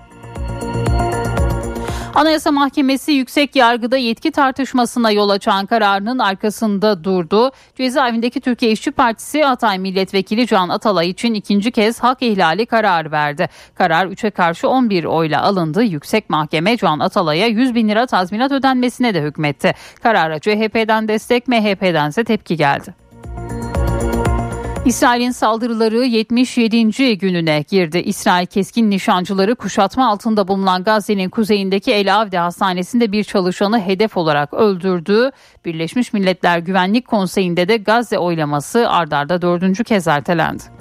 Anayasa 2.19 2.53
Mahkemesi 2.53 3.13
yüksek 3.13 3.57
yargıda 3.57 3.97
yetki 3.97 4.31
tartışmasına 4.31 5.11
yol 5.11 5.29
açan 5.29 5.67
kararının 5.67 6.19
arkasında 6.19 7.05
durdu. 7.05 7.51
Cezaevindeki 7.75 8.41
Türkiye 8.41 8.73
İşçi 8.73 8.91
Partisi 8.91 9.47
Atay 9.47 9.79
Milletvekili 9.79 10.47
Can 10.47 10.69
Atalay 10.69 11.09
için 11.09 11.35
ikinci 11.35 11.71
kez 11.71 12.01
hak 12.01 12.23
ihlali 12.23 12.67
kararı 12.67 13.11
verdi. 13.13 13.49
Karar 13.75 14.07
3'e 14.07 14.31
karşı 14.31 14.69
11 14.69 15.05
oyla 15.05 15.43
alındı. 15.43 15.83
Yüksek 15.83 16.31
Mahkeme 16.31 16.77
Can 16.77 16.99
Atalay'a 16.99 17.47
100 17.47 17.75
bin 17.75 17.89
lira 17.89 18.07
tazminat 18.07 18.53
ödenmesine 18.53 19.15
de 19.15 19.23
hükmetti. 19.23 19.75
Karara 20.03 20.39
CHP'den 20.39 21.09
destek 21.09 21.49
MHP'den 21.49 22.09
ise 22.09 22.25
tepki 22.25 22.57
geldi. 22.57 22.95
İsrail'in 24.89 25.31
saldırıları 25.31 26.05
77. 26.05 27.19
gününe 27.19 27.65
girdi. 27.69 27.99
İsrail 27.99 28.47
keskin 28.47 28.91
nişancıları 28.91 29.55
kuşatma 29.55 30.09
altında 30.09 30.49
bulunan 30.49 30.85
Gazze'nin 30.85 31.31
kuzeyindeki 31.31 31.93
El 31.93 32.17
Avde 32.17 32.39
Hastanesi'nde 32.39 33.13
bir 33.13 33.25
çalışanı 33.25 33.81
hedef 33.81 34.17
olarak 34.17 34.55
öldürdü. 34.55 35.31
Birleşmiş 35.65 36.13
Milletler 36.13 36.59
Güvenlik 36.59 37.09
Konseyi'nde 37.09 37.69
de 37.69 37.77
Gazze 37.77 38.19
oylaması 38.19 38.91
ardarda 38.91 39.43
dördüncü 39.43 39.85
kez 39.85 40.09
ertelendi. 40.09 40.78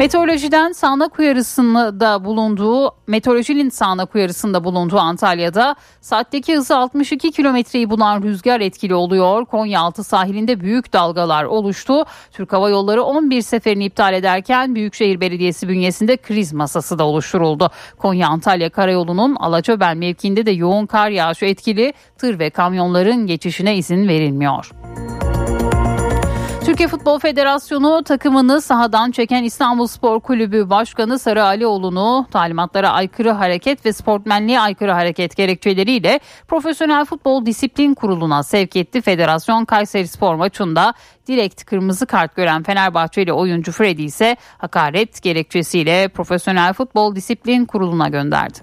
Meteorolojiden 0.00 0.72
sağanak 0.72 1.18
uyarısında 1.18 2.24
bulunduğu, 2.24 2.90
meteorolojinin 3.06 3.68
sağanak 3.68 4.14
uyarısında 4.14 4.64
bulunduğu 4.64 4.98
Antalya'da 4.98 5.76
saatteki 6.00 6.56
hızı 6.56 6.76
62 6.76 7.32
kilometreyi 7.32 7.90
bulan 7.90 8.22
rüzgar 8.22 8.60
etkili 8.60 8.94
oluyor. 8.94 9.44
Konyaaltı 9.44 10.04
sahilinde 10.04 10.60
büyük 10.60 10.92
dalgalar 10.92 11.44
oluştu. 11.44 12.04
Türk 12.32 12.52
Hava 12.52 12.70
Yolları 12.70 13.02
11 13.02 13.42
seferini 13.42 13.84
iptal 13.84 14.14
ederken 14.14 14.74
Büyükşehir 14.74 15.20
Belediyesi 15.20 15.68
bünyesinde 15.68 16.16
kriz 16.16 16.52
masası 16.52 16.98
da 16.98 17.04
oluşturuldu. 17.04 17.70
Konya-Antalya 17.98 18.70
Karayolu'nun 18.70 19.34
Alaçöben 19.34 19.98
mevkiinde 19.98 20.46
de 20.46 20.50
yoğun 20.50 20.86
kar 20.86 21.10
yağışı 21.10 21.44
etkili. 21.44 21.92
Tır 22.18 22.38
ve 22.38 22.50
kamyonların 22.50 23.26
geçişine 23.26 23.76
izin 23.76 24.08
verilmiyor. 24.08 24.70
Türkiye 26.70 26.88
Futbol 26.88 27.18
Federasyonu 27.18 28.04
takımını 28.04 28.60
sahadan 28.60 29.10
çeken 29.10 29.44
İstanbul 29.44 29.86
Spor 29.86 30.20
Kulübü 30.20 30.70
Başkanı 30.70 31.18
Sarı 31.18 31.44
Alioğlu'nu 31.44 32.26
talimatlara 32.30 32.90
aykırı 32.90 33.30
hareket 33.30 33.86
ve 33.86 33.92
sportmenliğe 33.92 34.60
aykırı 34.60 34.92
hareket 34.92 35.36
gerekçeleriyle 35.36 36.20
Profesyonel 36.48 37.04
Futbol 37.04 37.46
Disiplin 37.46 37.94
Kurulu'na 37.94 38.42
sevk 38.42 38.76
etti. 38.76 39.00
Federasyon 39.00 39.64
Kayseri 39.64 40.08
Spor 40.08 40.34
maçında 40.34 40.94
direkt 41.26 41.64
kırmızı 41.64 42.06
kart 42.06 42.36
gören 42.36 42.62
Fenerbahçeli 42.62 43.32
oyuncu 43.32 43.72
Freddy 43.72 44.04
ise 44.04 44.36
hakaret 44.58 45.22
gerekçesiyle 45.22 46.08
Profesyonel 46.08 46.72
Futbol 46.72 47.14
Disiplin 47.16 47.64
Kurulu'na 47.64 48.08
gönderdi. 48.08 48.58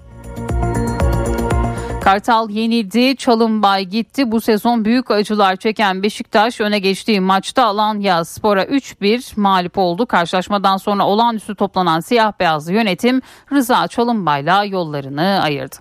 Kartal 2.08 2.50
yenildi, 2.50 3.16
Çalınbay 3.16 3.84
gitti. 3.84 4.32
Bu 4.32 4.40
sezon 4.40 4.84
büyük 4.84 5.10
acılar 5.10 5.56
çeken 5.56 6.02
Beşiktaş 6.02 6.60
öne 6.60 6.78
geçtiği 6.78 7.20
maçta 7.20 7.64
Alanya 7.64 8.24
Spor'a 8.24 8.64
3-1 8.64 9.40
mağlup 9.40 9.78
oldu. 9.78 10.06
Karşılaşmadan 10.06 10.76
sonra 10.76 11.06
olağanüstü 11.06 11.54
toplanan 11.54 12.00
siyah 12.00 12.32
beyazlı 12.40 12.72
yönetim 12.72 13.22
Rıza 13.52 13.88
Çalınbay'la 13.88 14.64
yollarını 14.64 15.40
ayırdı. 15.42 15.76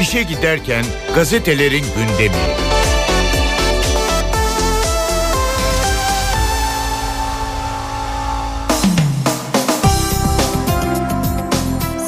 İşe 0.00 0.22
giderken 0.22 0.84
gazetelerin 1.14 1.84
gündemi. 1.96 2.68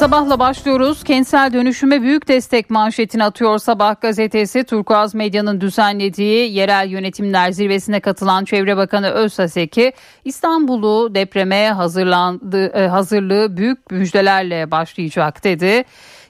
Sabahla 0.00 0.38
başlıyoruz. 0.38 1.04
Kentsel 1.04 1.52
dönüşüme 1.52 2.02
büyük 2.02 2.28
destek 2.28 2.70
manşetini 2.70 3.24
atıyor 3.24 3.58
Sabah 3.58 4.00
gazetesi. 4.00 4.64
Turkuaz 4.64 5.14
Medya'nın 5.14 5.60
düzenlediği 5.60 6.52
yerel 6.52 6.88
yönetimler 6.88 7.50
zirvesine 7.50 8.00
katılan 8.00 8.44
Çevre 8.44 8.76
Bakanı 8.76 9.10
Özsaseki 9.10 9.92
İstanbul'u 10.24 11.14
depreme 11.14 11.70
hazırlandı, 11.70 12.66
e, 12.66 12.88
hazırlığı 12.88 13.56
büyük 13.56 13.90
müjdelerle 13.90 14.70
başlayacak 14.70 15.44
dedi. 15.44 15.84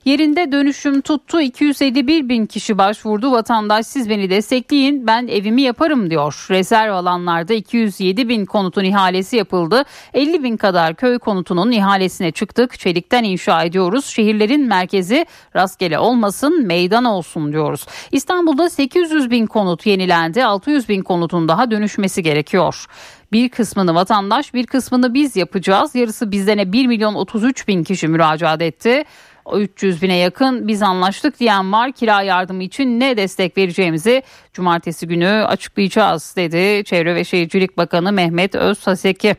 Yerinde 0.05 0.53
dönüşüm 0.53 1.01
tuttu 1.01 1.41
251 1.41 2.29
bin 2.29 2.47
kişi 2.47 2.79
başvurdu 2.79 3.33
vatandaş 3.33 3.87
siz 3.87 4.11
beni 4.11 4.31
destekleyin 4.31 5.07
ben 5.07 5.27
evimi 5.27 5.63
yaparım 5.63 6.11
diyor. 6.11 6.47
Rezerv 6.51 6.93
alanlarda 6.93 7.55
207 7.55 8.29
bin 8.29 8.45
konutun 8.45 8.85
ihalesi 8.85 9.37
yapıldı 9.37 9.85
50 10.15 10.43
bin 10.43 10.57
kadar 10.57 10.95
köy 10.95 11.19
konutunun 11.19 11.71
ihalesine 11.71 12.33
çıktık 12.33 12.79
çelikten 12.79 13.25
inşa 13.25 13.65
ediyoruz 13.65 14.07
şehirlerin 14.07 14.69
merkezi 14.69 15.27
rastgele 15.57 15.99
olmasın 15.99 16.67
meydan 16.67 17.05
olsun 17.05 17.53
diyoruz. 17.53 17.87
İstanbul'da 18.13 18.71
800 18.71 19.31
bin 19.31 19.47
konut 19.47 19.87
yenilendi 19.87 20.45
600 20.45 20.89
bin 20.89 21.03
konutun 21.03 21.49
daha 21.49 21.71
dönüşmesi 21.71 22.23
gerekiyor. 22.23 22.87
Bir 23.33 23.49
kısmını 23.49 23.95
vatandaş 23.95 24.55
bir 24.55 24.67
kısmını 24.67 25.15
biz 25.15 25.37
yapacağız. 25.37 25.95
Yarısı 25.95 26.31
bizden 26.31 26.73
1 26.73 26.87
milyon 26.87 27.15
33 27.15 27.69
bin 27.69 27.85
kişi 27.85 28.09
müracaat 28.09 28.63
etti. 28.63 29.05
300 29.53 30.03
bine 30.03 30.17
yakın 30.17 30.69
biz 30.69 30.83
anlaştık 30.83 31.41
diyen 31.41 31.73
var. 31.73 31.93
Kira 31.93 32.23
yardımı 32.23 32.63
için 32.63 33.01
ne 33.01 33.17
destek 33.17 33.59
vereceğimizi 33.59 34.23
cumartesi 34.53 35.07
günü 35.07 35.29
açıklayacağız 35.29 36.35
dedi 36.37 36.85
Çevre 36.85 37.15
ve 37.15 37.25
Şehircilik 37.25 37.77
Bakanı 37.77 38.13
Mehmet 38.13 38.55
Özsaseki. 38.55 39.35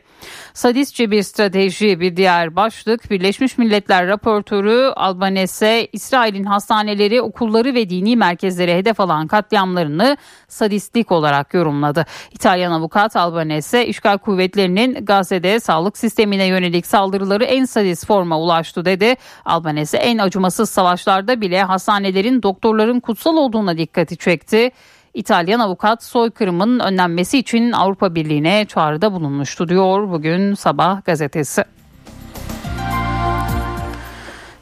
Sadistçe 0.54 1.10
bir 1.10 1.22
strateji 1.22 2.00
bir 2.00 2.16
diğer 2.16 2.56
başlık 2.56 3.10
Birleşmiş 3.10 3.58
Milletler 3.58 4.06
raportörü 4.06 4.92
Albanese 4.96 5.88
İsrail'in 5.92 6.44
hastaneleri, 6.44 7.22
okulları 7.22 7.74
ve 7.74 7.90
dini 7.90 8.16
merkezleri 8.16 8.74
hedef 8.74 9.00
alan 9.00 9.26
katliamlarını 9.26 10.16
sadistlik 10.48 11.12
olarak 11.12 11.54
yorumladı. 11.54 12.06
İtalyan 12.30 12.72
avukat 12.72 13.16
Albanese 13.16 13.86
işgal 13.86 14.18
kuvvetlerinin 14.18 15.04
Gazze'de 15.04 15.60
sağlık 15.60 15.98
sistemine 15.98 16.44
yönelik 16.44 16.86
saldırıları 16.86 17.44
en 17.44 17.64
sadist 17.64 18.06
forma 18.06 18.38
ulaştı 18.40 18.84
dedi. 18.84 19.16
Albanese 19.44 19.98
en 19.98 20.18
acımasız 20.18 20.70
savaşlarda 20.70 21.40
bile 21.40 21.62
hastanelerin 21.62 22.42
doktorların 22.42 23.00
kutsal 23.00 23.36
olduğuna 23.36 23.78
dikkati 23.78 24.16
çekti. 24.16 24.70
İtalyan 25.14 25.60
avukat 25.60 26.02
soykırımın 26.02 26.80
önlenmesi 26.80 27.38
için 27.38 27.72
Avrupa 27.72 28.14
Birliği'ne 28.14 28.64
çağrıda 28.64 29.12
bulunmuştu 29.12 29.68
diyor 29.68 30.10
bugün 30.10 30.54
Sabah 30.54 31.04
gazetesi. 31.04 31.64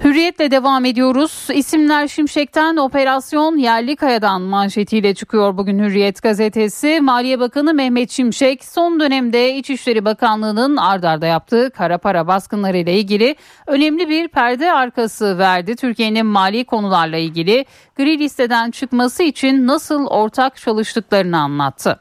Hürriyetle 0.05 0.51
devam 0.51 0.85
ediyoruz. 0.85 1.47
İsimler 1.55 2.09
Şimşek'ten 2.09 2.77
Operasyon 2.77 3.57
Yerli 3.57 3.97
Kaya'dan 3.97 4.43
manşetiyle 4.43 5.15
çıkıyor 5.15 5.57
bugün 5.57 5.79
Hürriyet 5.79 6.23
gazetesi. 6.23 7.01
Maliye 7.01 7.41
Bakanı 7.41 7.75
Mehmet 7.75 8.11
Şimşek 8.11 8.65
son 8.65 9.01
dönemde 9.01 9.55
İçişleri 9.55 10.05
Bakanlığı'nın 10.05 10.77
ardarda 10.77 11.27
yaptığı 11.27 11.71
kara 11.71 11.99
para 11.99 12.27
baskınları 12.27 12.77
ile 12.77 12.99
ilgili 12.99 13.37
önemli 13.67 14.09
bir 14.09 14.29
perde 14.29 14.73
arkası 14.73 15.39
verdi. 15.39 15.77
Türkiye'nin 15.77 16.27
mali 16.27 16.65
konularla 16.65 17.17
ilgili 17.17 17.65
gri 17.97 18.19
listeden 18.19 18.71
çıkması 18.71 19.23
için 19.23 19.67
nasıl 19.67 20.07
ortak 20.07 20.57
çalıştıklarını 20.57 21.39
anlattı. 21.39 22.01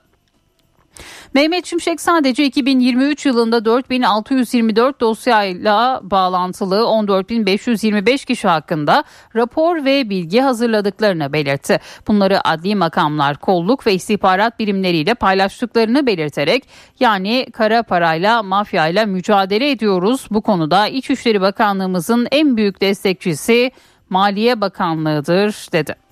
Mehmet 1.33 1.65
Şimşek 1.65 2.01
sadece 2.01 2.45
2023 2.45 3.25
yılında 3.25 3.65
4624 3.65 4.99
dosyayla 4.99 5.99
bağlantılı 6.03 6.87
14525 6.87 8.25
kişi 8.25 8.47
hakkında 8.47 9.03
rapor 9.35 9.85
ve 9.85 10.09
bilgi 10.09 10.41
hazırladıklarını 10.41 11.33
belirtti. 11.33 11.79
Bunları 12.07 12.47
adli 12.47 12.75
makamlar, 12.75 13.37
kolluk 13.37 13.87
ve 13.87 13.93
istihbarat 13.93 14.59
birimleriyle 14.59 15.13
paylaştıklarını 15.13 16.07
belirterek 16.07 16.63
yani 16.99 17.47
kara 17.53 17.83
parayla, 17.83 18.43
mafyayla 18.43 19.05
mücadele 19.05 19.71
ediyoruz. 19.71 20.27
Bu 20.31 20.41
konuda 20.41 20.87
İçişleri 20.87 21.41
Bakanlığımızın 21.41 22.27
en 22.31 22.57
büyük 22.57 22.81
destekçisi 22.81 23.71
Maliye 24.09 24.61
Bakanlığı'dır 24.61 25.67
dedi. 25.73 26.08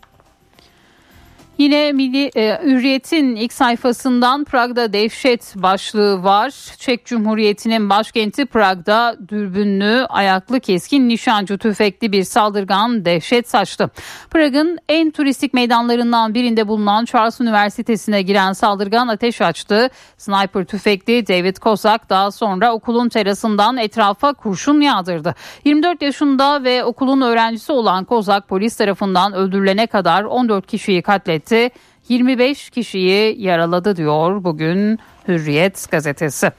Yine 1.57 1.91
Milli 1.91 2.31
e, 2.35 2.59
Hürriyet'in 2.63 3.35
ilk 3.35 3.53
sayfasından 3.53 4.43
Prag'da 4.43 4.93
dehşet 4.93 5.53
başlığı 5.55 6.23
var. 6.23 6.49
Çek 6.77 7.05
Cumhuriyeti'nin 7.05 7.89
başkenti 7.89 8.45
Prag'da 8.45 9.17
dürbünlü, 9.29 10.05
ayaklı, 10.09 10.59
keskin 10.59 11.09
nişancı 11.09 11.57
tüfekli 11.57 12.11
bir 12.11 12.23
saldırgan 12.23 13.05
dehşet 13.05 13.49
saçtı. 13.49 13.89
Prag'ın 14.29 14.79
en 14.89 15.11
turistik 15.11 15.53
meydanlarından 15.53 16.33
birinde 16.33 16.67
bulunan 16.67 17.05
Charles 17.05 17.41
Üniversitesi'ne 17.41 18.21
giren 18.21 18.53
saldırgan 18.53 19.07
ateş 19.07 19.41
açtı. 19.41 19.89
Sniper 20.17 20.65
tüfekli 20.65 21.27
David 21.27 21.57
Kozak 21.57 22.09
daha 22.09 22.31
sonra 22.31 22.73
okulun 22.73 23.09
terasından 23.09 23.77
etrafa 23.77 24.33
kurşun 24.33 24.81
yağdırdı. 24.81 25.35
24 25.65 26.01
yaşında 26.01 26.63
ve 26.63 26.83
okulun 26.83 27.21
öğrencisi 27.21 27.71
olan 27.71 28.05
Kozak 28.05 28.47
polis 28.47 28.75
tarafından 28.75 29.33
öldürülene 29.33 29.87
kadar 29.87 30.23
14 30.23 30.67
kişiyi 30.67 31.01
katletti 31.01 31.46
etti. 31.51 31.71
25 32.09 32.69
kişiyi 32.69 33.41
yaraladı 33.41 33.95
diyor 33.95 34.43
bugün 34.43 34.99
Hürriyet 35.27 35.91
gazetesi. 35.91 36.51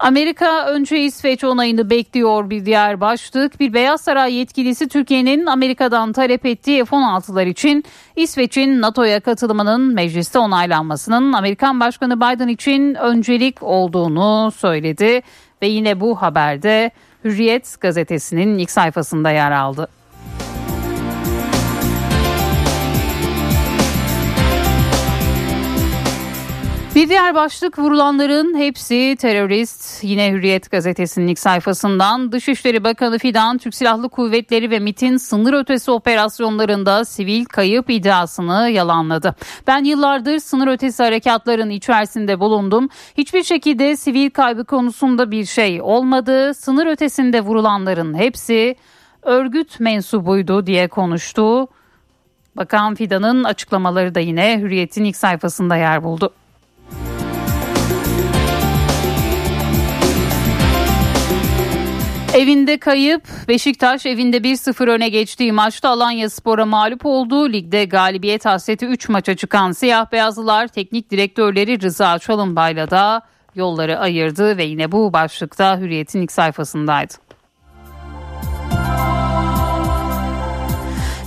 Amerika 0.00 0.66
önce 0.66 1.00
İsveç 1.00 1.44
onayını 1.44 1.90
bekliyor 1.90 2.50
bir 2.50 2.66
diğer 2.66 3.00
başlık. 3.00 3.60
Bir 3.60 3.72
Beyaz 3.72 4.00
Saray 4.00 4.34
yetkilisi 4.34 4.88
Türkiye'nin 4.88 5.46
Amerika'dan 5.46 6.12
talep 6.12 6.46
ettiği 6.46 6.84
F-16'lar 6.84 7.48
için 7.48 7.84
İsveç'in 8.16 8.80
NATO'ya 8.80 9.20
katılımının 9.20 9.94
mecliste 9.94 10.38
onaylanmasının 10.38 11.32
Amerikan 11.32 11.80
Başkanı 11.80 12.16
Biden 12.16 12.48
için 12.48 12.94
öncelik 12.94 13.62
olduğunu 13.62 14.50
söyledi. 14.50 15.22
Ve 15.62 15.66
yine 15.66 16.00
bu 16.00 16.22
haberde 16.22 16.90
Hürriyet 17.24 17.80
gazetesinin 17.80 18.58
ilk 18.58 18.70
sayfasında 18.70 19.30
yer 19.30 19.52
aldı. 19.52 19.88
Bir 26.94 27.08
diğer 27.08 27.34
başlık 27.34 27.78
vurulanların 27.78 28.58
hepsi 28.58 29.16
terörist. 29.20 30.04
Yine 30.04 30.32
Hürriyet 30.32 30.70
gazetesinin 30.70 31.26
ilk 31.26 31.38
sayfasından 31.38 32.32
Dışişleri 32.32 32.84
Bakanı 32.84 33.18
Fidan 33.18 33.58
Türk 33.58 33.74
Silahlı 33.74 34.08
Kuvvetleri 34.08 34.70
ve 34.70 34.78
MIT'in 34.78 35.16
sınır 35.16 35.52
ötesi 35.52 35.90
operasyonlarında 35.90 37.04
sivil 37.04 37.44
kayıp 37.44 37.90
iddiasını 37.90 38.70
yalanladı. 38.70 39.34
Ben 39.66 39.84
yıllardır 39.84 40.38
sınır 40.38 40.66
ötesi 40.66 41.02
harekatların 41.02 41.70
içerisinde 41.70 42.40
bulundum. 42.40 42.88
Hiçbir 43.18 43.42
şekilde 43.42 43.96
sivil 43.96 44.30
kaybı 44.30 44.64
konusunda 44.64 45.30
bir 45.30 45.44
şey 45.44 45.82
olmadı. 45.82 46.54
Sınır 46.54 46.86
ötesinde 46.86 47.40
vurulanların 47.40 48.14
hepsi 48.14 48.76
örgüt 49.22 49.80
mensubuydu 49.80 50.66
diye 50.66 50.88
konuştu. 50.88 51.68
Bakan 52.56 52.94
Fidan'ın 52.94 53.44
açıklamaları 53.44 54.14
da 54.14 54.20
yine 54.20 54.60
Hürriyet'in 54.60 55.04
ilk 55.04 55.16
sayfasında 55.16 55.76
yer 55.76 56.04
buldu. 56.04 56.32
Evinde 62.34 62.78
kayıp 62.78 63.22
Beşiktaş 63.48 64.06
evinde 64.06 64.36
1-0 64.36 64.90
öne 64.90 65.08
geçtiği 65.08 65.52
maçta 65.52 65.88
Alanya 65.88 66.30
Spor'a 66.30 66.66
mağlup 66.66 67.06
oldu. 67.06 67.52
Ligde 67.52 67.84
galibiyet 67.84 68.46
hasreti 68.46 68.86
3 68.86 69.08
maça 69.08 69.36
çıkan 69.36 69.72
siyah 69.72 70.12
beyazlılar 70.12 70.68
teknik 70.68 71.10
direktörleri 71.10 71.82
Rıza 71.82 72.18
Çalınbay'la 72.18 72.90
da 72.90 73.22
yolları 73.54 73.98
ayırdı 73.98 74.56
ve 74.56 74.64
yine 74.64 74.92
bu 74.92 75.12
başlıkta 75.12 75.78
Hürriyet'in 75.78 76.22
ilk 76.22 76.32
sayfasındaydı. 76.32 77.14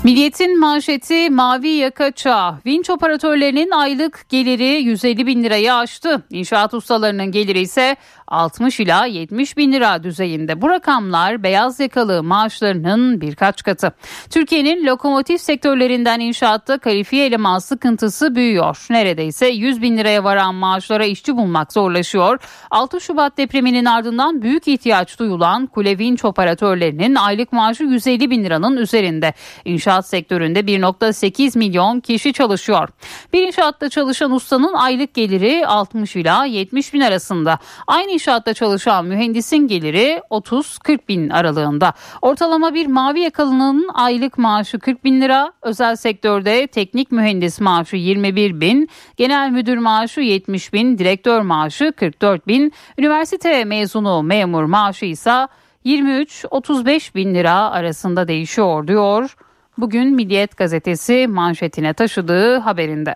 Milliyetin 0.08 0.60
manşeti 0.60 1.30
mavi 1.30 1.70
yaka 1.70 2.12
çağ. 2.12 2.60
Vinç 2.66 2.90
operatörlerinin 2.90 3.72
aylık 3.72 4.30
geliri 4.30 4.64
150 4.64 5.28
bin 5.28 5.44
lirayı 5.44 5.74
aştı. 5.74 6.24
İnşaat 6.30 6.74
ustalarının 6.74 7.32
geliri 7.32 7.60
ise 7.60 7.96
60 8.28 8.80
ila 8.80 9.06
70 9.06 9.58
bin 9.58 9.72
lira 9.72 10.04
düzeyinde. 10.04 10.62
Bu 10.62 10.70
rakamlar 10.70 11.44
beyaz 11.44 11.80
yakalı 11.80 12.24
maaşlarının 12.24 13.22
birkaç 13.22 13.64
katı. 13.64 13.92
Türkiye'nin 14.30 14.86
lokomotif 14.86 15.42
sektörlerinden 15.42 16.20
inşaatta 16.20 16.78
kalifiye 16.78 17.26
eleman 17.26 17.60
sıkıntısı 17.60 18.36
büyüyor. 18.36 18.86
Neredeyse 18.90 19.48
100 19.48 19.82
bin 19.82 19.98
liraya 19.98 20.24
varan 20.24 20.56
maaşlara 20.56 21.06
işçi 21.06 21.38
bulmak 21.38 21.74
zorlaşıyor. 21.74 22.40
6 22.72 23.02
Şubat 23.02 23.38
depreminin 23.38 23.86
ardından 23.86 24.42
büyük 24.42 24.68
ihtiyaç 24.68 25.20
duyulan 25.20 25.68
kule 25.68 25.98
vinç 25.98 26.26
operatörlerinin 26.26 27.16
aylık 27.16 27.54
maaşı 27.54 27.84
150 27.84 28.30
bin 28.30 28.44
liranın 28.44 28.78
üzerinde. 28.78 29.34
İnşaat 29.66 30.08
sektöründe 30.08 30.60
1.8 30.60 31.58
milyon 31.58 32.00
kişi 32.00 32.34
çalışıyor. 32.34 32.90
Bir 33.34 33.48
inşaatta 33.48 33.90
çalışan 33.90 34.32
ustanın 34.32 34.74
aylık 34.74 35.14
geliri 35.14 35.68
60 35.68 36.16
ila 36.16 36.46
70 36.46 36.94
bin 36.94 37.02
arasında. 37.02 37.60
Aynı 37.88 38.17
inşaatta 38.18 38.54
çalışan 38.54 39.06
mühendisin 39.06 39.58
geliri 39.68 40.22
30-40 40.30 41.00
bin 41.08 41.30
aralığında. 41.30 41.94
Ortalama 42.22 42.74
bir 42.74 42.88
mavi 42.88 43.20
yakalının 43.20 43.90
aylık 43.94 44.38
maaşı 44.38 44.80
40 44.80 45.04
bin 45.04 45.22
lira. 45.22 45.52
Özel 45.62 45.96
sektörde 45.96 46.68
teknik 46.68 47.12
mühendis 47.12 47.62
maaşı 47.62 47.96
21 47.96 48.62
bin, 48.62 48.90
genel 49.18 49.50
müdür 49.50 49.78
maaşı 49.78 50.22
70 50.22 50.74
bin, 50.74 50.98
direktör 50.98 51.42
maaşı 51.42 51.92
44 51.92 52.48
bin, 52.48 52.74
üniversite 52.98 53.66
mezunu 53.66 54.24
memur 54.24 54.64
maaşı 54.64 55.06
ise 55.06 55.48
23-35 55.86 57.16
bin 57.16 57.36
lira 57.36 57.72
arasında 57.72 58.28
değişiyor 58.28 58.88
diyor. 58.88 59.36
Bugün 59.78 60.16
Milliyet 60.16 60.58
gazetesi 60.58 61.28
manşetine 61.28 61.94
taşıdığı 61.94 62.58
haberinde. 62.58 63.16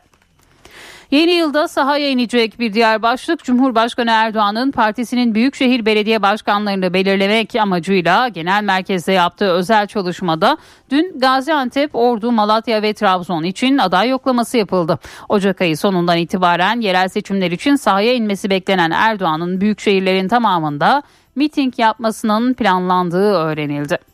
Yeni 1.12 1.32
yılda 1.32 1.68
sahaya 1.68 2.10
inecek 2.10 2.60
bir 2.60 2.74
diğer 2.74 3.02
başlık 3.02 3.44
Cumhurbaşkanı 3.44 4.12
Erdoğan'ın 4.12 4.72
partisinin 4.72 5.36
büyükşehir 5.36 5.86
belediye 5.86 6.22
başkanlarını 6.22 6.94
belirlemek 6.94 7.56
amacıyla 7.56 8.28
genel 8.28 8.64
merkezde 8.64 9.12
yaptığı 9.12 9.52
özel 9.52 9.88
çalışmada 9.88 10.58
dün 10.90 11.20
Gaziantep, 11.20 11.96
Ordu, 11.96 12.32
Malatya 12.32 12.82
ve 12.82 12.94
Trabzon 12.94 13.44
için 13.44 13.78
aday 13.78 14.10
yoklaması 14.10 14.58
yapıldı. 14.58 15.00
Ocak 15.30 15.62
ayı 15.62 15.78
sonundan 15.78 16.18
itibaren 16.18 16.82
yerel 16.82 17.08
seçimler 17.08 17.52
için 17.52 17.76
sahaya 17.76 18.14
inmesi 18.14 18.50
beklenen 18.50 18.92
Erdoğan'ın 18.92 19.62
büyükşehirlerin 19.62 20.28
tamamında 20.28 21.04
miting 21.36 21.80
yapmasının 21.80 22.54
planlandığı 22.54 23.34
öğrenildi. 23.34 24.11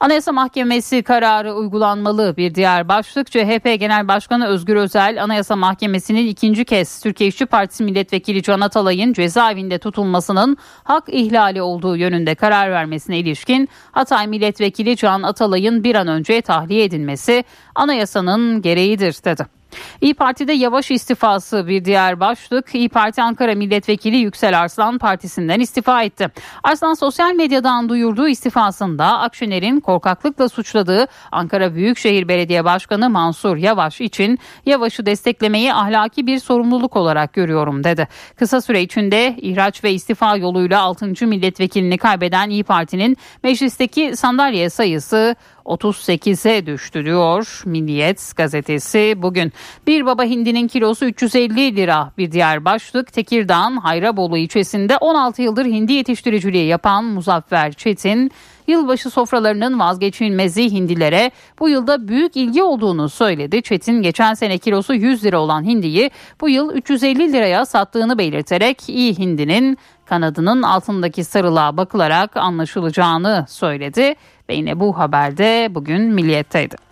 Anayasa 0.00 0.32
Mahkemesi 0.32 1.02
kararı 1.02 1.54
uygulanmalı 1.54 2.36
bir 2.36 2.54
diğer 2.54 2.88
başlık 2.88 3.30
CHP 3.30 3.64
Genel 3.80 4.08
Başkanı 4.08 4.46
Özgür 4.46 4.76
Özel 4.76 5.22
Anayasa 5.22 5.56
Mahkemesi'nin 5.56 6.26
ikinci 6.26 6.64
kez 6.64 7.00
Türkiye 7.00 7.28
İşçi 7.28 7.46
Partisi 7.46 7.84
Milletvekili 7.84 8.42
Can 8.42 8.60
Atalay'ın 8.60 9.12
cezaevinde 9.12 9.78
tutulmasının 9.78 10.56
hak 10.84 11.04
ihlali 11.08 11.62
olduğu 11.62 11.96
yönünde 11.96 12.34
karar 12.34 12.70
vermesine 12.70 13.18
ilişkin 13.18 13.68
Hatay 13.92 14.26
Milletvekili 14.26 14.96
Can 14.96 15.22
Atalay'ın 15.22 15.84
bir 15.84 15.94
an 15.94 16.08
önce 16.08 16.40
tahliye 16.42 16.84
edilmesi 16.84 17.44
anayasanın 17.74 18.62
gereğidir 18.62 19.16
dedi. 19.24 19.57
İyi 20.00 20.14
Parti'de 20.14 20.52
yavaş 20.52 20.90
istifası 20.90 21.68
bir 21.68 21.84
diğer 21.84 22.20
başlık. 22.20 22.74
İyi 22.74 22.88
Parti 22.88 23.22
Ankara 23.22 23.54
Milletvekili 23.54 24.16
Yüksel 24.16 24.60
Arslan 24.60 24.98
partisinden 24.98 25.60
istifa 25.60 26.02
etti. 26.02 26.28
Arslan 26.62 26.94
sosyal 26.94 27.34
medyadan 27.34 27.88
duyurduğu 27.88 28.28
istifasında 28.28 29.18
Akşener'in 29.18 29.80
korkaklıkla 29.80 30.48
suçladığı 30.48 31.06
Ankara 31.32 31.74
Büyükşehir 31.74 32.28
Belediye 32.28 32.64
Başkanı 32.64 33.10
Mansur 33.10 33.56
Yavaş 33.56 34.00
için 34.00 34.38
Yavaş'ı 34.66 35.06
desteklemeyi 35.06 35.74
ahlaki 35.74 36.26
bir 36.26 36.38
sorumluluk 36.38 36.96
olarak 36.96 37.32
görüyorum 37.32 37.84
dedi. 37.84 38.08
Kısa 38.36 38.60
süre 38.60 38.82
içinde 38.82 39.36
ihraç 39.40 39.84
ve 39.84 39.92
istifa 39.92 40.36
yoluyla 40.36 40.80
6. 40.80 41.26
milletvekilini 41.26 41.98
kaybeden 41.98 42.50
İyi 42.50 42.64
Parti'nin 42.64 43.16
meclisteki 43.42 44.16
sandalye 44.16 44.70
sayısı 44.70 45.36
38'e 45.68 46.66
düştü 46.66 47.04
diyor 47.04 47.62
Milliyet 47.64 48.32
gazetesi 48.36 49.14
bugün. 49.16 49.52
Bir 49.86 50.06
baba 50.06 50.24
hindinin 50.24 50.68
kilosu 50.68 51.04
350 51.04 51.76
lira 51.76 52.12
bir 52.18 52.32
diğer 52.32 52.64
başlık 52.64 53.12
Tekirdağ 53.12 53.58
Hayrabolu 53.82 54.38
ilçesinde 54.38 54.96
16 54.96 55.42
yıldır 55.42 55.66
hindi 55.66 55.92
yetiştiriciliği 55.92 56.66
yapan 56.66 57.04
Muzaffer 57.04 57.72
Çetin 57.72 58.30
yılbaşı 58.66 59.10
sofralarının 59.10 59.78
vazgeçilmezi 59.78 60.70
hindilere 60.70 61.30
bu 61.58 61.68
yılda 61.68 62.08
büyük 62.08 62.36
ilgi 62.36 62.62
olduğunu 62.62 63.08
söyledi. 63.08 63.62
Çetin 63.62 64.02
geçen 64.02 64.34
sene 64.34 64.58
kilosu 64.58 64.94
100 64.94 65.24
lira 65.24 65.40
olan 65.40 65.64
hindiyi 65.64 66.10
bu 66.40 66.48
yıl 66.48 66.74
350 66.74 67.32
liraya 67.32 67.66
sattığını 67.66 68.18
belirterek 68.18 68.88
iyi 68.88 69.18
hindinin 69.18 69.78
kanadının 70.06 70.62
altındaki 70.62 71.24
sarılığa 71.24 71.76
bakılarak 71.76 72.36
anlaşılacağını 72.36 73.46
söyledi. 73.48 74.14
Ve 74.48 74.54
yine 74.54 74.80
bu 74.80 74.98
haberde 74.98 75.68
bugün 75.74 76.02
Milliyet'teydi. 76.02 76.87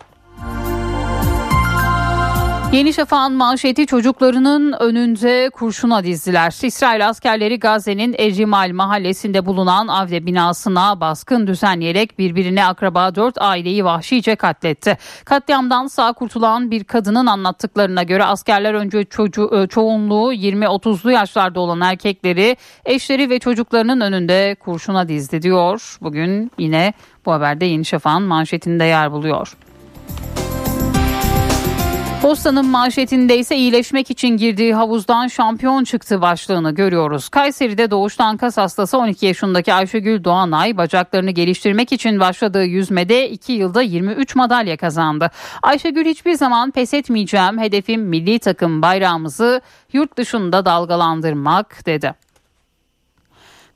Yeni 2.71 2.93
Şafak'ın 2.93 3.33
manşeti 3.33 3.85
çocuklarının 3.85 4.73
önünde 4.79 5.49
kurşuna 5.49 6.03
dizdiler. 6.03 6.55
İsrail 6.63 7.07
askerleri 7.07 7.59
Gazze'nin 7.59 8.15
Ecrimal 8.17 8.71
mahallesinde 8.73 9.45
bulunan 9.45 9.87
Avde 9.87 10.25
binasına 10.25 11.01
baskın 11.01 11.47
düzenleyerek 11.47 12.19
birbirine 12.19 12.65
akraba 12.65 13.15
dört 13.15 13.41
aileyi 13.41 13.85
vahşice 13.85 14.35
katletti. 14.35 14.97
Katliamdan 15.25 15.87
sağ 15.87 16.13
kurtulan 16.13 16.71
bir 16.71 16.83
kadının 16.83 17.25
anlattıklarına 17.25 18.03
göre 18.03 18.23
askerler 18.23 18.73
önce 18.73 19.03
çocuğu, 19.03 19.63
e, 19.63 19.67
çoğunluğu 19.67 20.33
20-30'lu 20.33 21.11
yaşlarda 21.11 21.59
olan 21.59 21.81
erkekleri 21.81 22.57
eşleri 22.85 23.29
ve 23.29 23.39
çocuklarının 23.39 24.01
önünde 24.01 24.55
kurşuna 24.59 25.07
dizdi 25.07 25.41
diyor. 25.41 25.97
Bugün 26.01 26.51
yine 26.57 26.93
bu 27.25 27.31
haberde 27.31 27.65
Yeni 27.65 27.85
Şafak'ın 27.85 28.23
manşetinde 28.23 28.83
yer 28.83 29.11
buluyor. 29.11 29.66
Postanın 32.27 32.65
manşetinde 32.65 33.37
ise 33.37 33.55
iyileşmek 33.55 34.11
için 34.11 34.37
girdiği 34.37 34.73
havuzdan 34.73 35.27
şampiyon 35.27 35.83
çıktı 35.83 36.21
başlığını 36.21 36.75
görüyoruz. 36.75 37.29
Kayseri'de 37.29 37.91
doğuştan 37.91 38.37
kas 38.37 38.57
hastası 38.57 38.97
12 38.97 39.25
yaşındaki 39.25 39.73
Ayşegül 39.73 40.23
Doğanay 40.23 40.77
bacaklarını 40.77 41.31
geliştirmek 41.31 41.91
için 41.91 42.19
başladığı 42.19 42.63
yüzmede 42.65 43.29
2 43.29 43.53
yılda 43.53 43.81
23 43.81 44.35
madalya 44.35 44.77
kazandı. 44.77 45.31
Ayşegül 45.63 46.05
hiçbir 46.05 46.33
zaman 46.33 46.71
pes 46.71 46.93
etmeyeceğim 46.93 47.59
hedefim 47.59 48.01
milli 48.01 48.39
takım 48.39 48.81
bayrağımızı 48.81 49.61
yurt 49.93 50.17
dışında 50.17 50.65
dalgalandırmak 50.65 51.85
dedi. 51.85 52.13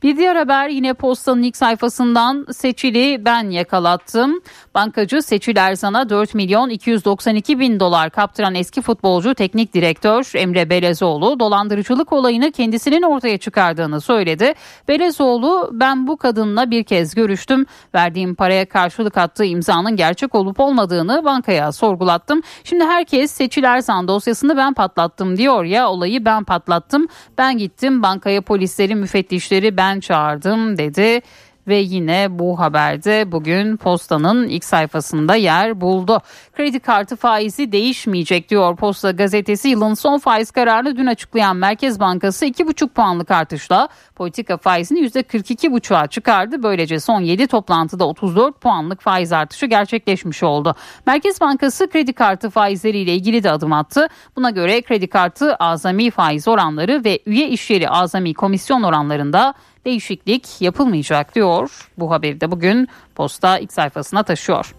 Bir 0.04 0.18
diğer 0.18 0.36
haber 0.36 0.70
yine 0.70 0.94
postanın 0.94 1.44
ilk 1.44 1.58
sayfasından 1.58 2.46
Seçil'i 2.52 3.26
ben 3.26 3.50
yakalattım. 3.50 4.42
Bankacı 4.76 5.22
Seçil 5.22 5.58
Erzan'a 5.58 6.10
4 6.10 6.34
milyon 6.34 6.70
292 6.70 7.60
bin 7.60 7.80
dolar 7.80 8.10
kaptıran 8.10 8.56
eski 8.56 8.82
futbolcu 8.82 9.34
teknik 9.36 9.74
direktör 9.74 10.32
Emre 10.36 10.70
Belezoğlu 10.70 11.40
dolandırıcılık 11.40 12.14
olayını 12.14 12.52
kendisinin 12.52 13.02
ortaya 13.02 13.38
çıkardığını 13.38 14.02
söyledi. 14.02 14.54
Belezoğlu 14.88 15.70
ben 15.74 16.08
bu 16.08 16.18
kadınla 16.18 16.72
bir 16.72 16.84
kez 16.84 17.16
görüştüm. 17.16 17.66
Verdiğim 17.96 18.36
paraya 18.36 18.66
karşılık 18.66 19.18
attığı 19.18 19.46
imzanın 19.46 19.96
gerçek 19.96 20.36
olup 20.36 20.60
olmadığını 20.60 21.26
bankaya 21.26 21.72
sorgulattım. 21.72 22.42
Şimdi 22.64 22.84
herkes 22.84 23.32
Seçil 23.32 23.64
Erzan 23.64 24.08
dosyasını 24.08 24.58
ben 24.58 24.74
patlattım 24.74 25.38
diyor 25.38 25.64
ya 25.64 25.90
olayı 25.90 26.26
ben 26.26 26.44
patlattım. 26.44 27.08
Ben 27.38 27.58
gittim 27.58 28.04
bankaya 28.04 28.42
polisleri 28.42 28.96
müfettişleri 28.96 29.78
ben 29.78 29.91
ben 29.92 30.00
çağırdım 30.00 30.78
dedi 30.78 31.22
ve 31.68 31.76
yine 31.76 32.28
bu 32.40 32.60
haberde 32.60 33.32
bugün 33.32 33.78
postanın 33.78 34.48
ilk 34.48 34.64
sayfasında 34.64 35.36
yer 35.36 35.82
buldu. 35.82 36.22
Kredi 36.54 36.80
kartı 36.80 37.16
faizi 37.16 37.72
değişmeyecek 37.72 38.50
diyor 38.50 38.76
Posta 38.76 39.12
gazetesi. 39.12 39.70
Yılın 39.70 39.94
son 39.94 40.18
faiz 40.18 40.52
kararını 40.52 40.98
dün 40.98 41.06
açıklayan 41.06 41.56
Merkez 41.58 42.00
Bankası 42.00 42.46
2,5 42.46 42.88
puanlık 42.88 43.32
artışla 43.32 43.90
politika 44.16 44.58
faizini 44.58 45.00
%42,5'a 45.00 46.08
çıkardı. 46.08 46.64
Böylece 46.64 47.00
son 47.00 47.22
7 47.22 47.48
toplantıda 47.48 48.08
34 48.08 48.62
puanlık 48.62 49.02
faiz 49.02 49.34
artışı 49.34 49.66
gerçekleşmiş 49.66 50.44
oldu. 50.44 50.76
Merkez 51.08 51.42
Bankası 51.42 51.90
kredi 51.90 52.14
kartı 52.14 52.50
faizleriyle 52.50 53.16
ilgili 53.16 53.44
de 53.44 53.52
adım 53.52 53.74
attı. 53.74 54.08
Buna 54.36 54.50
göre 54.50 54.82
kredi 54.82 55.08
kartı 55.08 55.56
azami 55.56 56.12
faiz 56.12 56.48
oranları 56.48 57.04
ve 57.06 57.20
üye 57.26 57.48
işyeri 57.48 57.90
azami 57.90 58.34
komisyon 58.34 58.84
oranlarında 58.84 59.54
değişiklik 59.86 60.62
yapılmayacak 60.62 61.36
diyor. 61.36 61.90
Bu 61.98 62.12
haberi 62.12 62.42
de 62.42 62.52
bugün 62.52 62.88
Posta 63.16 63.60
ilk 63.60 63.74
sayfasına 63.74 64.24
taşıyor. 64.24 64.74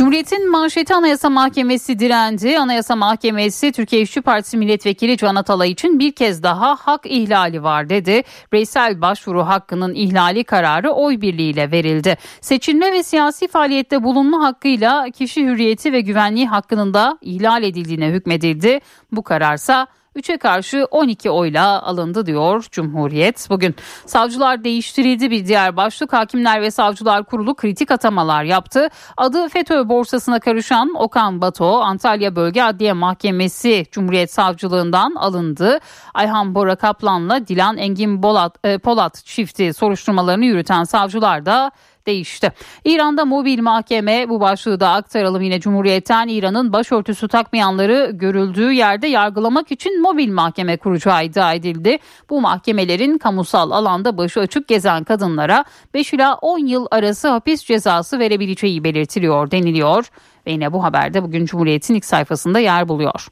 Cumhuriyet'in 0.00 0.50
manşeti 0.50 0.94
Anayasa 0.94 1.30
Mahkemesi 1.30 1.98
direndi. 1.98 2.58
Anayasa 2.58 2.96
Mahkemesi 2.96 3.72
Türkiye 3.72 4.02
İşçi 4.02 4.20
Partisi 4.20 4.56
Milletvekili 4.56 5.16
Can 5.16 5.34
Atalay 5.34 5.70
için 5.70 5.98
bir 5.98 6.12
kez 6.12 6.42
daha 6.42 6.74
hak 6.74 7.06
ihlali 7.06 7.62
var 7.62 7.88
dedi. 7.88 8.22
Bireysel 8.52 9.00
başvuru 9.00 9.46
hakkının 9.46 9.94
ihlali 9.94 10.44
kararı 10.44 10.90
oy 10.90 11.20
birliğiyle 11.20 11.70
verildi. 11.70 12.16
Seçilme 12.40 12.92
ve 12.92 13.02
siyasi 13.02 13.48
faaliyette 13.48 14.02
bulunma 14.02 14.42
hakkıyla 14.42 15.10
kişi 15.10 15.44
hürriyeti 15.44 15.92
ve 15.92 16.00
güvenliği 16.00 16.46
hakkının 16.46 16.94
da 16.94 17.18
ihlal 17.20 17.62
edildiğine 17.62 18.08
hükmedildi. 18.08 18.80
Bu 19.12 19.22
kararsa 19.22 19.86
3'e 20.20 20.38
karşı 20.38 20.86
12 20.90 21.30
oyla 21.30 21.82
alındı 21.82 22.26
diyor 22.26 22.66
Cumhuriyet. 22.70 23.46
Bugün 23.50 23.74
savcılar 24.06 24.64
değiştirildi 24.64 25.30
bir 25.30 25.46
diğer 25.46 25.76
başlık. 25.76 26.12
Hakimler 26.12 26.62
ve 26.62 26.70
Savcılar 26.70 27.24
Kurulu 27.24 27.54
kritik 27.54 27.90
atamalar 27.90 28.44
yaptı. 28.44 28.88
Adı 29.16 29.48
FETÖ 29.48 29.88
borsasına 29.88 30.40
karışan 30.40 30.94
Okan 30.94 31.40
Bato 31.40 31.80
Antalya 31.80 32.36
Bölge 32.36 32.62
Adliye 32.62 32.92
Mahkemesi 32.92 33.86
Cumhuriyet 33.92 34.32
Savcılığından 34.32 35.14
alındı. 35.14 35.78
Ayhan 36.14 36.54
Bora 36.54 36.76
Kaplan'la 36.76 37.46
Dilan 37.46 37.76
Engin 37.76 38.22
Bolat, 38.22 38.56
e, 38.64 38.78
Polat 38.78 39.22
çifti 39.24 39.74
soruşturmalarını 39.74 40.44
yürüten 40.44 40.84
savcılar 40.84 41.46
da 41.46 41.70
değişti. 42.06 42.52
İran'da 42.84 43.24
mobil 43.24 43.60
mahkeme 43.62 44.28
bu 44.28 44.40
başlığı 44.40 44.80
da 44.80 44.88
aktaralım 44.90 45.42
yine 45.42 45.60
Cumhuriyet'ten 45.60 46.28
İran'ın 46.28 46.72
başörtüsü 46.72 47.28
takmayanları 47.28 48.10
görüldüğü 48.14 48.72
yerde 48.72 49.06
yargılamak 49.06 49.72
için 49.72 50.02
mobil 50.02 50.32
mahkeme 50.32 50.76
kuracağı 50.76 51.24
iddia 51.24 51.54
edildi. 51.54 51.98
Bu 52.30 52.40
mahkemelerin 52.40 53.18
kamusal 53.18 53.70
alanda 53.70 54.18
başı 54.18 54.40
açık 54.40 54.68
gezen 54.68 55.04
kadınlara 55.04 55.64
5 55.94 56.12
ila 56.12 56.34
10 56.34 56.58
yıl 56.58 56.86
arası 56.90 57.28
hapis 57.28 57.64
cezası 57.64 58.18
verebileceği 58.18 58.84
belirtiliyor 58.84 59.50
deniliyor. 59.50 60.10
Ve 60.46 60.50
yine 60.52 60.72
bu 60.72 60.84
haberde 60.84 61.22
bugün 61.22 61.46
Cumhuriyet'in 61.46 61.94
ilk 61.94 62.04
sayfasında 62.04 62.58
yer 62.58 62.88
buluyor. 62.88 63.28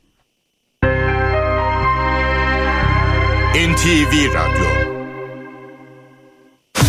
NTV 3.55 4.35
Radyo 4.35 4.78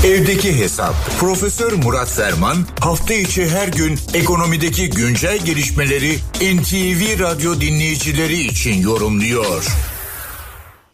Evdeki 0.07 0.51
Hesap 0.61 0.95
Profesör 1.21 1.71
Murat 1.83 2.11
Ferman 2.19 2.57
hafta 2.87 3.13
içi 3.13 3.43
her 3.55 3.69
gün 3.79 3.93
ekonomideki 4.21 4.83
güncel 4.99 5.37
gelişmeleri 5.49 6.13
NTV 6.55 7.01
Radyo 7.25 7.51
dinleyicileri 7.65 8.39
için 8.51 8.75
yorumluyor. 8.89 9.61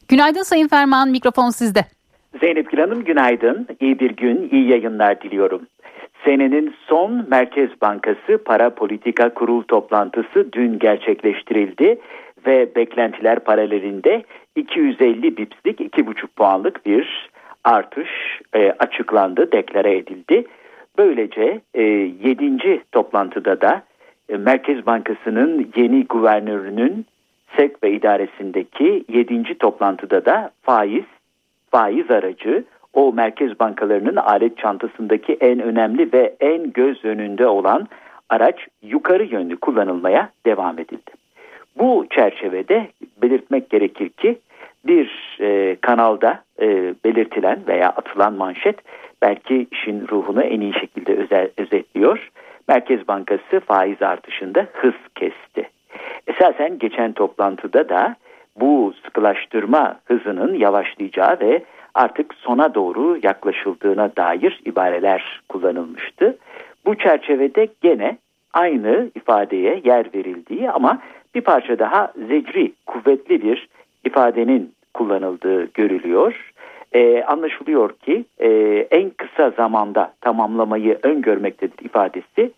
Günaydın 0.08 0.44
Sayın 0.44 0.68
Ferman 0.68 1.10
mikrofon 1.10 1.50
sizde. 1.50 1.80
Zeynep 2.40 2.72
Gül 2.72 2.80
Hanım 2.80 3.04
günaydın. 3.04 3.68
İyi 3.80 4.00
bir 4.00 4.12
gün, 4.12 4.50
iyi 4.52 4.70
yayınlar 4.70 5.22
diliyorum. 5.22 5.62
Senenin 6.26 6.76
son 6.88 7.30
Merkez 7.30 7.70
Bankası 7.82 8.44
Para 8.46 8.76
Politika 8.76 9.34
Kurul 9.34 9.64
toplantısı 9.64 10.54
dün 10.54 10.80
gerçekleştirildi 10.80 12.00
ve 12.48 12.76
beklentiler 12.76 13.40
paralelinde 13.40 14.24
250 14.56 15.38
bipslik 15.38 15.80
2,5 15.80 16.28
puanlık 16.28 16.86
bir 16.86 17.30
artış 17.66 18.10
e, 18.54 18.72
açıklandı, 18.80 19.52
deklare 19.52 19.98
edildi. 19.98 20.46
Böylece 20.98 21.62
e, 21.74 21.82
7. 21.84 22.84
toplantıda 22.92 23.62
da 23.62 23.84
e, 24.30 24.38
Merkez 24.38 24.86
Bankası'nın 24.86 25.72
yeni 25.76 26.06
guvernörünün 26.06 27.06
SEK 27.58 27.84
ve 27.84 27.92
idaresindeki 27.92 29.06
7. 29.10 29.58
toplantıda 29.58 30.26
da 30.26 30.52
faiz, 30.62 31.06
faiz 31.72 32.12
aracı 32.12 32.64
o 32.94 33.14
merkez 33.14 33.60
bankalarının 33.60 34.16
alet 34.16 34.58
çantasındaki 34.58 35.34
en 35.34 35.60
önemli 35.60 36.14
ve 36.14 36.36
en 36.40 36.72
göz 36.72 37.06
önünde 37.06 37.48
olan 37.48 37.88
araç 38.30 38.68
yukarı 38.82 39.24
yönlü 39.24 39.58
kullanılmaya 39.58 40.30
devam 40.46 40.80
edildi. 40.80 41.12
Bu 41.78 42.06
çerçevede 42.10 42.88
belirtmek 43.22 43.70
gerekir 43.70 44.10
ki 44.10 44.38
bir 44.88 45.38
e, 45.42 45.76
kanalda 45.82 46.44
e, 46.62 46.94
belirtilen 47.06 47.60
veya 47.68 47.90
atılan 47.90 48.34
manşet 48.34 48.76
belki 49.22 49.68
işin 49.72 50.08
ruhunu 50.08 50.42
en 50.42 50.62
iyi 50.62 50.74
şekilde 50.74 51.16
özel, 51.16 51.50
özetliyor. 51.58 52.32
Merkez 52.68 53.08
Bankası 53.08 53.60
faiz 53.66 54.02
artışında 54.02 54.68
hız 54.74 54.94
kesti. 55.16 55.70
Esasen 56.28 56.80
geçen 56.80 57.14
toplantıda 57.14 57.90
da 57.90 58.16
bu 58.60 58.94
sıkılaştırma 59.06 60.00
hızının 60.06 60.54
yavaşlayacağı 60.54 61.40
ve 61.40 61.64
artık 61.94 62.34
sona 62.34 62.74
doğru 62.74 63.20
yaklaşıldığına 63.24 64.16
dair 64.16 64.62
ibareler 64.66 65.42
kullanılmıştı. 65.50 66.38
Bu 66.86 66.96
çerçevede 66.96 67.68
gene 67.82 68.18
aynı 68.54 69.10
ifadeye 69.16 69.82
yer 69.84 70.06
verildiği 70.16 70.72
ama 70.72 71.02
bir 71.36 71.42
parça 71.42 71.80
daha 71.80 72.14
zecri, 72.28 72.72
kuvvetli 72.86 73.44
bir 73.44 73.68
ifadenin 74.06 74.75
kullanıldığı 74.96 75.74
görülüyor. 75.74 76.52
Ee, 76.94 77.24
anlaşılıyor 77.24 77.90
ki 77.94 78.26
e, 78.40 78.50
en 78.92 79.10
kısa 79.10 79.50
zamanda 79.50 80.14
tamamlamayı 80.22 81.00
öngörmektedir 81.04 81.86
ifadesi. 81.86 82.52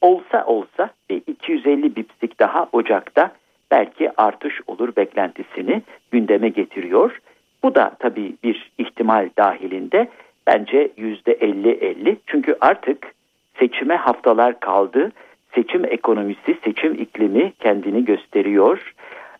Olsa 0.00 0.44
olsa 0.46 0.90
ve 1.10 1.20
250 1.26 1.96
bipslik 1.96 2.40
daha 2.40 2.68
Ocak'ta 2.72 3.32
belki 3.70 4.10
artış 4.16 4.60
olur 4.66 4.96
beklentisini 4.96 5.82
gündeme 6.10 6.48
getiriyor. 6.48 7.20
Bu 7.62 7.74
da 7.74 7.92
tabii 7.98 8.36
bir 8.44 8.72
ihtimal 8.78 9.28
dahilinde 9.38 10.08
bence 10.46 10.90
%50-50 10.98 12.16
çünkü 12.26 12.56
artık 12.60 13.14
seçime 13.58 13.96
haftalar 13.96 14.60
kaldı. 14.60 15.12
Seçim 15.54 15.84
ekonomisi, 15.84 16.56
seçim 16.64 16.94
iklimi 16.94 17.52
kendini 17.60 18.04
gösteriyor 18.04 18.94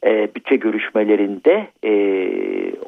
e, 0.05 0.35
bütçe 0.35 0.57
görüşmelerinde 0.57 1.67
e, 1.85 1.93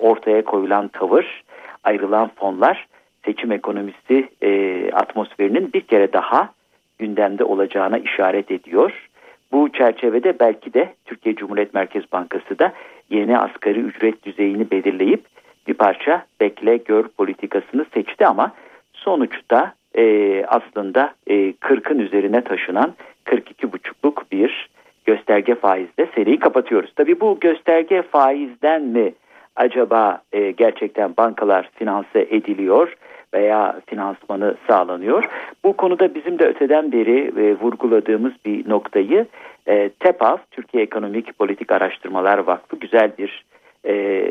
ortaya 0.01 0.45
koyulan 0.45 0.89
tavır, 0.89 1.43
ayrılan 1.85 2.31
fonlar 2.37 2.87
seçim 3.25 3.53
ekonomisi 3.53 4.29
e, 4.43 4.91
atmosferinin 4.93 5.73
bir 5.73 5.81
kere 5.81 6.13
daha 6.13 6.51
gündemde 6.99 7.45
olacağına 7.45 7.99
işaret 7.99 8.51
ediyor. 8.51 9.09
Bu 9.53 9.69
çerçevede 9.73 10.39
belki 10.41 10.75
de 10.75 10.95
Türkiye 11.05 11.35
Cumhuriyet 11.35 11.75
Merkez 11.75 12.13
Bankası 12.13 12.59
da 12.59 12.73
yeni 13.11 13.39
asgari 13.39 13.81
ücret 13.81 14.25
düzeyini 14.25 14.71
belirleyip 14.71 15.21
bir 15.69 15.75
parça 15.75 16.25
bekle 16.41 16.77
gör 16.77 17.09
politikasını 17.09 17.87
seçti 17.95 18.27
ama 18.27 18.53
sonuçta 18.93 19.75
e, 19.97 20.45
aslında 20.49 21.15
e, 21.27 21.35
40'ın 21.51 21.99
üzerine 21.99 22.41
taşınan 22.41 22.95
42,5'luk 23.25 24.23
bir 24.33 24.69
gösterge 25.05 25.55
faizle 25.55 26.07
seriyi 26.15 26.39
kapatıyoruz. 26.39 26.93
Tabii 26.97 27.21
bu 27.21 27.41
gösterge 27.41 28.03
faizden 28.03 28.83
mi 28.83 29.13
acaba 29.57 30.23
e, 30.33 30.51
gerçekten 30.51 31.17
bankalar 31.17 31.71
finanse 31.75 32.27
ediliyor 32.31 32.97
veya 33.35 33.81
finansmanı 33.87 34.55
sağlanıyor? 34.69 35.25
Bu 35.65 35.73
konuda 35.73 36.15
bizim 36.15 36.39
de 36.39 36.45
öteden 36.47 36.93
beri 36.93 37.33
e, 37.41 37.55
vurguladığımız 37.55 38.33
bir 38.45 38.69
noktayı 38.69 39.27
e, 39.67 39.89
TEPAV, 39.89 40.37
Türkiye 40.51 40.83
Ekonomik 40.83 41.39
Politik 41.39 41.73
Araştırmalar 41.73 42.39
Vakfı 42.39 42.77
güzel 42.77 43.13
bir 43.19 43.45
e, 43.87 44.25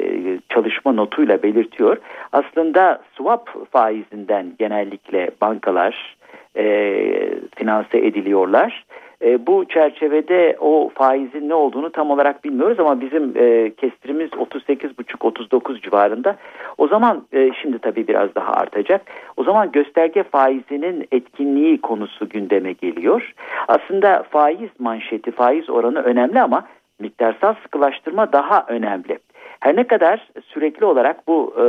çalışma 0.50 0.92
notuyla 0.92 1.44
belirtiyor. 1.44 1.98
Aslında 2.32 3.02
swap 3.16 3.72
faizinden 3.72 4.54
genellikle 4.60 5.30
bankalar 5.42 6.16
e, 6.58 6.66
finanse 7.56 7.98
ediliyorlar. 7.98 8.86
E, 9.24 9.48
bu 9.48 9.66
çerçevede 9.66 10.58
o 10.60 10.90
faizin 10.94 11.50
ne 11.50 11.54
olduğunu 11.54 11.90
tam 11.90 12.12
olarak 12.12 12.44
bilmiyoruz 12.44 12.80
ama 12.80 13.02
bizim 13.02 13.34
e, 13.38 13.72
kestirimiz 13.76 14.30
38,5-39 14.30 15.82
civarında. 15.82 16.36
O 16.78 16.88
zaman 16.88 17.24
e, 17.34 17.52
şimdi 17.62 17.80
tabii 17.80 18.08
biraz 18.08 18.36
daha 18.36 18.52
artacak. 18.52 19.02
O 19.38 19.44
zaman 19.44 19.72
gösterge 19.72 20.24
faizinin 20.24 21.08
etkinliği 21.12 21.82
konusu 21.82 22.30
gündeme 22.30 22.72
geliyor. 22.72 23.34
Aslında 23.68 24.24
faiz 24.30 24.70
manşeti, 24.80 25.32
faiz 25.32 25.70
oranı 25.70 26.02
önemli 26.02 26.42
ama 26.42 26.64
miktarsal 27.00 27.54
sıkılaştırma 27.64 28.32
daha 28.32 28.66
önemli. 28.68 29.20
Her 29.60 29.76
ne 29.76 29.84
kadar 29.84 30.28
sürekli 30.48 30.86
olarak 30.86 31.28
bu 31.28 31.54
e, 31.58 31.66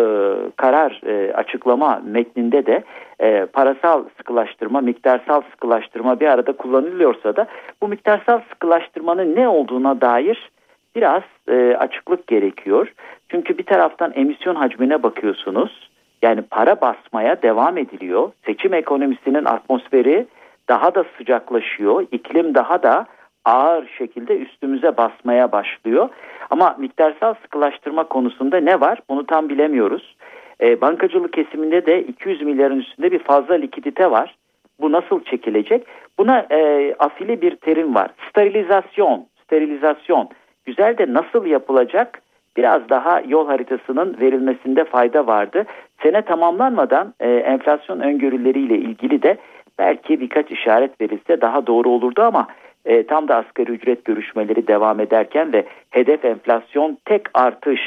karar 0.56 1.00
e, 1.06 1.34
açıklama 1.34 2.02
metninde 2.04 2.66
de 2.66 2.84
e, 3.20 3.46
parasal 3.46 4.04
sıkılaştırma, 4.16 4.80
miktarsal 4.80 5.42
sıkılaştırma 5.50 6.20
bir 6.20 6.26
arada 6.26 6.52
kullanılıyorsa 6.52 7.36
da 7.36 7.46
bu 7.82 7.88
miktarsal 7.88 8.40
sıkılaştırmanın 8.50 9.36
ne 9.36 9.48
olduğuna 9.48 10.00
dair 10.00 10.50
biraz 10.96 11.22
e, 11.48 11.76
açıklık 11.78 12.26
gerekiyor. 12.26 12.92
Çünkü 13.28 13.58
bir 13.58 13.66
taraftan 13.66 14.12
emisyon 14.14 14.54
hacmine 14.54 15.02
bakıyorsunuz. 15.02 15.90
Yani 16.22 16.42
para 16.42 16.80
basmaya 16.80 17.42
devam 17.42 17.78
ediliyor. 17.78 18.32
Seçim 18.46 18.74
ekonomisinin 18.74 19.44
atmosferi 19.44 20.26
daha 20.68 20.94
da 20.94 21.04
sıcaklaşıyor. 21.18 22.06
İklim 22.12 22.54
daha 22.54 22.82
da 22.82 23.06
ağır 23.44 23.88
şekilde 23.98 24.38
üstümüze 24.38 24.96
basmaya 24.96 25.52
başlıyor. 25.52 26.08
Ama 26.50 26.76
miktarsal 26.78 27.34
sıkılaştırma 27.42 28.04
konusunda 28.04 28.56
ne 28.56 28.80
var 28.80 28.98
bunu 29.08 29.26
tam 29.26 29.48
bilemiyoruz. 29.48 30.16
E, 30.60 30.80
bankacılık 30.80 31.32
kesiminde 31.32 31.86
de 31.86 32.02
200 32.02 32.42
milyarın 32.42 32.80
üstünde 32.80 33.12
bir 33.12 33.18
fazla 33.18 33.54
likidite 33.54 34.10
var. 34.10 34.34
Bu 34.80 34.92
nasıl 34.92 35.24
çekilecek? 35.24 35.86
Buna 36.18 36.46
e, 36.50 36.94
afili 36.98 37.42
bir 37.42 37.56
terim 37.56 37.94
var. 37.94 38.10
Sterilizasyon, 38.30 39.26
sterilizasyon. 39.44 40.28
Güzel 40.64 40.98
de 40.98 41.12
nasıl 41.12 41.46
yapılacak? 41.46 42.22
Biraz 42.56 42.88
daha 42.88 43.20
yol 43.20 43.46
haritasının 43.46 44.16
verilmesinde 44.20 44.84
fayda 44.84 45.26
vardı. 45.26 45.64
Sene 46.02 46.22
tamamlanmadan 46.22 47.14
e, 47.20 47.30
enflasyon 47.30 48.00
öngörüleriyle 48.00 48.78
ilgili 48.78 49.22
de 49.22 49.36
belki 49.78 50.20
birkaç 50.20 50.50
işaret 50.50 51.00
verilse 51.00 51.40
daha 51.40 51.66
doğru 51.66 51.88
olurdu 51.88 52.22
ama 52.22 52.48
e, 52.84 53.06
tam 53.06 53.28
da 53.28 53.36
asgari 53.36 53.70
ücret 53.70 54.04
görüşmeleri 54.04 54.66
devam 54.66 55.00
ederken 55.00 55.52
ve 55.52 55.64
hedef 55.90 56.24
enflasyon 56.24 56.98
tek 57.04 57.22
artış 57.34 57.80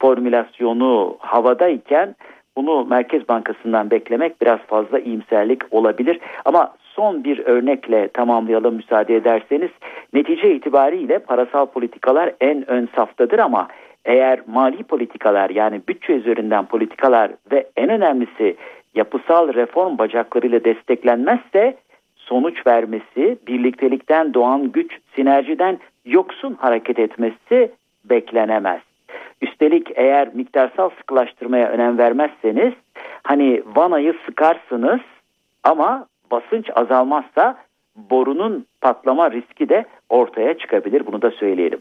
formülasyonu 0.00 1.16
havadayken 1.18 2.14
bunu 2.56 2.84
Merkez 2.84 3.28
Bankası'ndan 3.28 3.90
beklemek 3.90 4.40
biraz 4.40 4.58
fazla 4.58 4.98
iyimserlik 4.98 5.62
olabilir. 5.70 6.20
Ama 6.44 6.74
son 6.82 7.24
bir 7.24 7.38
örnekle 7.38 8.08
tamamlayalım 8.08 8.74
müsaade 8.74 9.16
ederseniz. 9.16 9.70
Netice 10.12 10.54
itibariyle 10.54 11.18
parasal 11.18 11.66
politikalar 11.66 12.32
en 12.40 12.70
ön 12.70 12.88
saftadır 12.96 13.38
ama 13.38 13.68
eğer 14.04 14.40
mali 14.46 14.82
politikalar 14.82 15.50
yani 15.50 15.80
bütçe 15.88 16.12
üzerinden 16.12 16.66
politikalar 16.66 17.30
ve 17.52 17.66
en 17.76 17.88
önemlisi 17.88 18.56
yapısal 18.94 19.54
reform 19.54 19.98
bacaklarıyla 19.98 20.64
desteklenmezse 20.64 21.76
sonuç 22.26 22.66
vermesi, 22.66 23.38
birliktelikten 23.46 24.34
doğan 24.34 24.72
güç, 24.72 24.98
sinerjiden 25.16 25.78
yoksun 26.04 26.54
hareket 26.60 26.98
etmesi 26.98 27.72
beklenemez. 28.04 28.80
Üstelik 29.42 29.90
eğer 29.94 30.28
miktarsal 30.34 30.90
sıkılaştırmaya 30.90 31.68
önem 31.68 31.98
vermezseniz 31.98 32.72
hani 33.22 33.62
vanayı 33.76 34.14
sıkarsınız 34.26 35.00
ama 35.64 36.06
basınç 36.30 36.70
azalmazsa 36.74 37.56
borunun 37.96 38.66
patlama 38.80 39.30
riski 39.30 39.68
de 39.68 39.84
ortaya 40.08 40.58
çıkabilir. 40.58 41.06
Bunu 41.06 41.22
da 41.22 41.30
söyleyelim. 41.30 41.80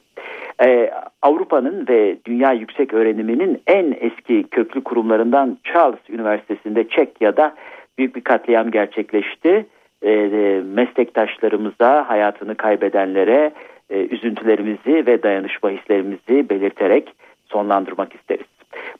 Ee, 0.65 0.91
Avrupa'nın 1.21 1.87
ve 1.87 2.17
dünya 2.25 2.51
yüksek 2.51 2.93
öğreniminin 2.93 3.61
en 3.67 3.97
eski 3.99 4.43
köklü 4.43 4.83
kurumlarından 4.83 5.57
Charles 5.63 6.09
Üniversitesi'nde 6.09 6.87
Çekya'da 6.89 7.55
büyük 7.97 8.15
bir 8.15 8.21
katliam 8.21 8.71
gerçekleşti. 8.71 9.65
Ee, 10.03 10.61
meslektaşlarımıza, 10.65 12.09
hayatını 12.09 12.55
kaybedenlere 12.55 13.51
e, 13.89 13.95
üzüntülerimizi 13.95 15.05
ve 15.07 15.23
dayanışma 15.23 15.69
hislerimizi 15.69 16.49
belirterek 16.49 17.13
sonlandırmak 17.45 18.15
isteriz. 18.15 18.45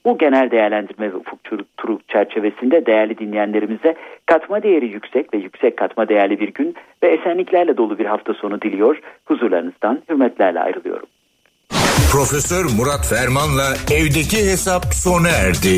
Bu 0.05 0.17
genel 0.17 0.51
değerlendirme 0.51 1.11
ve 1.11 1.15
ufuk 1.15 1.43
turu 1.77 1.99
çerçevesinde 2.07 2.85
değerli 2.85 3.17
dinleyenlerimize 3.17 3.95
katma 4.25 4.63
değeri 4.63 4.85
yüksek 4.85 5.33
ve 5.33 5.37
yüksek 5.37 5.77
katma 5.77 6.09
değerli 6.09 6.39
bir 6.39 6.53
gün 6.53 6.75
ve 7.03 7.07
esenliklerle 7.07 7.77
dolu 7.77 7.99
bir 7.99 8.05
hafta 8.05 8.33
sonu 8.33 8.61
diliyor. 8.61 8.99
Huzurlarınızdan 9.25 10.01
hürmetlerle 10.09 10.59
ayrılıyorum. 10.59 11.07
Profesör 12.11 12.65
Murat 12.77 13.07
Ferman'la 13.09 13.73
evdeki 13.93 14.37
hesap 14.37 14.85
sona 14.93 15.29
erdi. 15.29 15.77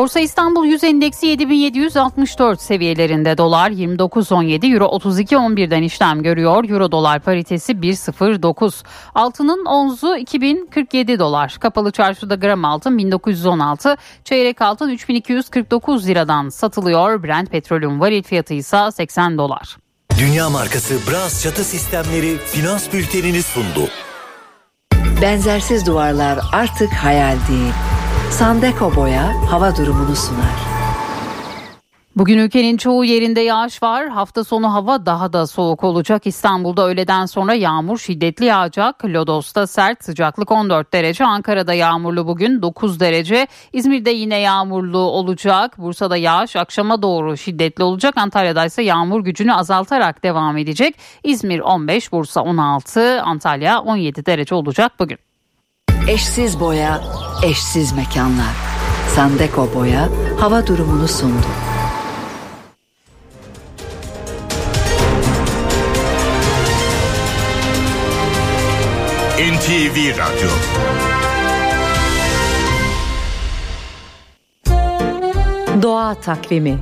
Borsa 0.00 0.20
İstanbul 0.20 0.64
100 0.64 0.84
endeksi 0.84 1.26
7764 1.26 2.60
seviyelerinde 2.60 3.38
dolar 3.38 3.70
29.17 3.70 4.72
euro 4.74 4.84
32.11'den 4.84 5.82
işlem 5.82 6.22
görüyor. 6.22 6.64
Euro 6.68 6.92
dolar 6.92 7.20
paritesi 7.20 7.72
1.09. 7.72 8.84
Altının 9.14 9.64
onzu 9.64 10.16
2047 10.16 11.18
dolar. 11.18 11.56
Kapalı 11.60 11.90
çarşıda 11.90 12.34
gram 12.34 12.64
altın 12.64 12.98
1916, 12.98 13.96
çeyrek 14.24 14.62
altın 14.62 14.88
3249 14.88 16.08
liradan 16.08 16.48
satılıyor. 16.48 17.22
Brent 17.22 17.50
petrolün 17.50 18.00
varil 18.00 18.22
fiyatı 18.22 18.54
ise 18.54 18.90
80 18.92 19.38
dolar. 19.38 19.76
Dünya 20.18 20.50
markası 20.50 20.94
Bras 21.10 21.42
çatı 21.42 21.64
sistemleri 21.64 22.36
finans 22.36 22.92
bültenini 22.92 23.42
sundu. 23.42 23.88
Benzersiz 25.22 25.86
duvarlar 25.86 26.38
artık 26.52 26.92
hayal 26.92 27.36
değil 27.48 27.72
Sandeko 28.30 28.96
Boya 28.96 29.34
hava 29.50 29.76
durumunu 29.76 30.16
sunar. 30.16 30.70
Bugün 32.16 32.38
ülkenin 32.38 32.76
çoğu 32.76 33.04
yerinde 33.04 33.40
yağış 33.40 33.82
var. 33.82 34.08
Hafta 34.08 34.44
sonu 34.44 34.74
hava 34.74 35.06
daha 35.06 35.32
da 35.32 35.46
soğuk 35.46 35.84
olacak. 35.84 36.26
İstanbul'da 36.26 36.86
öğleden 36.86 37.26
sonra 37.26 37.54
yağmur 37.54 37.98
şiddetli 37.98 38.44
yağacak. 38.44 39.04
Lodos'ta 39.04 39.66
sert 39.66 40.04
sıcaklık 40.04 40.50
14 40.50 40.92
derece. 40.92 41.24
Ankara'da 41.24 41.74
yağmurlu 41.74 42.26
bugün 42.26 42.62
9 42.62 43.00
derece. 43.00 43.46
İzmir'de 43.72 44.10
yine 44.10 44.38
yağmurlu 44.38 44.98
olacak. 44.98 45.78
Bursa'da 45.78 46.16
yağış 46.16 46.56
akşama 46.56 47.02
doğru 47.02 47.36
şiddetli 47.36 47.84
olacak. 47.84 48.16
Antalya'da 48.16 48.64
ise 48.64 48.82
yağmur 48.82 49.20
gücünü 49.24 49.54
azaltarak 49.54 50.22
devam 50.24 50.56
edecek. 50.56 50.94
İzmir 51.24 51.60
15, 51.60 52.12
Bursa 52.12 52.40
16, 52.40 53.22
Antalya 53.22 53.80
17 53.80 54.26
derece 54.26 54.54
olacak 54.54 54.92
bugün. 54.98 55.18
Eşsiz 56.10 56.60
boya, 56.60 57.00
eşsiz 57.42 57.92
mekanlar. 57.92 58.54
Sandeko 59.14 59.68
Boya 59.74 60.08
hava 60.40 60.66
durumunu 60.66 61.08
sundu. 61.08 61.46
NTV 69.38 70.18
Radyo 70.18 70.50
Doğa 75.82 76.14
Takvimi 76.14 76.78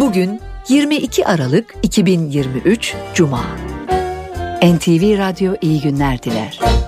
Bugün 0.00 0.40
22 0.68 1.26
Aralık 1.26 1.74
2023 1.82 2.94
Cuma 3.14 3.42
NTV 4.62 5.18
Radyo 5.18 5.54
iyi 5.62 5.80
günler 5.80 6.22
diler. 6.22 6.85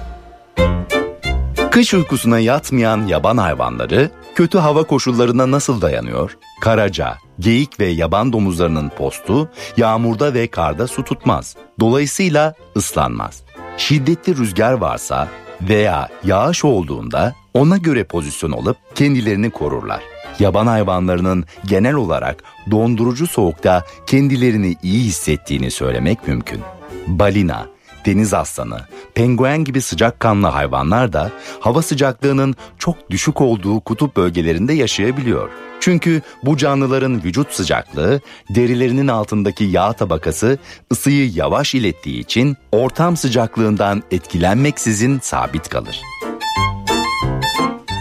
Kış 1.71 1.95
uykusuna 1.95 2.39
yatmayan 2.39 3.07
yaban 3.07 3.37
hayvanları 3.37 4.11
kötü 4.35 4.59
hava 4.59 4.83
koşullarına 4.83 5.51
nasıl 5.51 5.81
dayanıyor? 5.81 6.39
Karaca, 6.61 7.17
geyik 7.39 7.81
ve 7.81 7.87
yaban 7.87 8.33
domuzlarının 8.33 8.89
postu 8.89 9.49
yağmurda 9.77 10.35
ve 10.35 10.47
karda 10.47 10.87
su 10.87 11.05
tutmaz. 11.05 11.57
Dolayısıyla 11.81 12.55
ıslanmaz. 12.77 13.43
Şiddetli 13.77 14.37
rüzgar 14.37 14.73
varsa 14.73 15.29
veya 15.63 16.09
yağış 16.25 16.65
olduğunda 16.65 17.35
ona 17.55 17.77
göre 17.77 18.05
pozisyon 18.05 18.53
alıp 18.53 18.77
kendilerini 18.95 19.51
korurlar. 19.51 20.01
Yaban 20.39 20.67
hayvanlarının 20.67 21.45
genel 21.67 21.95
olarak 21.95 22.43
dondurucu 22.71 23.27
soğukta 23.27 23.85
kendilerini 24.07 24.77
iyi 24.83 25.05
hissettiğini 25.05 25.71
söylemek 25.71 26.29
mümkün. 26.29 26.61
Balina, 27.07 27.67
deniz 28.07 28.35
aslanı, 28.35 28.81
penguen 29.15 29.65
gibi 29.65 29.81
sıcakkanlı 29.81 30.47
hayvanlar 30.47 31.13
da 31.13 31.31
hava 31.61 31.83
sıcaklığının 31.83 32.55
çok 32.79 33.11
düşük 33.11 33.41
olduğu 33.41 33.81
kutup 33.81 34.17
bölgelerinde 34.17 34.73
yaşayabiliyor. 34.73 35.51
Çünkü 35.81 36.23
bu 36.43 36.57
canlıların 36.57 37.25
vücut 37.25 37.53
sıcaklığı 37.53 38.21
derilerinin 38.55 39.09
altındaki 39.09 39.65
yağ 39.65 39.93
tabakası 39.93 40.59
ısıyı 40.93 41.31
yavaş 41.35 41.75
ilettiği 41.75 42.21
için 42.21 42.57
ortam 42.73 43.17
sıcaklığından 43.17 44.03
etkilenmeksizin 44.11 45.19
sabit 45.23 45.69
kalır. 45.69 46.01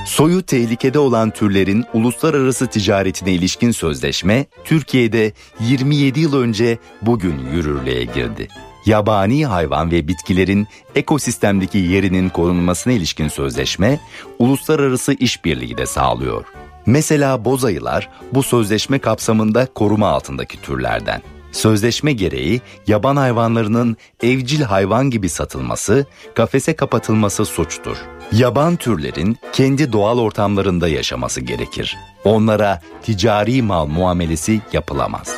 Soyu 0.05 0.43
tehlikede 0.43 0.99
olan 0.99 1.31
türlerin 1.31 1.85
uluslararası 1.93 2.67
ticaretine 2.67 3.31
ilişkin 3.31 3.71
sözleşme 3.71 4.45
Türkiye'de 4.63 5.33
27 5.59 6.19
yıl 6.19 6.35
önce 6.35 6.77
bugün 7.01 7.39
yürürlüğe 7.53 8.03
girdi 8.03 8.47
yabani 8.88 9.45
hayvan 9.45 9.91
ve 9.91 10.07
bitkilerin 10.07 10.67
ekosistemdeki 10.95 11.77
yerinin 11.77 12.29
korunmasına 12.29 12.93
ilişkin 12.93 13.27
sözleşme 13.27 13.99
uluslararası 14.39 15.13
işbirliği 15.13 15.77
de 15.77 15.85
sağlıyor. 15.85 16.45
Mesela 16.85 17.45
bozayılar 17.45 18.09
bu 18.31 18.43
sözleşme 18.43 18.99
kapsamında 18.99 19.65
koruma 19.75 20.07
altındaki 20.07 20.61
türlerden. 20.61 21.21
Sözleşme 21.51 22.13
gereği 22.13 22.61
yaban 22.88 23.15
hayvanlarının 23.15 23.97
evcil 24.23 24.61
hayvan 24.61 25.09
gibi 25.09 25.29
satılması, 25.29 26.05
kafese 26.35 26.75
kapatılması 26.75 27.45
suçtur. 27.45 27.97
Yaban 28.31 28.75
türlerin 28.75 29.38
kendi 29.53 29.91
doğal 29.91 30.19
ortamlarında 30.19 30.88
yaşaması 30.88 31.41
gerekir. 31.41 31.97
Onlara 32.23 32.81
ticari 33.03 33.61
mal 33.61 33.85
muamelesi 33.85 34.61
yapılamaz. 34.73 35.35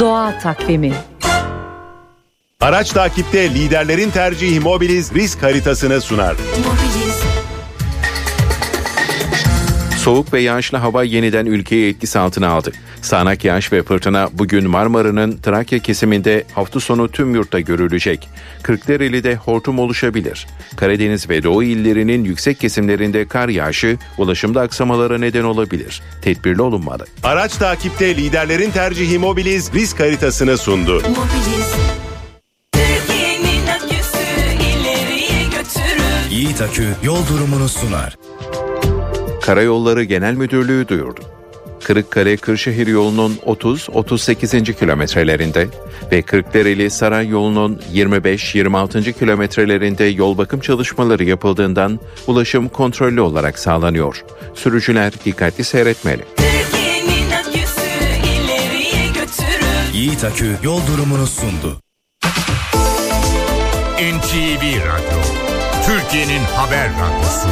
Doğa 0.00 0.38
takvimi 0.38 0.92
Araç 2.60 2.90
takipte 2.90 3.54
liderlerin 3.54 4.10
tercihi 4.10 4.60
Mobiliz 4.60 5.14
risk 5.14 5.42
haritasını 5.42 6.00
sunar. 6.00 6.36
Soğuk 9.98 10.32
ve 10.32 10.40
yağışlı 10.40 10.78
hava 10.78 11.04
yeniden 11.04 11.46
ülkeyi 11.46 11.90
etkisi 11.90 12.18
altına 12.18 12.48
aldı. 12.48 12.72
Sağanak 13.02 13.44
yağış 13.44 13.72
ve 13.72 13.82
fırtına 13.82 14.28
bugün 14.32 14.70
Marmara'nın 14.70 15.36
Trakya 15.36 15.78
kesiminde 15.78 16.44
hafta 16.54 16.80
sonu 16.80 17.08
tüm 17.08 17.34
yurtta 17.34 17.60
görülecek. 17.60 18.28
Kırklareli'de 18.62 19.36
hortum 19.36 19.78
oluşabilir. 19.78 20.46
Karadeniz 20.76 21.30
ve 21.30 21.42
Doğu 21.42 21.62
illerinin 21.62 22.24
yüksek 22.24 22.60
kesimlerinde 22.60 23.28
kar 23.28 23.48
yağışı 23.48 23.98
ulaşımda 24.18 24.60
aksamalara 24.60 25.18
neden 25.18 25.44
olabilir. 25.44 26.02
Tedbirli 26.22 26.62
olunmalı. 26.62 27.06
Araç 27.22 27.56
takipte 27.56 28.16
liderlerin 28.16 28.70
tercihi 28.70 29.18
Mobiliz 29.18 29.72
risk 29.74 30.00
haritasını 30.00 30.58
sundu. 30.58 31.02
Yiğit 36.50 36.62
Akü 36.62 36.88
yol 37.02 37.26
durumunu 37.28 37.68
sunar. 37.68 38.18
Karayolları 39.42 40.04
Genel 40.04 40.34
Müdürlüğü 40.34 40.88
duyurdu. 40.88 41.20
Kırıkkale-Kırşehir 41.84 42.86
yolunun 42.86 43.38
30-38. 43.46 44.72
kilometrelerinde 44.72 45.68
ve 46.12 46.22
Kırklareli 46.22 46.90
Saray 46.90 47.28
yolunun 47.28 47.80
25-26. 47.94 49.12
kilometrelerinde 49.12 50.04
yol 50.04 50.38
bakım 50.38 50.60
çalışmaları 50.60 51.24
yapıldığından 51.24 52.00
ulaşım 52.26 52.68
kontrollü 52.68 53.20
olarak 53.20 53.58
sağlanıyor. 53.58 54.24
Sürücüler 54.54 55.12
dikkatli 55.24 55.64
seyretmeli. 55.64 56.24
Yiğit 59.94 60.24
Akü 60.24 60.56
yol 60.62 60.80
durumunu 60.86 61.26
sundu. 61.26 61.80
NTV 64.00 64.62
Radyo, 64.62 65.09
Türkiye'nin 65.86 66.44
haber 66.44 66.90
radyosu. 66.90 67.48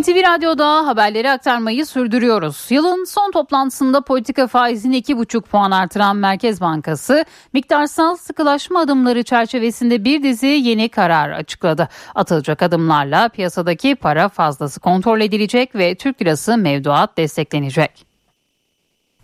NTV 0.00 0.22
Radyo'da 0.22 0.86
haberleri 0.86 1.30
aktarmayı 1.30 1.86
sürdürüyoruz. 1.86 2.66
Yılın 2.70 3.04
son 3.04 3.30
toplantısında 3.30 4.00
politika 4.00 4.46
faizini 4.46 4.98
2,5 4.98 5.40
puan 5.40 5.70
artıran 5.70 6.16
Merkez 6.16 6.60
Bankası, 6.60 7.24
miktarsal 7.52 8.16
sıkılaşma 8.16 8.80
adımları 8.80 9.22
çerçevesinde 9.22 10.04
bir 10.04 10.22
dizi 10.22 10.46
yeni 10.46 10.88
karar 10.88 11.30
açıkladı. 11.30 11.88
Atılacak 12.14 12.62
adımlarla 12.62 13.28
piyasadaki 13.28 13.94
para 13.94 14.28
fazlası 14.28 14.80
kontrol 14.80 15.20
edilecek 15.20 15.74
ve 15.74 15.94
Türk 15.94 16.22
lirası 16.22 16.56
mevduat 16.56 17.16
desteklenecek. 17.16 17.90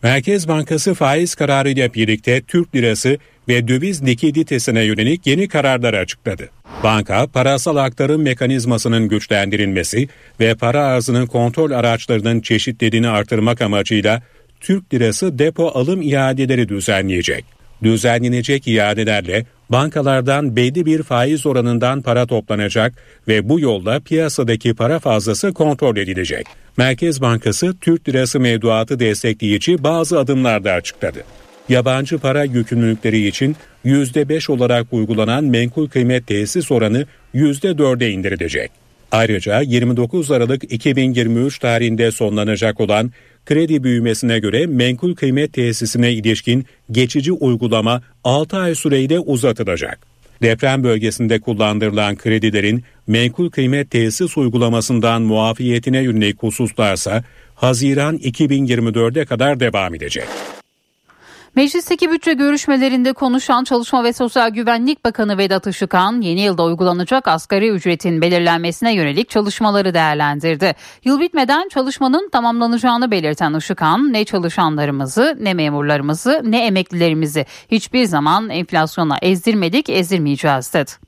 Merkez 0.02 0.48
Bankası 0.48 0.94
faiz 0.94 1.34
kararıyla 1.34 1.94
birlikte 1.94 2.42
Türk 2.42 2.74
lirası 2.74 3.18
ve 3.49 3.68
döviz 3.68 4.07
likiditesine 4.07 4.82
yönelik 4.82 5.26
yeni 5.26 5.49
kararlar 5.49 5.94
açıkladı. 5.94 6.49
Banka, 6.82 7.26
parasal 7.26 7.76
aktarım 7.76 8.22
mekanizmasının 8.22 9.09
güçlendirilmesi 9.09 10.09
ve 10.40 10.55
para 10.55 10.84
arzının 10.84 11.26
kontrol 11.26 11.70
araçlarının 11.70 12.40
çeşitliliğini 12.40 13.09
artırmak 13.09 13.62
amacıyla 13.62 14.22
Türk 14.61 14.94
lirası 14.94 15.38
depo 15.38 15.68
alım 15.68 16.03
iadeleri 16.03 16.68
düzenleyecek. 16.68 17.44
Düzenlenecek 17.82 18.68
iadelerle 18.68 19.46
bankalardan 19.70 20.57
belli 20.57 20.86
bir 20.86 21.03
faiz 21.03 21.46
oranından 21.46 22.03
para 22.03 22.26
toplanacak 22.26 22.94
ve 23.28 23.49
bu 23.49 23.61
yolla 23.61 24.01
piyasadaki 24.01 24.74
para 24.74 24.99
fazlası 24.99 25.53
kontrol 25.53 25.96
edilecek. 25.96 26.46
Merkez 26.76 27.20
Bankası 27.20 27.76
Türk 27.80 28.09
lirası 28.09 28.40
mevduatı 28.40 29.01
destekleyici 29.01 29.84
bazı 29.84 30.18
adımlar 30.18 30.64
da 30.64 30.72
açıkladı 30.72 31.24
yabancı 31.68 32.18
para 32.18 32.44
yükümlülükleri 32.44 33.26
için 33.26 33.56
%5 33.84 34.52
olarak 34.52 34.92
uygulanan 34.92 35.44
menkul 35.44 35.88
kıymet 35.88 36.26
tesis 36.26 36.72
oranı 36.72 37.06
%4'e 37.34 38.10
indirilecek. 38.10 38.70
Ayrıca 39.12 39.60
29 39.60 40.30
Aralık 40.30 40.72
2023 40.72 41.58
tarihinde 41.58 42.10
sonlanacak 42.10 42.80
olan 42.80 43.12
kredi 43.46 43.84
büyümesine 43.84 44.38
göre 44.38 44.66
menkul 44.66 45.14
kıymet 45.14 45.52
tesisine 45.52 46.12
ilişkin 46.12 46.66
geçici 46.90 47.32
uygulama 47.32 48.02
6 48.24 48.56
ay 48.56 48.74
süreyle 48.74 49.18
uzatılacak. 49.18 49.98
Deprem 50.42 50.84
bölgesinde 50.84 51.40
kullandırılan 51.40 52.16
kredilerin 52.16 52.84
menkul 53.06 53.50
kıymet 53.50 53.90
tesis 53.90 54.36
uygulamasından 54.36 55.22
muafiyetine 55.22 56.02
yönelik 56.02 56.42
hususlarsa 56.42 57.24
Haziran 57.54 58.16
2024'e 58.16 59.24
kadar 59.24 59.60
devam 59.60 59.94
edecek. 59.94 60.26
Meclisteki 61.59 62.11
bütçe 62.11 62.32
görüşmelerinde 62.32 63.12
konuşan 63.12 63.64
Çalışma 63.64 64.04
ve 64.04 64.12
Sosyal 64.12 64.50
Güvenlik 64.50 65.04
Bakanı 65.04 65.38
Vedat 65.38 65.66
Işıkhan, 65.66 66.20
yeni 66.20 66.40
yılda 66.40 66.64
uygulanacak 66.64 67.28
asgari 67.28 67.68
ücretin 67.68 68.22
belirlenmesine 68.22 68.94
yönelik 68.94 69.30
çalışmaları 69.30 69.94
değerlendirdi. 69.94 70.74
Yıl 71.04 71.20
bitmeden 71.20 71.68
çalışmanın 71.68 72.28
tamamlanacağını 72.32 73.11
belirten 73.11 73.54
Işıkhan, 73.54 74.12
ne 74.12 74.24
çalışanlarımızı, 74.24 75.36
ne 75.40 75.54
memurlarımızı, 75.54 76.42
ne 76.44 76.66
emeklilerimizi 76.66 77.46
hiçbir 77.70 78.04
zaman 78.04 78.50
enflasyona 78.50 79.18
ezdirmedik, 79.22 79.90
ezdirmeyeceğiz 79.90 80.74
dedi. 80.74 81.07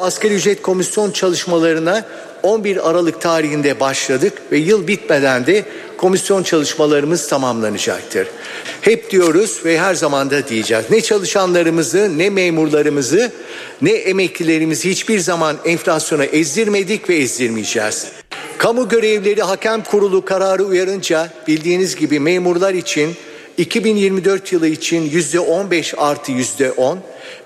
Asgari 0.00 0.34
ücret 0.34 0.62
komisyon 0.62 1.10
çalışmalarına 1.10 2.04
11 2.42 2.90
Aralık 2.90 3.20
tarihinde 3.20 3.80
başladık 3.80 4.32
ve 4.52 4.58
yıl 4.58 4.86
bitmeden 4.86 5.46
de 5.46 5.64
komisyon 5.96 6.42
çalışmalarımız 6.42 7.28
tamamlanacaktır. 7.28 8.28
Hep 8.80 9.10
diyoruz 9.10 9.60
ve 9.64 9.78
her 9.78 9.94
zaman 9.94 10.30
da 10.30 10.48
diyeceğiz. 10.48 10.84
Ne 10.90 11.00
çalışanlarımızı, 11.00 12.18
ne 12.18 12.30
memurlarımızı, 12.30 13.32
ne 13.82 13.90
emeklilerimizi 13.90 14.90
hiçbir 14.90 15.18
zaman 15.18 15.56
enflasyona 15.64 16.24
ezdirmedik 16.24 17.10
ve 17.10 17.16
ezdirmeyeceğiz. 17.16 18.06
Kamu 18.58 18.88
görevleri 18.88 19.42
hakem 19.42 19.82
kurulu 19.82 20.24
kararı 20.24 20.64
uyarınca 20.64 21.28
bildiğiniz 21.48 21.96
gibi 21.96 22.20
memurlar 22.20 22.74
için 22.74 23.14
2024 23.56 24.52
yılı 24.52 24.66
için 24.66 25.10
yüzde 25.10 25.40
15 25.40 25.94
artı 25.98 26.32
yüzde 26.32 26.72
10, 26.72 26.98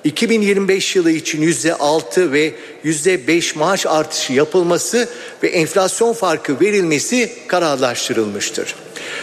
2025 0.04 0.96
yılı 0.96 1.10
için 1.10 1.42
yüzde 1.42 1.74
6 1.74 2.32
ve 2.32 2.52
yüzde 2.84 3.26
5 3.26 3.56
maaş 3.56 3.86
artışı 3.86 4.32
yapılması 4.32 5.08
ve 5.42 5.48
enflasyon 5.48 6.12
farkı 6.12 6.60
verilmesi 6.60 7.32
kararlaştırılmıştır. 7.46 8.74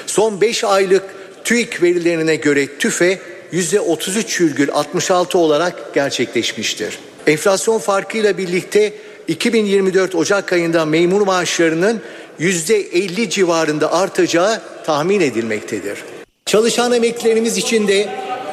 Son 0.05 0.41
5 0.41 0.63
aylık 0.63 1.03
TÜİK 1.43 1.81
verilerine 1.83 2.35
göre 2.35 2.77
TÜFE 2.77 3.19
yüzde 3.51 3.77
33,66 3.77 5.37
olarak 5.37 5.93
gerçekleşmiştir. 5.93 6.99
Enflasyon 7.27 7.79
farkıyla 7.79 8.37
birlikte 8.37 8.93
2024 9.27 10.15
Ocak 10.15 10.53
ayında 10.53 10.85
memur 10.85 11.21
maaşlarının 11.21 12.01
yüzde 12.39 12.79
50 12.79 13.29
civarında 13.29 13.93
artacağı 13.93 14.61
tahmin 14.85 15.19
edilmektedir. 15.19 16.03
Çalışan 16.45 16.93
emeklilerimiz 16.93 17.57
için 17.57 17.87
de 17.87 18.09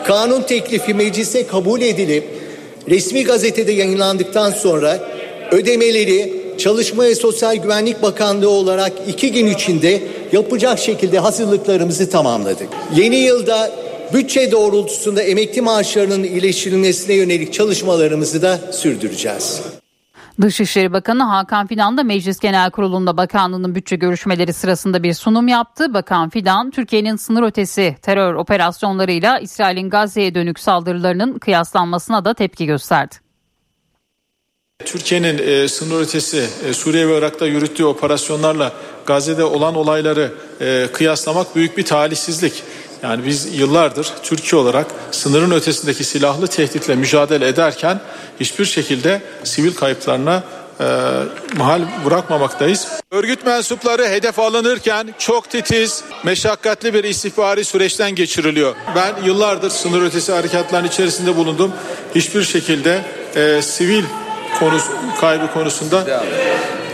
kanun 0.06 0.42
teklifi 0.42 0.94
meclise 0.94 1.46
kabul 1.46 1.80
edilip 1.80 2.24
resmi 2.88 3.24
gazetede 3.24 3.72
yayınlandıktan 3.72 4.50
sonra 4.50 5.00
ödemeleri 5.50 6.46
Çalışma 6.58 7.04
ve 7.04 7.14
Sosyal 7.14 7.56
Güvenlik 7.56 8.02
Bakanlığı 8.02 8.50
olarak 8.50 8.92
iki 9.08 9.32
gün 9.32 9.46
içinde 9.46 10.02
yapacak 10.32 10.78
şekilde 10.78 11.18
hazırlıklarımızı 11.18 12.10
tamamladık. 12.10 12.68
Yeni 12.96 13.16
yılda 13.16 13.72
bütçe 14.14 14.52
doğrultusunda 14.52 15.22
emekli 15.22 15.60
maaşlarının 15.60 16.24
iyileştirilmesine 16.24 17.14
yönelik 17.14 17.52
çalışmalarımızı 17.52 18.42
da 18.42 18.60
sürdüreceğiz. 18.72 19.60
Dışişleri 20.40 20.92
Bakanı 20.92 21.22
Hakan 21.22 21.66
Fidan 21.66 21.98
da 21.98 22.02
Meclis 22.02 22.38
Genel 22.38 22.70
Kurulu'nda 22.70 23.16
bakanlığının 23.16 23.74
bütçe 23.74 23.96
görüşmeleri 23.96 24.52
sırasında 24.52 25.02
bir 25.02 25.14
sunum 25.14 25.48
yaptı. 25.48 25.94
Bakan 25.94 26.30
Fidan, 26.30 26.70
Türkiye'nin 26.70 27.16
sınır 27.16 27.42
ötesi 27.42 27.96
terör 28.02 28.34
operasyonlarıyla 28.34 29.38
İsrail'in 29.38 29.90
Gazze'ye 29.90 30.34
dönük 30.34 30.60
saldırılarının 30.60 31.38
kıyaslanmasına 31.38 32.24
da 32.24 32.34
tepki 32.34 32.66
gösterdi. 32.66 33.14
Türkiye'nin 34.84 35.38
e, 35.38 35.68
sınır 35.68 36.00
ötesi 36.00 36.46
e, 36.68 36.72
Suriye 36.72 37.08
ve 37.08 37.18
Irak'ta 37.18 37.46
yürüttüğü 37.46 37.84
operasyonlarla 37.84 38.72
Gazze'de 39.06 39.44
olan 39.44 39.74
olayları 39.74 40.32
e, 40.60 40.88
kıyaslamak 40.92 41.56
büyük 41.56 41.78
bir 41.78 41.84
talihsizlik. 41.84 42.62
Yani 43.02 43.26
biz 43.26 43.58
yıllardır 43.58 44.12
Türkiye 44.22 44.62
olarak 44.62 44.86
sınırın 45.10 45.50
ötesindeki 45.50 46.04
silahlı 46.04 46.46
tehditle 46.46 46.94
mücadele 46.94 47.48
ederken 47.48 48.00
hiçbir 48.40 48.64
şekilde 48.64 49.22
sivil 49.44 49.74
kayıplarına 49.74 50.42
e, 50.80 50.84
mahal 51.56 51.82
bırakmamaktayız. 52.04 52.88
Örgüt 53.10 53.46
mensupları 53.46 54.08
hedef 54.08 54.38
alınırken 54.38 55.14
çok 55.18 55.50
titiz, 55.50 56.04
meşakkatli 56.24 56.94
bir 56.94 57.04
istihbari 57.04 57.64
süreçten 57.64 58.14
geçiriliyor. 58.14 58.74
Ben 58.96 59.14
yıllardır 59.24 59.70
sınır 59.70 60.02
ötesi 60.02 60.32
harekatların 60.32 60.86
içerisinde 60.86 61.36
bulundum. 61.36 61.72
Hiçbir 62.14 62.42
şekilde 62.42 63.02
e, 63.36 63.62
sivil 63.62 64.04
konusu, 64.58 64.86
kaybı 65.20 65.52
konusunda 65.52 66.24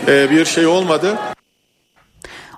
e, 0.08 0.30
bir 0.30 0.44
şey 0.44 0.66
olmadı. 0.66 1.16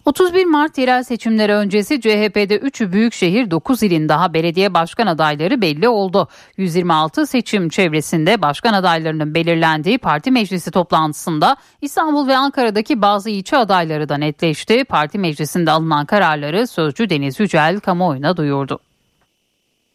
31 0.05 0.45
Mart 0.45 0.79
yerel 0.79 1.03
seçimleri 1.03 1.55
öncesi 1.55 2.01
CHP'de 2.01 2.57
3'ü 2.57 2.93
büyükşehir 2.93 3.51
9 3.51 3.83
ilin 3.83 4.09
daha 4.09 4.35
belediye 4.35 4.75
başkan 4.75 5.07
adayları 5.07 5.61
belli 5.61 5.89
oldu. 5.89 6.29
126 6.57 7.27
seçim 7.27 7.69
çevresinde 7.69 8.43
başkan 8.43 8.73
adaylarının 8.73 9.35
belirlendiği 9.35 9.99
parti 9.99 10.31
meclisi 10.31 10.71
toplantısında 10.71 11.57
İstanbul 11.83 12.29
ve 12.29 12.37
Ankara'daki 12.37 13.03
bazı 13.03 13.31
ilçe 13.31 13.57
adayları 13.57 14.09
da 14.09 14.17
netleşti. 14.17 14.85
Parti 14.85 15.19
meclisinde 15.19 15.71
alınan 15.71 16.07
kararları 16.07 16.67
sözcü 16.67 17.11
Deniz 17.11 17.41
Yücel 17.41 17.81
kamuoyuna 17.81 18.37
duyurdu. 18.37 18.79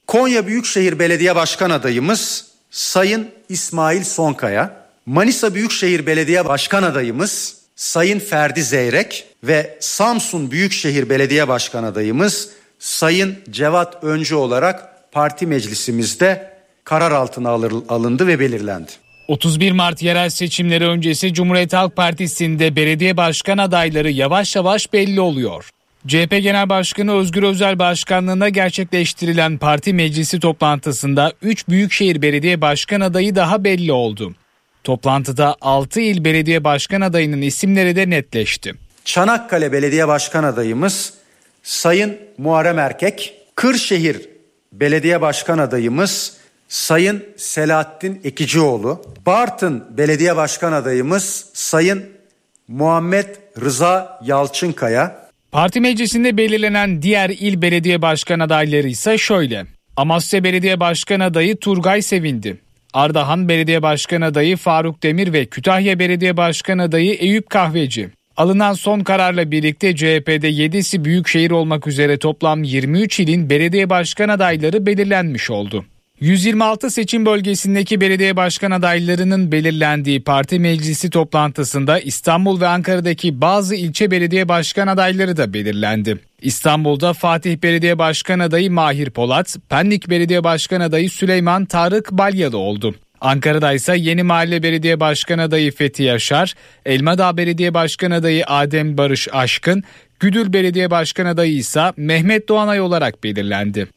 Konya 0.07 0.47
Büyükşehir 0.47 0.99
Belediye 0.99 1.35
Başkan 1.35 1.69
adayımız 1.69 2.47
Sayın 2.71 3.27
İsmail 3.49 4.03
Sonkaya, 4.03 4.85
Manisa 5.05 5.55
Büyükşehir 5.55 6.05
Belediye 6.05 6.45
Başkan 6.45 6.83
adayımız 6.83 7.58
Sayın 7.79 8.19
Ferdi 8.19 8.63
Zeyrek 8.63 9.25
ve 9.43 9.77
Samsun 9.79 10.51
Büyükşehir 10.51 11.09
Belediye 11.09 11.47
Başkan 11.47 11.83
adayımız 11.83 12.49
Sayın 12.79 13.35
Cevat 13.49 14.03
Öncü 14.03 14.35
olarak 14.35 14.89
parti 15.11 15.47
meclisimizde 15.47 16.53
karar 16.83 17.11
altına 17.11 17.49
alındı 17.89 18.27
ve 18.27 18.39
belirlendi. 18.39 18.91
31 19.27 19.71
Mart 19.71 20.01
yerel 20.01 20.29
seçimleri 20.29 20.87
öncesi 20.87 21.33
Cumhuriyet 21.33 21.73
Halk 21.73 21.95
Partisi'nde 21.95 22.75
belediye 22.75 23.17
başkan 23.17 23.57
adayları 23.57 24.11
yavaş 24.11 24.55
yavaş 24.55 24.93
belli 24.93 25.21
oluyor. 25.21 25.69
CHP 26.07 26.31
Genel 26.31 26.69
Başkanı 26.69 27.13
Özgür 27.13 27.43
Özel 27.43 27.79
başkanlığında 27.79 28.49
gerçekleştirilen 28.49 29.57
parti 29.57 29.93
meclisi 29.93 30.39
toplantısında 30.39 31.33
3 31.41 31.67
büyükşehir 31.67 32.21
belediye 32.21 32.61
başkan 32.61 33.01
adayı 33.01 33.35
daha 33.35 33.63
belli 33.63 33.91
oldu. 33.91 34.33
Toplantıda 34.83 35.55
6 35.61 35.99
il 35.99 36.23
belediye 36.23 36.63
başkan 36.63 37.01
adayının 37.01 37.41
isimleri 37.41 37.95
de 37.95 38.09
netleşti. 38.09 38.73
Çanakkale 39.05 39.71
Belediye 39.71 40.07
Başkan 40.07 40.43
adayımız 40.43 41.13
Sayın 41.63 42.17
Muharrem 42.37 42.79
Erkek, 42.79 43.33
Kırşehir 43.55 44.29
Belediye 44.73 45.21
Başkan 45.21 45.57
adayımız 45.57 46.33
Sayın 46.67 47.23
Selahattin 47.37 48.21
Ekicioğlu, 48.23 49.01
Bartın 49.25 49.83
Belediye 49.97 50.35
Başkan 50.35 50.71
adayımız 50.73 51.45
Sayın 51.53 52.03
Muhammed 52.67 53.25
Rıza 53.61 54.19
Yalçınkaya. 54.25 55.29
Parti 55.51 55.81
meclisinde 55.81 56.37
belirlenen 56.37 57.01
diğer 57.01 57.29
il 57.29 57.61
belediye 57.61 58.01
başkan 58.01 58.39
adayları 58.39 58.87
ise 58.87 59.17
şöyle. 59.17 59.65
Amasya 59.97 60.43
Belediye 60.43 60.79
Başkan 60.79 61.19
adayı 61.19 61.57
Turgay 61.57 62.01
Sevindi. 62.01 62.57
Ardahan 62.93 63.49
Belediye 63.49 63.81
Başkan 63.81 64.21
adayı 64.21 64.57
Faruk 64.57 65.03
Demir 65.03 65.33
ve 65.33 65.45
Kütahya 65.45 65.99
Belediye 65.99 66.37
Başkan 66.37 66.77
adayı 66.77 67.13
Eyüp 67.13 67.49
Kahveci. 67.49 68.09
Alınan 68.37 68.73
son 68.73 68.99
kararla 68.99 69.51
birlikte 69.51 69.95
CHP'de 69.95 70.49
7'si 70.49 71.05
büyükşehir 71.05 71.51
olmak 71.51 71.87
üzere 71.87 72.17
toplam 72.17 72.63
23 72.63 73.19
ilin 73.19 73.49
belediye 73.49 73.89
başkan 73.89 74.29
adayları 74.29 74.85
belirlenmiş 74.85 75.49
oldu. 75.49 75.85
126 76.19 76.89
seçim 76.89 77.25
bölgesindeki 77.25 78.01
belediye 78.01 78.35
başkan 78.35 78.71
adaylarının 78.71 79.51
belirlendiği 79.51 80.23
parti 80.23 80.59
meclisi 80.59 81.09
toplantısında 81.09 81.99
İstanbul 81.99 82.61
ve 82.61 82.67
Ankara'daki 82.67 83.41
bazı 83.41 83.75
ilçe 83.75 84.11
belediye 84.11 84.49
başkan 84.49 84.87
adayları 84.87 85.37
da 85.37 85.53
belirlendi. 85.53 86.19
İstanbul'da 86.41 87.13
Fatih 87.13 87.57
Belediye 87.63 87.99
Başkan 87.99 88.39
adayı 88.39 88.71
Mahir 88.71 89.09
Polat, 89.09 89.57
Pendik 89.69 90.09
Belediye 90.09 90.43
Başkan 90.43 90.81
adayı 90.81 91.09
Süleyman 91.09 91.65
Tarık 91.65 92.11
Balyalı 92.11 92.57
oldu. 92.57 92.95
Ankara'da 93.21 93.73
ise 93.73 93.97
Yeni 93.97 94.23
Mahalle 94.23 94.63
Belediye 94.63 94.99
Başkan 94.99 95.39
adayı 95.39 95.71
Fethi 95.71 96.03
Yaşar, 96.03 96.55
Elmadağ 96.85 97.37
Belediye 97.37 97.73
Başkan 97.73 98.11
adayı 98.11 98.45
Adem 98.45 98.97
Barış 98.97 99.27
Aşkın, 99.31 99.83
Güdül 100.19 100.53
Belediye 100.53 100.91
Başkan 100.91 101.25
adayı 101.25 101.53
ise 101.53 101.93
Mehmet 101.97 102.49
Doğanay 102.49 102.81
olarak 102.81 103.23
belirlendi. 103.23 103.87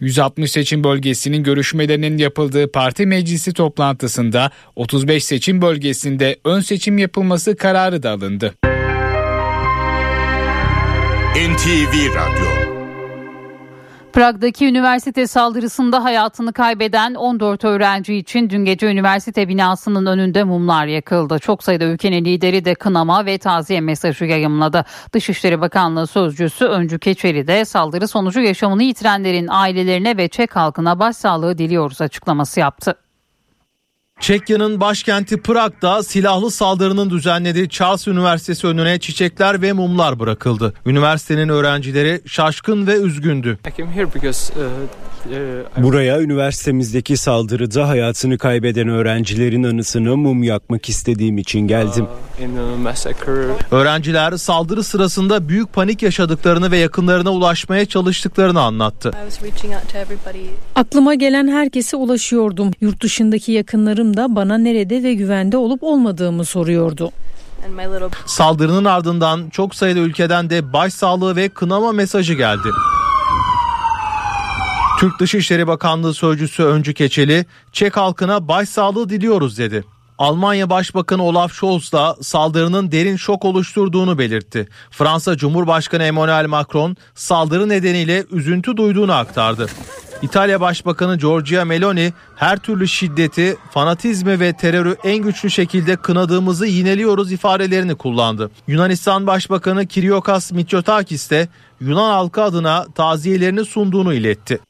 160 0.00 0.52
seçim 0.52 0.84
bölgesinin 0.84 1.42
görüşmelerinin 1.42 2.18
yapıldığı 2.18 2.72
parti 2.72 3.06
meclisi 3.06 3.52
toplantısında 3.52 4.50
35 4.76 5.24
seçim 5.24 5.62
bölgesinde 5.62 6.36
ön 6.44 6.60
seçim 6.60 6.98
yapılması 6.98 7.56
kararı 7.56 8.02
da 8.02 8.10
alındı. 8.10 8.54
NTV 11.36 12.14
Radyo 12.14 12.57
Prag'daki 14.18 14.66
üniversite 14.66 15.26
saldırısında 15.26 16.04
hayatını 16.04 16.52
kaybeden 16.52 17.14
14 17.14 17.64
öğrenci 17.64 18.14
için 18.14 18.50
dün 18.50 18.64
gece 18.64 18.86
üniversite 18.86 19.48
binasının 19.48 20.06
önünde 20.06 20.44
mumlar 20.44 20.86
yakıldı. 20.86 21.38
Çok 21.38 21.64
sayıda 21.64 21.84
ülkenin 21.84 22.24
lideri 22.24 22.64
de 22.64 22.74
kınama 22.74 23.26
ve 23.26 23.38
taziye 23.38 23.80
mesajı 23.80 24.24
yayımladı. 24.24 24.84
Dışişleri 25.12 25.60
Bakanlığı 25.60 26.06
sözcüsü 26.06 26.64
Öncü 26.64 26.98
Keçeli 26.98 27.46
de 27.46 27.64
saldırı 27.64 28.08
sonucu 28.08 28.40
yaşamını 28.40 28.82
yitirenlerin 28.82 29.46
ailelerine 29.50 30.16
ve 30.16 30.28
Çek 30.28 30.56
halkına 30.56 30.98
başsağlığı 30.98 31.58
diliyoruz 31.58 32.00
açıklaması 32.00 32.60
yaptı. 32.60 32.94
Çekya'nın 34.20 34.80
başkenti 34.80 35.36
Prag'da 35.42 36.02
silahlı 36.02 36.50
saldırının 36.50 37.10
düzenlediği 37.10 37.68
Charles 37.68 38.08
Üniversitesi 38.08 38.66
önüne 38.66 38.98
çiçekler 38.98 39.62
ve 39.62 39.72
mumlar 39.72 40.20
bırakıldı. 40.20 40.74
Üniversitenin 40.86 41.48
öğrencileri 41.48 42.20
şaşkın 42.26 42.86
ve 42.86 42.96
üzgündü. 42.96 43.58
Buraya 45.76 46.20
üniversitemizdeki 46.20 47.16
saldırıda 47.16 47.88
hayatını 47.88 48.38
kaybeden 48.38 48.88
öğrencilerin 48.88 49.62
anısına 49.62 50.16
mum 50.16 50.42
yakmak 50.42 50.88
istediğim 50.88 51.38
için 51.38 51.60
geldim. 51.60 52.06
Öğrenciler 53.70 54.36
saldırı 54.36 54.84
sırasında 54.84 55.48
büyük 55.48 55.72
panik 55.72 56.02
yaşadıklarını 56.02 56.70
ve 56.70 56.78
yakınlarına 56.78 57.30
ulaşmaya 57.30 57.86
çalıştıklarını 57.86 58.60
anlattı. 58.60 59.12
Aklıma 60.74 61.14
gelen 61.14 61.48
herkese 61.48 61.96
ulaşıyordum. 61.96 62.70
Yurt 62.80 63.02
dışındaki 63.02 63.52
yakınlarım 63.52 64.07
da 64.16 64.36
bana 64.36 64.58
nerede 64.58 65.02
ve 65.02 65.14
güvende 65.14 65.56
olup 65.56 65.82
olmadığımı 65.82 66.44
soruyordu. 66.44 67.10
Saldırının 68.26 68.84
ardından 68.84 69.50
çok 69.50 69.74
sayıda 69.74 69.98
ülkeden 69.98 70.50
de 70.50 70.72
başsağlığı 70.72 71.36
ve 71.36 71.48
kınama 71.48 71.92
mesajı 71.92 72.34
geldi. 72.34 72.68
Türk 75.00 75.20
Dışişleri 75.20 75.66
Bakanlığı 75.66 76.14
Sözcüsü 76.14 76.62
Öncü 76.62 76.94
Keçeli, 76.94 77.46
Çek 77.72 77.96
halkına 77.96 78.48
başsağlığı 78.48 79.08
diliyoruz 79.08 79.58
dedi. 79.58 79.84
Almanya 80.18 80.70
Başbakanı 80.70 81.22
Olaf 81.22 81.52
Scholz 81.52 81.92
da 81.92 82.16
saldırının 82.22 82.92
derin 82.92 83.16
şok 83.16 83.44
oluşturduğunu 83.44 84.18
belirtti. 84.18 84.68
Fransa 84.90 85.36
Cumhurbaşkanı 85.36 86.02
Emmanuel 86.02 86.46
Macron 86.46 86.96
saldırı 87.14 87.68
nedeniyle 87.68 88.24
üzüntü 88.30 88.76
duyduğunu 88.76 89.12
aktardı. 89.12 89.66
İtalya 90.22 90.60
Başbakanı 90.60 91.18
Giorgia 91.18 91.64
Meloni 91.64 92.12
her 92.36 92.56
türlü 92.56 92.88
şiddeti, 92.88 93.56
fanatizmi 93.70 94.40
ve 94.40 94.52
terörü 94.52 94.96
en 95.04 95.18
güçlü 95.18 95.50
şekilde 95.50 95.96
kınadığımızı 95.96 96.66
yineliyoruz 96.66 97.32
ifadelerini 97.32 97.94
kullandı. 97.94 98.50
Yunanistan 98.66 99.26
Başbakanı 99.26 99.86
Kyriakos 99.86 100.52
Mitsotakis 100.52 101.30
de 101.30 101.48
Yunan 101.80 102.10
halkı 102.10 102.42
adına 102.42 102.86
taziyelerini 102.94 103.64
sunduğunu 103.64 104.14
iletti. 104.14 104.60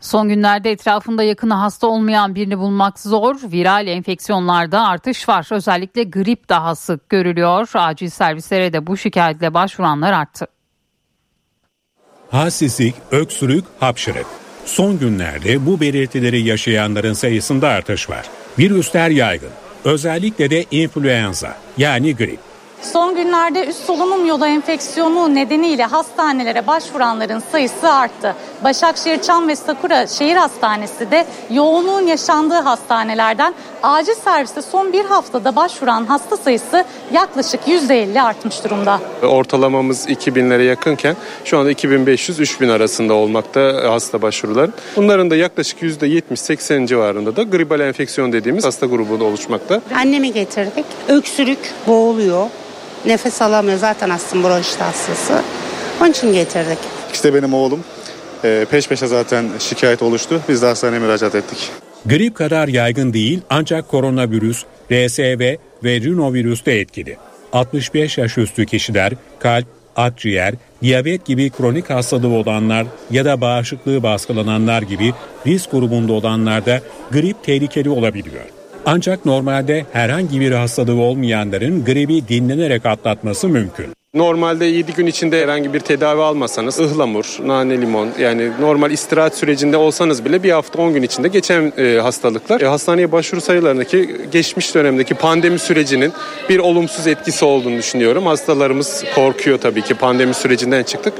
Son 0.00 0.28
günlerde 0.28 0.70
etrafında 0.70 1.22
yakını 1.22 1.54
hasta 1.54 1.86
olmayan 1.86 2.34
birini 2.34 2.58
bulmak 2.58 2.98
zor. 2.98 3.36
Viral 3.52 3.86
enfeksiyonlarda 3.86 4.86
artış 4.86 5.28
var. 5.28 5.46
Özellikle 5.50 6.04
grip 6.04 6.48
daha 6.48 6.74
sık 6.74 7.08
görülüyor. 7.08 7.70
Acil 7.74 8.08
servislere 8.08 8.72
de 8.72 8.86
bu 8.86 8.96
şikayetle 8.96 9.54
başvuranlar 9.54 10.12
arttı. 10.12 10.46
Halsizlik, 12.30 12.94
öksürük, 13.10 13.64
hapşırık. 13.80 14.26
Son 14.68 14.98
günlerde 14.98 15.66
bu 15.66 15.80
belirtileri 15.80 16.40
yaşayanların 16.40 17.12
sayısında 17.12 17.68
artış 17.68 18.10
var. 18.10 18.26
Virüsler 18.58 19.10
yaygın. 19.10 19.50
Özellikle 19.84 20.50
de 20.50 20.64
influenza 20.70 21.56
yani 21.78 22.16
grip. 22.16 22.47
Son 22.82 23.14
günlerde 23.14 23.66
üst 23.66 23.84
solunum 23.84 24.26
yolu 24.26 24.46
enfeksiyonu 24.46 25.34
nedeniyle 25.34 25.84
hastanelere 25.84 26.66
başvuranların 26.66 27.42
sayısı 27.52 27.92
arttı. 27.92 28.34
Başakşehir 28.64 29.22
Çam 29.22 29.48
ve 29.48 29.56
Sakura 29.56 30.06
Şehir 30.06 30.36
Hastanesi 30.36 31.10
de 31.10 31.26
yoğunluğun 31.50 32.06
yaşandığı 32.06 32.60
hastanelerden 32.60 33.54
acil 33.82 34.14
serviste 34.14 34.62
son 34.62 34.92
bir 34.92 35.04
haftada 35.04 35.56
başvuran 35.56 36.04
hasta 36.04 36.36
sayısı 36.36 36.84
yaklaşık 37.12 37.60
%50 37.68 38.22
artmış 38.22 38.64
durumda. 38.64 39.00
Ortalamamız 39.22 40.08
2000'lere 40.08 40.62
yakınken 40.62 41.16
şu 41.44 41.58
anda 41.58 41.72
2500-3000 41.72 42.72
arasında 42.72 43.14
olmakta 43.14 43.80
hasta 43.84 44.22
başvurular. 44.22 44.70
Bunların 44.96 45.30
da 45.30 45.36
yaklaşık 45.36 45.82
%70-80 45.82 46.86
civarında 46.86 47.36
da 47.36 47.42
gribal 47.42 47.80
enfeksiyon 47.80 48.32
dediğimiz 48.32 48.64
hasta 48.64 48.86
grubu 48.86 49.20
da 49.20 49.24
oluşmakta. 49.24 49.80
Annemi 49.94 50.32
getirdik. 50.32 50.84
Öksürük, 51.08 51.58
boğuluyor. 51.86 52.46
Nefes 53.06 53.42
alamıyor 53.42 53.78
zaten 53.78 54.10
astım 54.10 54.44
bronşit 54.44 54.80
hastası. 54.80 55.42
Onun 56.00 56.10
için 56.10 56.32
getirdik. 56.32 56.78
İşte 57.12 57.34
benim 57.34 57.54
oğlum 57.54 57.84
e, 58.44 58.66
peş 58.70 58.88
peşe 58.88 59.06
zaten 59.06 59.46
şikayet 59.58 60.02
oluştu. 60.02 60.40
Biz 60.48 60.62
de 60.62 60.66
hastaneye 60.66 60.98
müracaat 60.98 61.34
ettik. 61.34 61.70
Grip 62.06 62.34
kadar 62.34 62.68
yaygın 62.68 63.12
değil 63.12 63.40
ancak 63.50 63.88
koronavirüs, 63.88 64.64
RSV 64.92 65.56
ve 65.84 66.00
rinovirüs 66.00 66.66
de 66.66 66.80
etkili. 66.80 67.16
65 67.52 68.18
yaş 68.18 68.38
üstü 68.38 68.66
kişiler 68.66 69.12
kalp, 69.38 69.66
akciğer, 69.96 70.54
diyabet 70.82 71.24
gibi 71.24 71.50
kronik 71.50 71.90
hastalığı 71.90 72.28
olanlar 72.28 72.86
ya 73.10 73.24
da 73.24 73.40
bağışıklığı 73.40 74.02
baskılananlar 74.02 74.82
gibi 74.82 75.14
risk 75.46 75.70
grubunda 75.70 76.12
olanlarda 76.12 76.80
grip 77.12 77.44
tehlikeli 77.44 77.90
olabiliyor. 77.90 78.57
Ancak 78.90 79.24
normalde 79.24 79.86
herhangi 79.92 80.40
bir 80.40 80.52
hastalığı 80.52 81.00
olmayanların 81.00 81.84
gribi 81.84 82.28
dinlenerek 82.28 82.86
atlatması 82.86 83.48
mümkün. 83.48 83.86
Normalde 84.14 84.64
7 84.64 84.92
gün 84.92 85.06
içinde 85.06 85.42
herhangi 85.42 85.74
bir 85.74 85.80
tedavi 85.80 86.22
almasanız 86.22 86.80
ıhlamur, 86.80 87.38
nane 87.44 87.80
limon 87.80 88.08
yani 88.20 88.50
normal 88.60 88.90
istirahat 88.90 89.36
sürecinde 89.36 89.76
olsanız 89.76 90.24
bile 90.24 90.42
bir 90.42 90.50
hafta 90.50 90.82
10 90.82 90.94
gün 90.94 91.02
içinde 91.02 91.28
geçen 91.28 91.72
e, 91.78 91.98
hastalıklar. 91.98 92.60
E, 92.60 92.66
hastaneye 92.66 93.12
başvuru 93.12 93.40
sayılarındaki 93.40 94.16
geçmiş 94.32 94.74
dönemdeki 94.74 95.14
pandemi 95.14 95.58
sürecinin 95.58 96.12
bir 96.48 96.58
olumsuz 96.58 97.06
etkisi 97.06 97.44
olduğunu 97.44 97.76
düşünüyorum. 97.78 98.26
Hastalarımız 98.26 99.04
korkuyor 99.14 99.58
tabii 99.58 99.82
ki 99.82 99.94
pandemi 99.94 100.34
sürecinden 100.34 100.82
çıktık. 100.82 101.14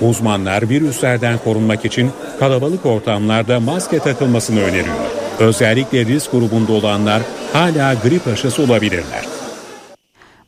Uzmanlar 0.00 0.68
virüslerden 0.68 1.38
korunmak 1.38 1.84
için 1.84 2.10
kalabalık 2.38 2.86
ortamlarda 2.86 3.60
maske 3.60 3.98
takılmasını 3.98 4.60
öneriyor. 4.60 5.23
Özellikle 5.38 6.04
risk 6.04 6.32
grubunda 6.32 6.72
olanlar 6.72 7.22
hala 7.52 7.94
grip 7.94 8.26
aşısı 8.26 8.62
olabilirler. 8.62 9.24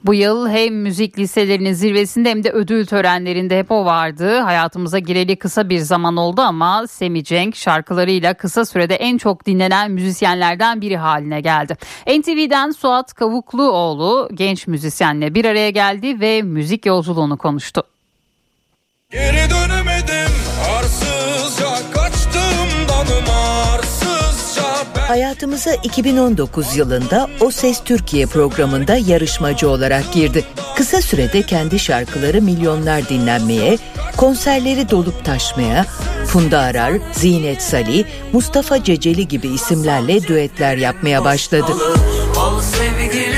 Bu 0.04 0.14
yıl 0.14 0.48
hem 0.48 0.74
müzik 0.74 1.18
liselerinin 1.18 1.72
zirvesinde 1.72 2.30
hem 2.30 2.44
de 2.44 2.50
ödül 2.50 2.86
törenlerinde 2.86 3.58
hep 3.58 3.70
o 3.70 3.84
vardı. 3.84 4.38
Hayatımıza 4.38 4.98
gireli 4.98 5.36
kısa 5.36 5.68
bir 5.68 5.78
zaman 5.78 6.16
oldu 6.16 6.40
ama 6.40 6.86
Semi 6.86 7.24
Cenk 7.24 7.56
şarkılarıyla 7.56 8.34
kısa 8.34 8.64
sürede 8.64 8.94
en 8.94 9.18
çok 9.18 9.46
dinlenen 9.46 9.90
müzisyenlerden 9.90 10.80
biri 10.80 10.96
haline 10.96 11.40
geldi. 11.40 11.76
NTV'den 12.06 12.70
Suat 12.70 13.14
Kavukluoğlu 13.14 14.28
genç 14.34 14.66
müzisyenle 14.66 15.34
bir 15.34 15.44
araya 15.44 15.70
geldi 15.70 16.20
ve 16.20 16.42
müzik 16.42 16.86
yolculuğunu 16.86 17.38
konuştu. 17.38 17.82
Geri 19.10 19.50
dönemedim 19.50 20.45
Hayatımıza 25.08 25.74
2019 25.74 26.76
yılında 26.76 27.28
O 27.40 27.50
Ses 27.50 27.84
Türkiye 27.84 28.26
programında 28.26 28.96
yarışmacı 28.96 29.68
olarak 29.70 30.12
girdi. 30.12 30.44
Kısa 30.76 31.00
sürede 31.00 31.42
kendi 31.42 31.78
şarkıları 31.78 32.42
milyonlar 32.42 33.08
dinlenmeye, 33.08 33.78
konserleri 34.16 34.90
dolup 34.90 35.24
taşmaya, 35.24 35.86
Funda 36.26 36.58
Arar, 36.58 36.92
Zinet 37.12 37.62
Salih, 37.62 38.04
Mustafa 38.32 38.84
Ceceli 38.84 39.28
gibi 39.28 39.48
isimlerle 39.48 40.22
düetler 40.22 40.76
yapmaya 40.76 41.24
başladı. 41.24 41.72
Al 42.38 42.60
sevgilim 42.60 43.35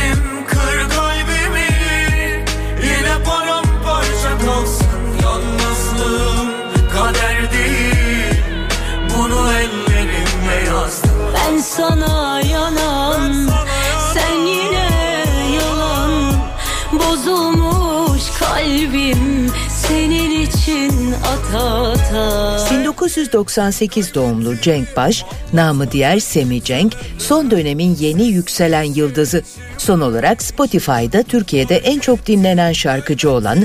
1998 22.71 24.15
doğumlu 24.15 24.61
Cenk 24.61 24.97
Baş, 24.97 25.25
namı 25.53 25.91
diğer 25.91 26.19
Semi 26.19 26.65
Cenk, 26.65 26.95
son 27.19 27.51
dönemin 27.51 27.97
yeni 27.97 28.25
yükselen 28.25 28.83
yıldızı. 28.83 29.43
Son 29.79 30.01
olarak 30.01 30.43
Spotify'da 30.43 31.23
Türkiye'de 31.23 31.77
en 31.77 31.99
çok 31.99 32.27
dinlenen 32.27 32.73
şarkıcı 32.73 33.31
olan, 33.31 33.59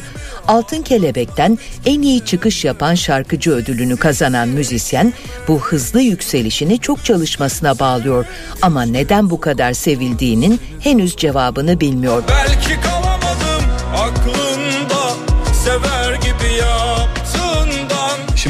Altın 0.47 0.81
Kelebek'ten 0.81 1.59
en 1.85 2.01
iyi 2.01 2.25
çıkış 2.25 2.65
yapan 2.65 2.95
şarkıcı 2.95 3.51
ödülünü 3.51 3.97
kazanan 3.97 4.47
müzisyen, 4.47 5.13
bu 5.47 5.59
hızlı 5.59 6.01
yükselişini 6.01 6.79
çok 6.79 7.05
çalışmasına 7.05 7.79
bağlıyor. 7.79 8.25
Ama 8.61 8.81
neden 8.83 9.29
bu 9.29 9.39
kadar 9.39 9.73
sevildiğinin 9.73 10.59
henüz 10.79 11.15
cevabını 11.15 11.79
bilmiyor. 11.79 12.23
Belki 12.29 12.81
kalamadım 12.81 13.02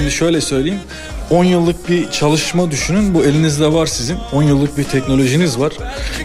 Şimdi 0.04 0.16
şöyle 0.16 0.42
söyleyeyim. 0.42 0.80
10 1.30 1.44
yıllık 1.44 1.90
bir 1.90 2.12
çalışma 2.12 2.72
düşünün. 2.72 3.14
Bu 3.14 3.24
elinizde 3.24 3.74
var 3.74 3.86
sizin. 3.86 4.18
10 4.34 4.44
yıllık 4.44 4.78
bir 4.78 4.84
teknolojiniz 4.84 5.60
var. 5.60 5.74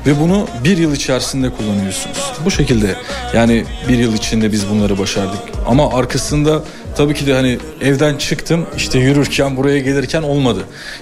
Ve 0.07 0.21
bunu 0.21 0.47
bir 0.65 0.79
yıl 0.79 0.95
içerisinde 0.95 1.51
kullanıyorsunuz. 1.51 2.33
Bu 2.45 2.51
şekilde 2.51 2.97
yani 3.35 3.65
bir 3.89 3.99
yıl 3.99 4.15
içinde 4.15 4.53
biz 4.53 4.71
bunları 4.71 4.99
başardık. 4.99 5.39
Ama 5.67 5.93
arkasında 5.93 6.63
tabii 6.97 7.15
ki 7.15 7.27
de 7.27 7.35
hani 7.35 7.59
evden 7.81 8.17
çıktım 8.17 8.67
işte 8.77 8.99
yürürken 8.99 9.57
buraya 9.57 9.79
gelirken 9.79 10.23
olmadı. 10.23 10.61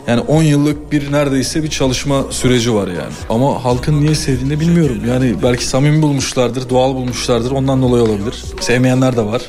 Yani 0.08 0.20
10 0.20 0.42
yıllık 0.42 0.92
bir 0.92 1.12
neredeyse 1.12 1.62
bir 1.62 1.70
çalışma 1.70 2.24
süreci 2.30 2.74
var 2.74 2.88
yani. 2.88 3.14
Ama 3.28 3.64
halkın 3.64 4.00
niye 4.00 4.14
sevdiğini 4.14 4.60
bilmiyorum. 4.60 5.00
Yani 5.08 5.34
belki 5.42 5.66
samimi 5.66 6.02
bulmuşlardır, 6.02 6.68
doğal 6.70 6.94
bulmuşlardır. 6.94 7.50
Ondan 7.50 7.82
dolayı 7.82 8.04
olabilir. 8.04 8.44
Sevmeyenler 8.60 9.16
de 9.16 9.22
var. 9.22 9.42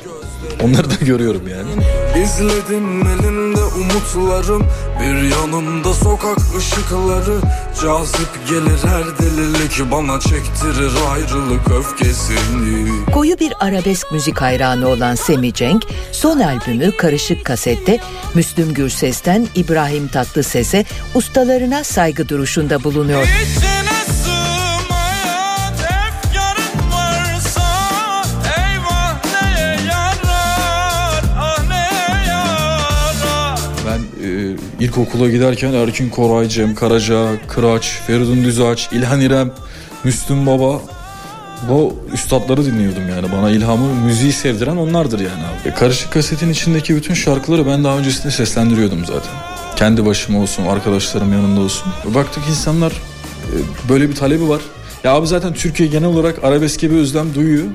Onları 0.64 0.90
da 0.90 1.04
görüyorum 1.04 1.48
yani. 1.48 1.97
İzledim 2.28 3.06
elimde 3.06 3.60
umutlarım 3.64 4.66
Bir 5.00 5.22
yanımda 5.22 5.94
sokak 5.94 6.38
ışıkları 6.58 7.38
Cazip 7.82 8.48
gelir 8.48 8.78
her 8.84 9.18
delilik 9.18 9.92
Bana 9.92 10.20
çektirir 10.20 10.92
ayrılık 11.12 11.70
öfkesini 11.70 13.04
Koyu 13.14 13.38
bir 13.38 13.52
arabesk 13.60 14.12
müzik 14.12 14.40
hayranı 14.40 14.88
olan 14.88 15.14
Semi 15.14 15.54
Cenk, 15.54 15.84
son 16.12 16.40
albümü 16.40 16.96
Karışık 16.96 17.44
Kaset'te 17.44 18.00
Müslüm 18.34 18.74
Gürses'ten 18.74 19.48
İbrahim 19.54 20.08
Tatlıses'e 20.08 20.84
ustalarına 21.14 21.84
saygı 21.84 22.28
duruşunda 22.28 22.84
bulunuyor. 22.84 23.22
İçine 23.22 23.77
ilkokula 34.80 35.30
giderken 35.30 35.72
Erkin 35.72 36.08
Koray, 36.08 36.48
Cem 36.48 36.74
Karaca, 36.74 37.26
Kıraç, 37.48 38.00
Feridun 38.06 38.44
Düzağaç, 38.44 38.88
İlhan 38.92 39.20
İrem, 39.20 39.50
Müslüm 40.04 40.46
Baba 40.46 40.80
bu 41.68 41.96
üstadları 42.14 42.64
dinliyordum 42.64 43.08
yani. 43.08 43.32
Bana 43.32 43.50
ilhamı, 43.50 43.94
müziği 43.94 44.32
sevdiren 44.32 44.76
onlardır 44.76 45.20
yani 45.20 45.42
abi. 45.44 45.68
E, 45.68 45.74
Karışık 45.74 46.12
kasetin 46.12 46.50
içindeki 46.50 46.96
bütün 46.96 47.14
şarkıları 47.14 47.66
ben 47.66 47.84
daha 47.84 47.98
öncesinde 47.98 48.30
seslendiriyordum 48.30 49.04
zaten. 49.04 49.32
Kendi 49.76 50.06
başıma 50.06 50.40
olsun, 50.40 50.66
arkadaşlarım 50.66 51.32
yanında 51.32 51.60
olsun. 51.60 51.92
Baktık 52.14 52.42
insanlar 52.48 52.92
e, 52.92 53.56
böyle 53.88 54.08
bir 54.10 54.14
talebi 54.14 54.48
var. 54.48 54.60
Ya 55.04 55.12
abi 55.12 55.26
zaten 55.26 55.52
Türkiye 55.52 55.88
genel 55.88 56.08
olarak 56.08 56.44
arabeske 56.44 56.90
bir 56.90 56.96
özlem 56.96 57.34
duyuyor. 57.34 57.66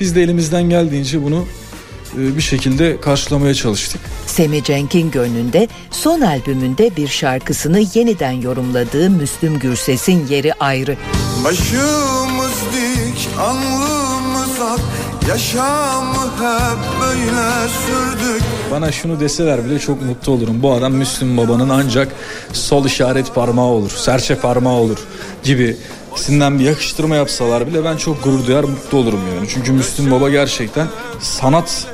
Biz 0.00 0.16
de 0.16 0.22
elimizden 0.22 0.62
geldiğince 0.70 1.22
bunu 1.22 1.38
e, 1.38 1.69
bir 2.16 2.42
şekilde 2.42 3.00
karşılamaya 3.00 3.54
çalıştık. 3.54 4.00
Semi 4.26 4.64
Cenk'in 4.64 5.10
gönlünde 5.10 5.68
son 5.90 6.20
albümünde 6.20 6.96
bir 6.96 7.08
şarkısını 7.08 7.82
yeniden 7.94 8.32
yorumladığı 8.32 9.10
Müslüm 9.10 9.58
Gürses'in 9.58 10.26
yeri 10.26 10.52
ayrı. 10.54 10.96
Başımız 11.44 12.54
dik 12.72 13.28
alnımız 13.38 14.60
ak 14.60 14.80
Yaşamı 15.28 16.24
hep 16.24 17.00
böyle 17.00 17.68
sürdük 17.68 18.42
Bana 18.70 18.92
şunu 18.92 19.20
deseler 19.20 19.64
bile 19.64 19.78
çok 19.78 20.02
mutlu 20.02 20.32
olurum. 20.32 20.62
Bu 20.62 20.72
adam 20.72 20.92
Müslüm 20.92 21.36
Baba'nın 21.36 21.68
ancak 21.68 22.08
sol 22.52 22.84
işaret 22.84 23.34
parmağı 23.34 23.66
olur, 23.66 23.90
serçe 23.90 24.34
parmağı 24.34 24.74
olur 24.74 24.98
gibi 25.44 25.76
ikisinden 26.12 26.58
bir 26.58 26.64
yakıştırma 26.64 27.16
yapsalar 27.16 27.66
bile 27.66 27.84
ben 27.84 27.96
çok 27.96 28.24
gurur 28.24 28.46
duyar 28.46 28.64
mutlu 28.64 28.98
olurum 28.98 29.20
yani. 29.34 29.48
Çünkü 29.54 29.72
Müslüm 29.72 30.10
Baba 30.10 30.30
gerçekten 30.30 30.86
sanat 31.20 31.86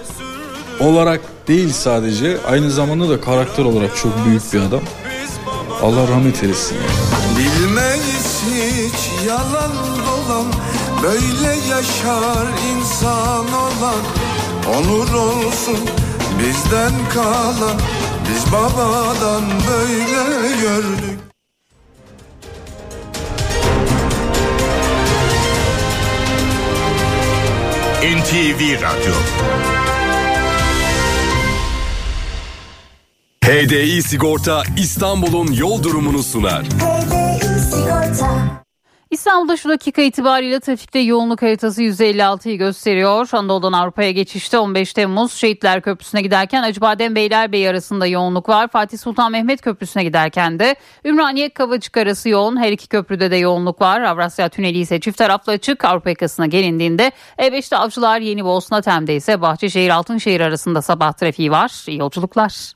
olarak 0.80 1.20
değil 1.48 1.72
sadece 1.72 2.38
aynı 2.48 2.70
zamanda 2.70 3.08
da 3.08 3.20
karakter 3.20 3.64
olarak 3.64 3.96
çok 3.96 4.26
büyük 4.26 4.52
bir 4.52 4.60
adam. 4.60 4.80
Allah 5.82 6.08
rahmet 6.08 6.42
eylesin. 6.42 6.76
Yani. 6.76 7.38
Bilmeyiz 7.38 8.42
hiç 8.50 9.26
yalan 9.26 9.72
dolan 10.06 10.46
Böyle 11.02 11.56
yaşar 11.68 12.46
insan 12.76 13.52
olan 13.52 14.02
Onur 14.76 15.14
olsun 15.14 15.78
bizden 16.38 16.92
kalan 17.14 17.80
Biz 18.30 18.52
babadan 18.52 19.42
böyle 19.70 20.56
gördük 20.56 21.18
NTV 28.02 28.82
Radyo 28.82 29.14
HDI 33.46 34.02
Sigorta 34.02 34.62
İstanbul'un 34.76 35.52
yol 35.52 35.82
durumunu 35.82 36.22
sunar. 36.22 36.64
İstanbul'da 39.10 39.56
şu 39.56 39.68
dakika 39.68 40.02
itibariyle 40.02 40.60
trafikte 40.60 40.98
yoğunluk 40.98 41.42
haritası 41.42 41.82
156'yı 41.82 42.58
gösteriyor. 42.58 43.28
Anadolu'dan 43.32 43.72
Avrupa'ya 43.72 44.10
geçişte 44.10 44.58
15 44.58 44.92
Temmuz 44.92 45.32
Şehitler 45.32 45.80
Köprüsü'ne 45.80 46.22
giderken 46.22 46.62
Acıbadem 46.62 47.14
Beylerbeyi 47.14 47.68
arasında 47.68 48.06
yoğunluk 48.06 48.48
var. 48.48 48.68
Fatih 48.68 48.98
Sultan 48.98 49.32
Mehmet 49.32 49.60
Köprüsü'ne 49.60 50.04
giderken 50.04 50.58
de 50.58 50.76
Ümraniye 51.04 51.48
Kavacık 51.48 51.96
arası 51.96 52.28
yoğun. 52.28 52.56
Her 52.56 52.72
iki 52.72 52.88
köprüde 52.88 53.30
de 53.30 53.36
yoğunluk 53.36 53.80
var. 53.80 54.00
Avrasya 54.00 54.48
Tüneli 54.48 54.78
ise 54.78 55.00
çift 55.00 55.18
taraflı 55.18 55.52
açık. 55.52 55.84
Avrupa 55.84 56.10
yakasına 56.10 56.46
gelindiğinde 56.46 57.12
E5'te 57.38 57.76
Avcılar 57.76 58.20
Yeni 58.20 58.44
Bosna 58.44 58.82
Tem'de 58.82 59.16
ise 59.16 59.40
Bahçeşehir 59.40 59.90
Altınşehir 59.90 60.40
arasında 60.40 60.82
sabah 60.82 61.12
trafiği 61.12 61.50
var. 61.50 61.84
İyi 61.88 61.98
yolculuklar. 61.98 62.75